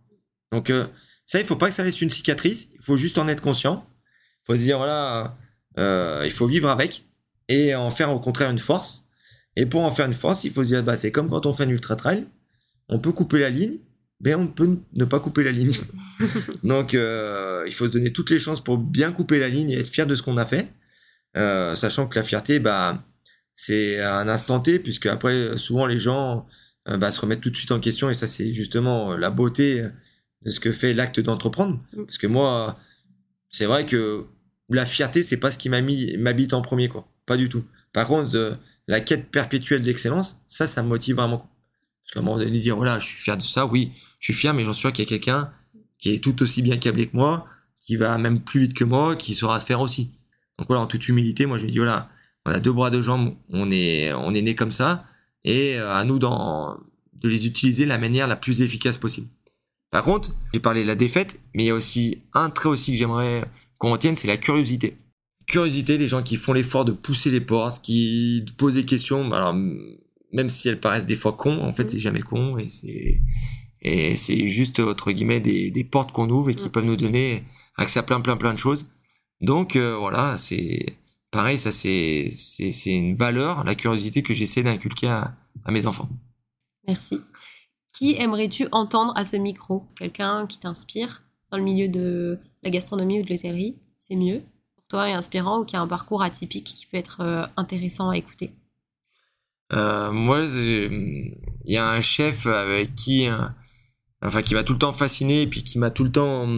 Donc, 0.53 0.71
euh, 0.71 0.87
ça, 1.27 1.41
il 1.41 1.47
faut 1.47 1.57
pas 1.57 1.69
que 1.69 1.75
ça 1.75 1.85
laisse 1.85 2.01
une 2.01 2.11
cicatrice. 2.11 2.71
Il 2.75 2.83
faut 2.83 2.97
juste 2.97 3.19
en 3.19 3.29
être 3.29 3.41
conscient. 3.41 3.87
Il 4.43 4.53
faut 4.53 4.59
se 4.59 4.65
dire, 4.65 4.79
voilà, 4.79 5.37
euh, 5.79 6.23
il 6.25 6.31
faut 6.31 6.47
vivre 6.47 6.69
avec 6.69 7.05
et 7.49 7.75
en 7.75 7.91
faire 7.91 8.11
au 8.11 8.21
contraire 8.21 8.51
une 8.51 8.59
force. 8.59 9.05
Et 9.57 9.67
pour 9.67 9.83
en 9.83 9.91
faire 9.91 10.07
une 10.07 10.15
force, 10.15 10.45
il 10.45 10.53
faut 10.53 10.65
se 10.65 10.69
dire, 10.69 10.83
bah, 10.83 10.97
c'est 10.97 11.13
comme 11.13 11.29
quand 11.29 11.47
on 11.47 11.53
fait 11.53 11.65
un 11.65 11.69
ultra 11.69 11.97
trail. 11.97 12.27
On 12.89 12.99
peut 12.99 13.13
couper 13.13 13.39
la 13.39 13.51
ligne, 13.51 13.79
mais 14.21 14.35
on 14.35 14.49
peut 14.49 14.79
ne 14.93 15.05
pas 15.05 15.21
couper 15.21 15.43
la 15.43 15.53
ligne. 15.53 15.77
Donc, 16.65 16.95
euh, 16.95 17.65
il 17.67 17.73
faut 17.73 17.87
se 17.87 17.93
donner 17.93 18.13
toutes 18.13 18.31
les 18.31 18.39
chances 18.39 18.63
pour 18.63 18.79
bien 18.79 19.13
couper 19.13 19.39
la 19.39 19.49
ligne 19.49 19.71
et 19.71 19.79
être 19.79 19.89
fier 19.89 20.07
de 20.07 20.15
ce 20.15 20.23
qu'on 20.23 20.37
a 20.37 20.47
fait. 20.47 20.73
Euh, 21.37 21.75
sachant 21.75 22.07
que 22.07 22.19
la 22.19 22.23
fierté, 22.23 22.59
bah, 22.59 23.03
c'est 23.55 24.01
un 24.01 24.29
instant 24.29 24.61
T, 24.61 24.79
puisque 24.79 25.07
après, 25.07 25.57
souvent 25.57 25.87
les 25.87 25.99
gens 25.99 26.47
bah, 26.87 27.11
se 27.11 27.21
remettent 27.21 27.41
tout 27.41 27.51
de 27.51 27.57
suite 27.57 27.73
en 27.73 27.81
question, 27.81 28.11
et 28.11 28.15
ça, 28.15 28.27
c'est 28.27 28.53
justement 28.53 29.17
la 29.17 29.31
beauté 29.31 29.87
de 30.45 30.51
ce 30.51 30.61
que 30.61 30.73
fait 30.73 30.95
l'acte 30.95 31.21
d'entreprendre. 31.21 31.79
Mm. 31.93 32.05
Parce 32.05 32.19
que 32.19 32.27
moi, 32.27 32.79
c'est 33.51 33.67
vrai 33.67 33.87
que 33.87 34.27
la 34.69 34.87
fierté, 34.87 35.23
c'est 35.23 35.37
pas 35.37 35.51
ce 35.51 35.59
qui 35.59 35.69
m'a 35.69 35.81
mis 35.81 36.17
m'habite 36.17 36.55
en 36.55 36.63
premier, 36.63 36.89
quoi. 36.89 37.09
Pas 37.27 37.37
du 37.37 37.49
tout. 37.49 37.65
Par 37.93 38.07
contre, 38.07 38.35
euh, 38.35 38.55
la 38.89 39.01
quête 39.01 39.31
perpétuelle 39.31 39.83
d'excellence, 39.83 40.41
ça, 40.47 40.67
ça 40.67 40.83
me 40.83 40.89
motive 40.89 41.17
vraiment. 41.17 41.51
Parce 42.05 42.15
qu'à 42.15 42.21
un 42.21 42.23
moment 42.23 42.39
donné, 42.39 42.59
dire, 42.59 42.77
voilà, 42.77 42.99
je 42.99 43.07
suis 43.07 43.19
fier 43.19 43.37
de 43.37 43.43
ça, 43.43 43.67
oui, 43.67 43.93
je 44.21 44.25
suis 44.25 44.35
fier, 44.35 44.55
mais 44.55 44.65
j'en 44.65 44.73
suis 44.73 44.81
sûr 44.81 44.93
qu'il 44.93 45.05
y 45.05 45.07
a 45.07 45.09
quelqu'un 45.09 45.53
qui 45.99 46.11
est 46.15 46.19
tout 46.19 46.43
aussi 46.43 46.63
bien 46.63 46.79
câblé 46.79 47.07
que 47.07 47.17
moi, 47.17 47.47
qui 47.79 47.97
va 47.97 48.19
même 48.19 48.41
plus 48.41 48.61
vite 48.61 48.75
que 48.75 48.85
moi, 48.85 49.15
qui 49.17 49.35
saura 49.35 49.61
faire 49.61 49.81
aussi. 49.81 50.13
Donc 50.59 50.69
voilà, 50.69 50.83
en 50.83 50.87
toute 50.87 51.09
humilité, 51.09 51.47
moi, 51.47 51.59
je 51.59 51.67
me 51.67 51.71
dis, 51.71 51.79
voilà, 51.79 52.09
on 52.45 52.51
a 52.51 52.61
deux 52.61 52.73
bras, 52.73 52.91
deux 52.91 53.03
jambes, 53.03 53.37
on 53.51 53.71
est, 53.71 54.13
on 54.13 54.35
est 54.35 54.43
né 54.43 54.55
comme 54.55 54.73
ça, 54.73 55.05
et 55.45 55.79
euh, 55.79 55.93
à 55.93 56.05
nous 56.05 56.19
d'en, 56.19 56.79
de 57.15 57.29
les 57.29 57.47
utiliser 57.47 57.85
de 57.85 57.89
la 57.89 57.99
manière 57.99 58.27
la 58.27 58.37
plus 58.37 58.63
efficace 58.63 58.99
possible. 58.99 59.29
Par 59.93 60.03
contre, 60.05 60.31
j'ai 60.53 60.61
parlé 60.61 60.83
de 60.83 60.89
la 60.89 60.95
défaite, 60.95 61.39
mais 61.55 61.65
il 61.65 61.67
y 61.67 61.71
a 61.71 61.75
aussi 61.75 62.23
un 62.33 62.49
trait 62.49 62.71
aussi 62.71 62.93
que 62.93 62.99
j'aimerais 62.99 63.45
qu'on 63.79 63.93
retienne, 63.93 64.17
c'est 64.17 64.27
la 64.27 64.39
curiosité. 64.39 64.97
Curiosité, 65.47 65.99
les 65.99 66.09
gens 66.09 66.23
qui 66.23 66.37
font 66.37 66.55
l'effort 66.55 66.87
de 66.87 66.93
pousser 66.93 67.29
les 67.31 67.43
portes, 67.43 67.83
qui 67.83 68.45
posent 68.57 68.75
des 68.75 68.87
questions, 68.87 69.31
alors 69.33 69.55
même 70.33 70.49
si 70.49 70.69
elles 70.69 70.81
paraissent 70.81 71.07
des 71.07 71.15
fois 71.15 71.35
cons, 71.35 71.61
en 71.63 71.75
fait 71.75 71.91
c'est 71.91 72.01
jamais 72.01 72.23
con 72.23 72.57
et 72.57 72.71
c'est 72.71 73.21
et 73.83 74.17
c'est 74.17 74.47
juste 74.47 74.81
entre 74.81 75.13
guillemets 75.13 75.41
des, 75.41 75.71
des 75.71 75.85
portes 75.85 76.13
qu'on 76.13 76.31
ouvre 76.31 76.49
et 76.51 76.55
qui 76.55 76.71
peuvent 76.71 76.87
nous 76.87 76.97
donner 76.97 77.45
accès 77.77 77.99
à 77.99 78.03
plein 78.03 78.21
plein 78.23 78.39
plein 78.39 78.55
de 78.55 78.59
choses. 78.59 78.89
Donc 79.43 79.77
euh, 79.77 79.95
voilà, 79.99 80.39
c'est 80.39 80.87
pareil, 81.31 81.59
ça 81.59 81.71
c'est 81.71 82.29
c'est 82.31 82.91
une 82.91 83.17
valeur, 83.17 83.65
la 83.65 83.75
curiosité 83.75 84.23
que 84.23 84.33
j'essaie 84.33 84.63
d'inculquer 84.63 85.09
à, 85.09 85.37
à 85.67 85.73
mes 85.73 85.85
enfants. 85.85 86.09
Merci. 86.87 87.21
Qui 87.93 88.17
aimerais-tu 88.17 88.69
entendre 88.73 89.13
à 89.17 89.25
ce 89.25 89.37
micro? 89.37 89.85
Quelqu'un 89.97 90.47
qui 90.47 90.59
t'inspire 90.59 91.23
dans 91.51 91.59
le 91.59 91.63
milieu 91.63 91.89
de 91.89 92.39
la 92.63 92.71
gastronomie 92.71 93.21
ou 93.21 93.23
de 93.23 93.29
l'hôtellerie? 93.29 93.77
C'est 93.99 94.17
mieux 94.17 94.43
pour 94.75 94.85
toi 94.89 95.11
et 95.11 95.13
inspirant 95.13 95.61
ou 95.61 95.65
qui 95.67 95.77
a 95.77 95.81
un 95.83 95.87
parcours 95.87 96.23
atypique 96.23 96.73
qui 96.75 96.87
peut 96.87 96.97
être 96.97 97.21
euh, 97.21 97.45
intéressant 97.59 98.09
à 98.09 98.17
écouter? 98.17 98.53
Euh, 99.75 100.11
Moi, 100.11 100.47
il 100.55 101.37
y 101.67 101.77
a 101.77 101.91
un 101.91 102.01
chef 102.01 102.47
avec 102.47 102.95
qui, 102.95 103.29
euh, 103.29 103.37
enfin, 104.23 104.41
qui 104.41 104.55
m'a 104.55 104.65
tout 104.65 104.73
le 104.73 104.79
temps 104.79 104.93
fasciné 104.93 105.43
et 105.43 105.47
puis 105.47 105.63
qui 105.63 105.79
m'a 105.79 105.91
tout 105.91 106.05
le 106.05 106.13
temps, 106.13 106.49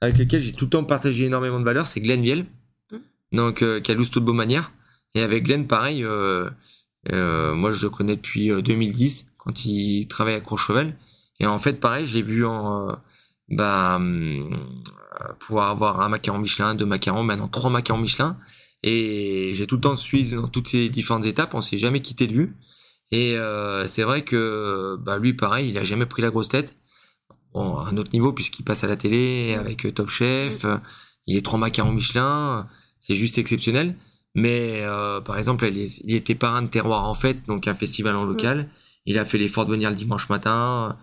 avec 0.00 0.16
lequel 0.16 0.40
j'ai 0.40 0.52
tout 0.52 0.66
le 0.66 0.70
temps 0.70 0.84
partagé 0.84 1.24
énormément 1.24 1.58
de 1.58 1.64
valeurs, 1.64 1.88
c'est 1.88 2.00
Glenn 2.00 2.22
Viel. 2.22 2.46
Mmh. 2.92 2.96
Donc, 3.32 3.58
qui 3.82 3.90
a 3.90 3.94
de 3.94 4.20
beaux 4.20 4.32
manières. 4.32 4.72
Et 5.16 5.22
avec 5.22 5.44
Glenn, 5.44 5.66
pareil, 5.66 6.02
moi 6.04 7.72
je 7.72 7.82
le 7.82 7.90
connais 7.90 8.16
depuis 8.16 8.50
2010 8.62 9.35
quand 9.46 9.64
il 9.64 10.08
travaille 10.08 10.34
à 10.34 10.40
Courchevel. 10.40 10.96
Et 11.40 11.46
en 11.46 11.58
fait, 11.58 11.80
pareil, 11.80 12.06
j'ai 12.06 12.22
vu 12.22 12.44
en, 12.44 12.88
euh, 12.88 12.92
bah, 13.48 13.96
hum, 13.96 14.68
pouvoir 15.38 15.70
avoir 15.70 16.00
un 16.00 16.08
macaron 16.08 16.38
Michelin, 16.38 16.74
deux 16.74 16.86
macarons, 16.86 17.22
maintenant 17.22 17.48
trois 17.48 17.70
macarons 17.70 18.00
Michelin. 18.00 18.36
Et 18.82 19.52
j'ai 19.54 19.66
tout 19.66 19.76
le 19.76 19.80
temps 19.82 19.96
suivi 19.96 20.32
dans 20.32 20.48
toutes 20.48 20.68
ces 20.68 20.88
différentes 20.88 21.26
étapes. 21.26 21.54
On 21.54 21.60
s'est 21.60 21.78
jamais 21.78 22.02
quitté 22.02 22.26
de 22.26 22.32
vue. 22.32 22.56
Et 23.12 23.36
euh, 23.36 23.86
c'est 23.86 24.02
vrai 24.02 24.22
que 24.24 24.96
bah, 25.00 25.18
lui, 25.18 25.34
pareil, 25.34 25.70
il 25.70 25.78
a 25.78 25.84
jamais 25.84 26.06
pris 26.06 26.22
la 26.22 26.30
grosse 26.30 26.48
tête. 26.48 26.78
Bon, 27.54 27.76
à 27.76 27.88
un 27.88 27.96
autre 27.96 28.12
niveau, 28.12 28.32
puisqu'il 28.32 28.64
passe 28.64 28.84
à 28.84 28.88
la 28.88 28.96
télé 28.96 29.54
avec 29.54 29.94
Top 29.94 30.10
Chef. 30.10 30.66
Il 31.26 31.36
est 31.36 31.44
trois 31.44 31.58
macarons 31.58 31.92
Michelin. 31.92 32.68
C'est 32.98 33.14
juste 33.14 33.38
exceptionnel. 33.38 33.96
Mais 34.34 34.80
euh, 34.82 35.20
par 35.22 35.38
exemple, 35.38 35.66
il 35.66 36.14
était 36.14 36.34
parrain 36.34 36.60
de 36.62 36.68
Terroir 36.68 37.08
en 37.08 37.14
fait, 37.14 37.46
donc 37.46 37.66
un 37.68 37.74
festival 37.74 38.16
en 38.16 38.24
local. 38.24 38.68
Il 39.06 39.18
a 39.18 39.24
fait 39.24 39.38
l'effort 39.38 39.66
de 39.66 39.72
venir 39.72 39.90
le 39.90 39.96
dimanche 39.96 40.28
matin. 40.28 40.98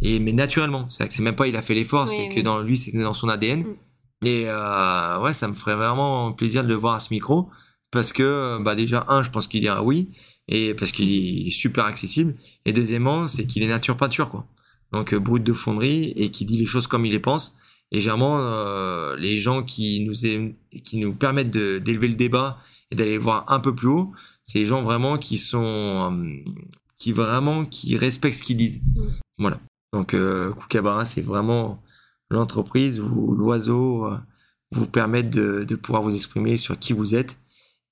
Et 0.00 0.20
mais 0.20 0.32
naturellement, 0.32 0.88
c'est 0.88 1.06
que 1.08 1.12
c'est 1.12 1.22
même 1.22 1.36
pas 1.36 1.48
il 1.48 1.56
a 1.56 1.62
fait 1.62 1.74
l'effort, 1.74 2.08
c'est 2.08 2.28
que 2.34 2.40
dans 2.40 2.60
lui 2.60 2.76
c'est 2.76 2.96
dans 2.96 3.14
son 3.14 3.28
ADN. 3.28 3.60
Mm. 3.60 3.76
Et 4.24 4.44
euh, 4.46 5.20
ouais, 5.20 5.32
ça 5.32 5.48
me 5.48 5.54
ferait 5.54 5.76
vraiment 5.76 6.32
plaisir 6.32 6.62
de 6.64 6.68
le 6.68 6.74
voir 6.74 6.94
à 6.94 7.00
ce 7.00 7.12
micro 7.12 7.50
parce 7.90 8.12
que 8.12 8.58
bah 8.62 8.74
déjà 8.74 9.06
un, 9.08 9.22
je 9.22 9.30
pense 9.30 9.46
qu'il 9.46 9.60
dira 9.60 9.82
oui 9.82 10.10
et 10.48 10.74
parce 10.74 10.92
qu'il 10.92 11.46
est 11.46 11.50
super 11.50 11.84
accessible 11.84 12.34
et 12.64 12.72
deuxièmement, 12.72 13.26
c'est 13.26 13.46
qu'il 13.46 13.62
est 13.62 13.68
nature 13.68 13.96
peinture 13.96 14.28
quoi. 14.28 14.46
Donc 14.92 15.12
euh, 15.12 15.18
brut 15.18 15.44
de 15.44 15.52
fonderie 15.52 16.12
et 16.16 16.30
qui 16.30 16.44
dit 16.44 16.56
les 16.56 16.66
choses 16.66 16.86
comme 16.86 17.04
il 17.06 17.12
les 17.12 17.20
pense. 17.20 17.54
Et 17.90 18.00
généralement, 18.00 18.38
euh, 18.38 19.16
les 19.16 19.38
gens 19.38 19.62
qui 19.62 20.04
nous 20.04 20.14
qui 20.84 20.98
nous 20.98 21.14
permettent 21.14 21.50
d'élever 21.50 22.08
le 22.08 22.14
débat 22.14 22.58
et 22.90 22.96
d'aller 22.96 23.18
voir 23.18 23.50
un 23.50 23.60
peu 23.60 23.74
plus 23.74 23.88
haut, 23.88 24.12
c'est 24.42 24.58
les 24.58 24.66
gens 24.66 24.82
vraiment 24.82 25.18
qui 25.18 25.38
sont 25.38 26.12
euh, 26.12 26.50
qui 26.98 27.12
vraiment 27.12 27.64
qui 27.64 27.96
respectent 27.96 28.38
ce 28.38 28.42
qu'ils 28.42 28.56
disent. 28.56 28.82
Mm. 28.82 29.06
Voilà. 29.38 29.60
Donc 29.92 30.14
euh, 30.14 30.52
c'est 31.04 31.22
vraiment 31.22 31.82
l'entreprise 32.30 33.00
où 33.00 33.34
l'oiseau 33.34 34.06
euh, 34.06 34.18
vous 34.72 34.86
permet 34.86 35.22
de, 35.22 35.64
de, 35.64 35.76
pouvoir 35.76 36.02
vous 36.02 36.14
exprimer 36.14 36.56
sur 36.56 36.78
qui 36.78 36.92
vous 36.92 37.14
êtes 37.14 37.38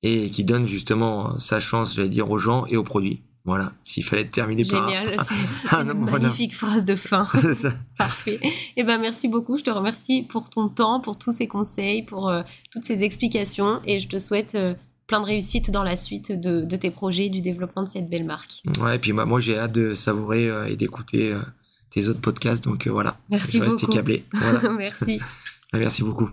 et 0.03 0.31
qui 0.31 0.45
donne 0.45 0.67
justement 0.67 1.39
sa 1.39 1.59
chance, 1.59 1.95
j'allais 1.95 2.11
dire, 2.11 2.31
aux 2.31 2.39
gens 2.39 2.67
et 2.67 2.77
aux 2.77 2.85
produits. 2.85 3.23
Voilà, 3.47 3.73
s'il 3.85 4.03
fallait 4.03 4.25
terminer 4.25 4.65
par 4.65 4.89
Génial, 4.89 5.17
c'est 5.25 5.73
une 5.73 5.93
magnifique 5.93 6.55
phrase 6.55 6.85
de 6.85 6.97
fin. 6.97 7.25
Parfait. 7.97 8.41
Et 8.43 8.53
eh 8.79 8.83
ben 8.83 8.99
merci 8.99 9.29
beaucoup, 9.29 9.57
je 9.57 9.63
te 9.63 9.71
remercie 9.71 10.25
pour 10.25 10.51
ton 10.51 10.69
temps, 10.69 11.01
pour 11.01 11.17
tous 11.17 11.31
ces 11.31 11.47
conseils, 11.47 12.03
pour 12.03 12.29
euh, 12.29 12.43
toutes 12.73 12.83
ces 12.83 13.05
explications 13.05 13.79
et 13.87 14.01
je 14.01 14.09
te 14.09 14.19
souhaite 14.19 14.57
euh, 14.57 14.75
plein 15.07 15.21
de 15.21 15.27
réussite 15.27 15.71
dans 15.71 15.85
la 15.85 15.97
suite 15.97 16.33
de, 16.33 16.63
de, 16.63 16.77
tes 16.77 16.91
projets, 16.91 17.29
du 17.29 17.41
développement 17.41 17.83
de 17.83 17.89
cette 17.89 18.09
belle 18.09 18.25
marque. 18.25 18.63
Ouais, 18.81 18.97
et 18.97 18.99
puis 18.99 19.13
moi 19.13 19.41
j'ai 19.41 19.59
hâte 19.59 19.73
de 19.73 19.95
savourer 19.95 20.51
et 20.71 20.77
d'écouter 20.77 21.35
tes 21.97 22.09
autres 22.09 22.21
podcasts. 22.21 22.65
Donc 22.65 22.87
euh, 22.87 22.91
voilà, 22.91 23.17
Merci 23.31 23.53
je 23.53 23.63
vais 23.63 23.69
rester 23.69 23.87
câblé. 23.87 24.25
Merci. 24.77 25.21
Merci 25.73 26.03
beaucoup. 26.03 26.31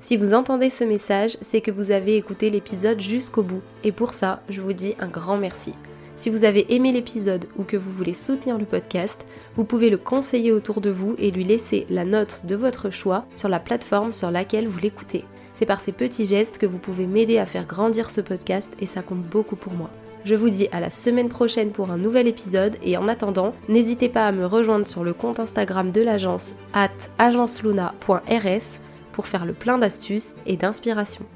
Si 0.00 0.18
vous 0.18 0.34
entendez 0.34 0.68
ce 0.68 0.84
message, 0.84 1.38
c'est 1.40 1.62
que 1.62 1.70
vous 1.70 1.90
avez 1.90 2.16
écouté 2.16 2.50
l'épisode 2.50 3.00
jusqu'au 3.00 3.42
bout. 3.42 3.62
Et 3.84 3.92
pour 3.92 4.12
ça, 4.12 4.42
je 4.50 4.60
vous 4.60 4.74
dis 4.74 4.94
un 4.98 5.08
grand 5.08 5.38
merci. 5.38 5.72
Si 6.16 6.30
vous 6.30 6.44
avez 6.44 6.72
aimé 6.74 6.92
l'épisode 6.92 7.46
ou 7.56 7.64
que 7.64 7.76
vous 7.76 7.90
voulez 7.92 8.12
soutenir 8.12 8.56
le 8.56 8.64
podcast, 8.64 9.26
vous 9.56 9.64
pouvez 9.64 9.90
le 9.90 9.98
conseiller 9.98 10.52
autour 10.52 10.80
de 10.80 10.90
vous 10.90 11.16
et 11.18 11.30
lui 11.30 11.44
laisser 11.44 11.86
la 11.90 12.04
note 12.04 12.42
de 12.46 12.54
votre 12.54 12.90
choix 12.90 13.24
sur 13.34 13.48
la 13.48 13.58
plateforme 13.58 14.12
sur 14.12 14.30
laquelle 14.30 14.68
vous 14.68 14.78
l'écoutez. 14.78 15.24
C'est 15.52 15.66
par 15.66 15.80
ces 15.80 15.92
petits 15.92 16.26
gestes 16.26 16.58
que 16.58 16.66
vous 16.66 16.78
pouvez 16.78 17.06
m'aider 17.06 17.38
à 17.38 17.46
faire 17.46 17.66
grandir 17.66 18.10
ce 18.10 18.20
podcast 18.20 18.72
et 18.80 18.86
ça 18.86 19.02
compte 19.02 19.22
beaucoup 19.22 19.56
pour 19.56 19.72
moi. 19.72 19.90
Je 20.24 20.34
vous 20.34 20.48
dis 20.48 20.68
à 20.72 20.80
la 20.80 20.88
semaine 20.88 21.28
prochaine 21.28 21.70
pour 21.70 21.90
un 21.90 21.98
nouvel 21.98 22.26
épisode 22.26 22.76
et 22.82 22.96
en 22.96 23.08
attendant, 23.08 23.52
n'hésitez 23.68 24.08
pas 24.08 24.26
à 24.26 24.32
me 24.32 24.46
rejoindre 24.46 24.88
sur 24.88 25.04
le 25.04 25.12
compte 25.12 25.38
Instagram 25.38 25.92
de 25.92 26.00
l'agence 26.00 26.54
at 26.72 26.88
agenceluna.rs 27.18 28.80
pour 29.12 29.26
faire 29.26 29.44
le 29.44 29.52
plein 29.52 29.78
d'astuces 29.78 30.34
et 30.46 30.56
d'inspiration. 30.56 31.26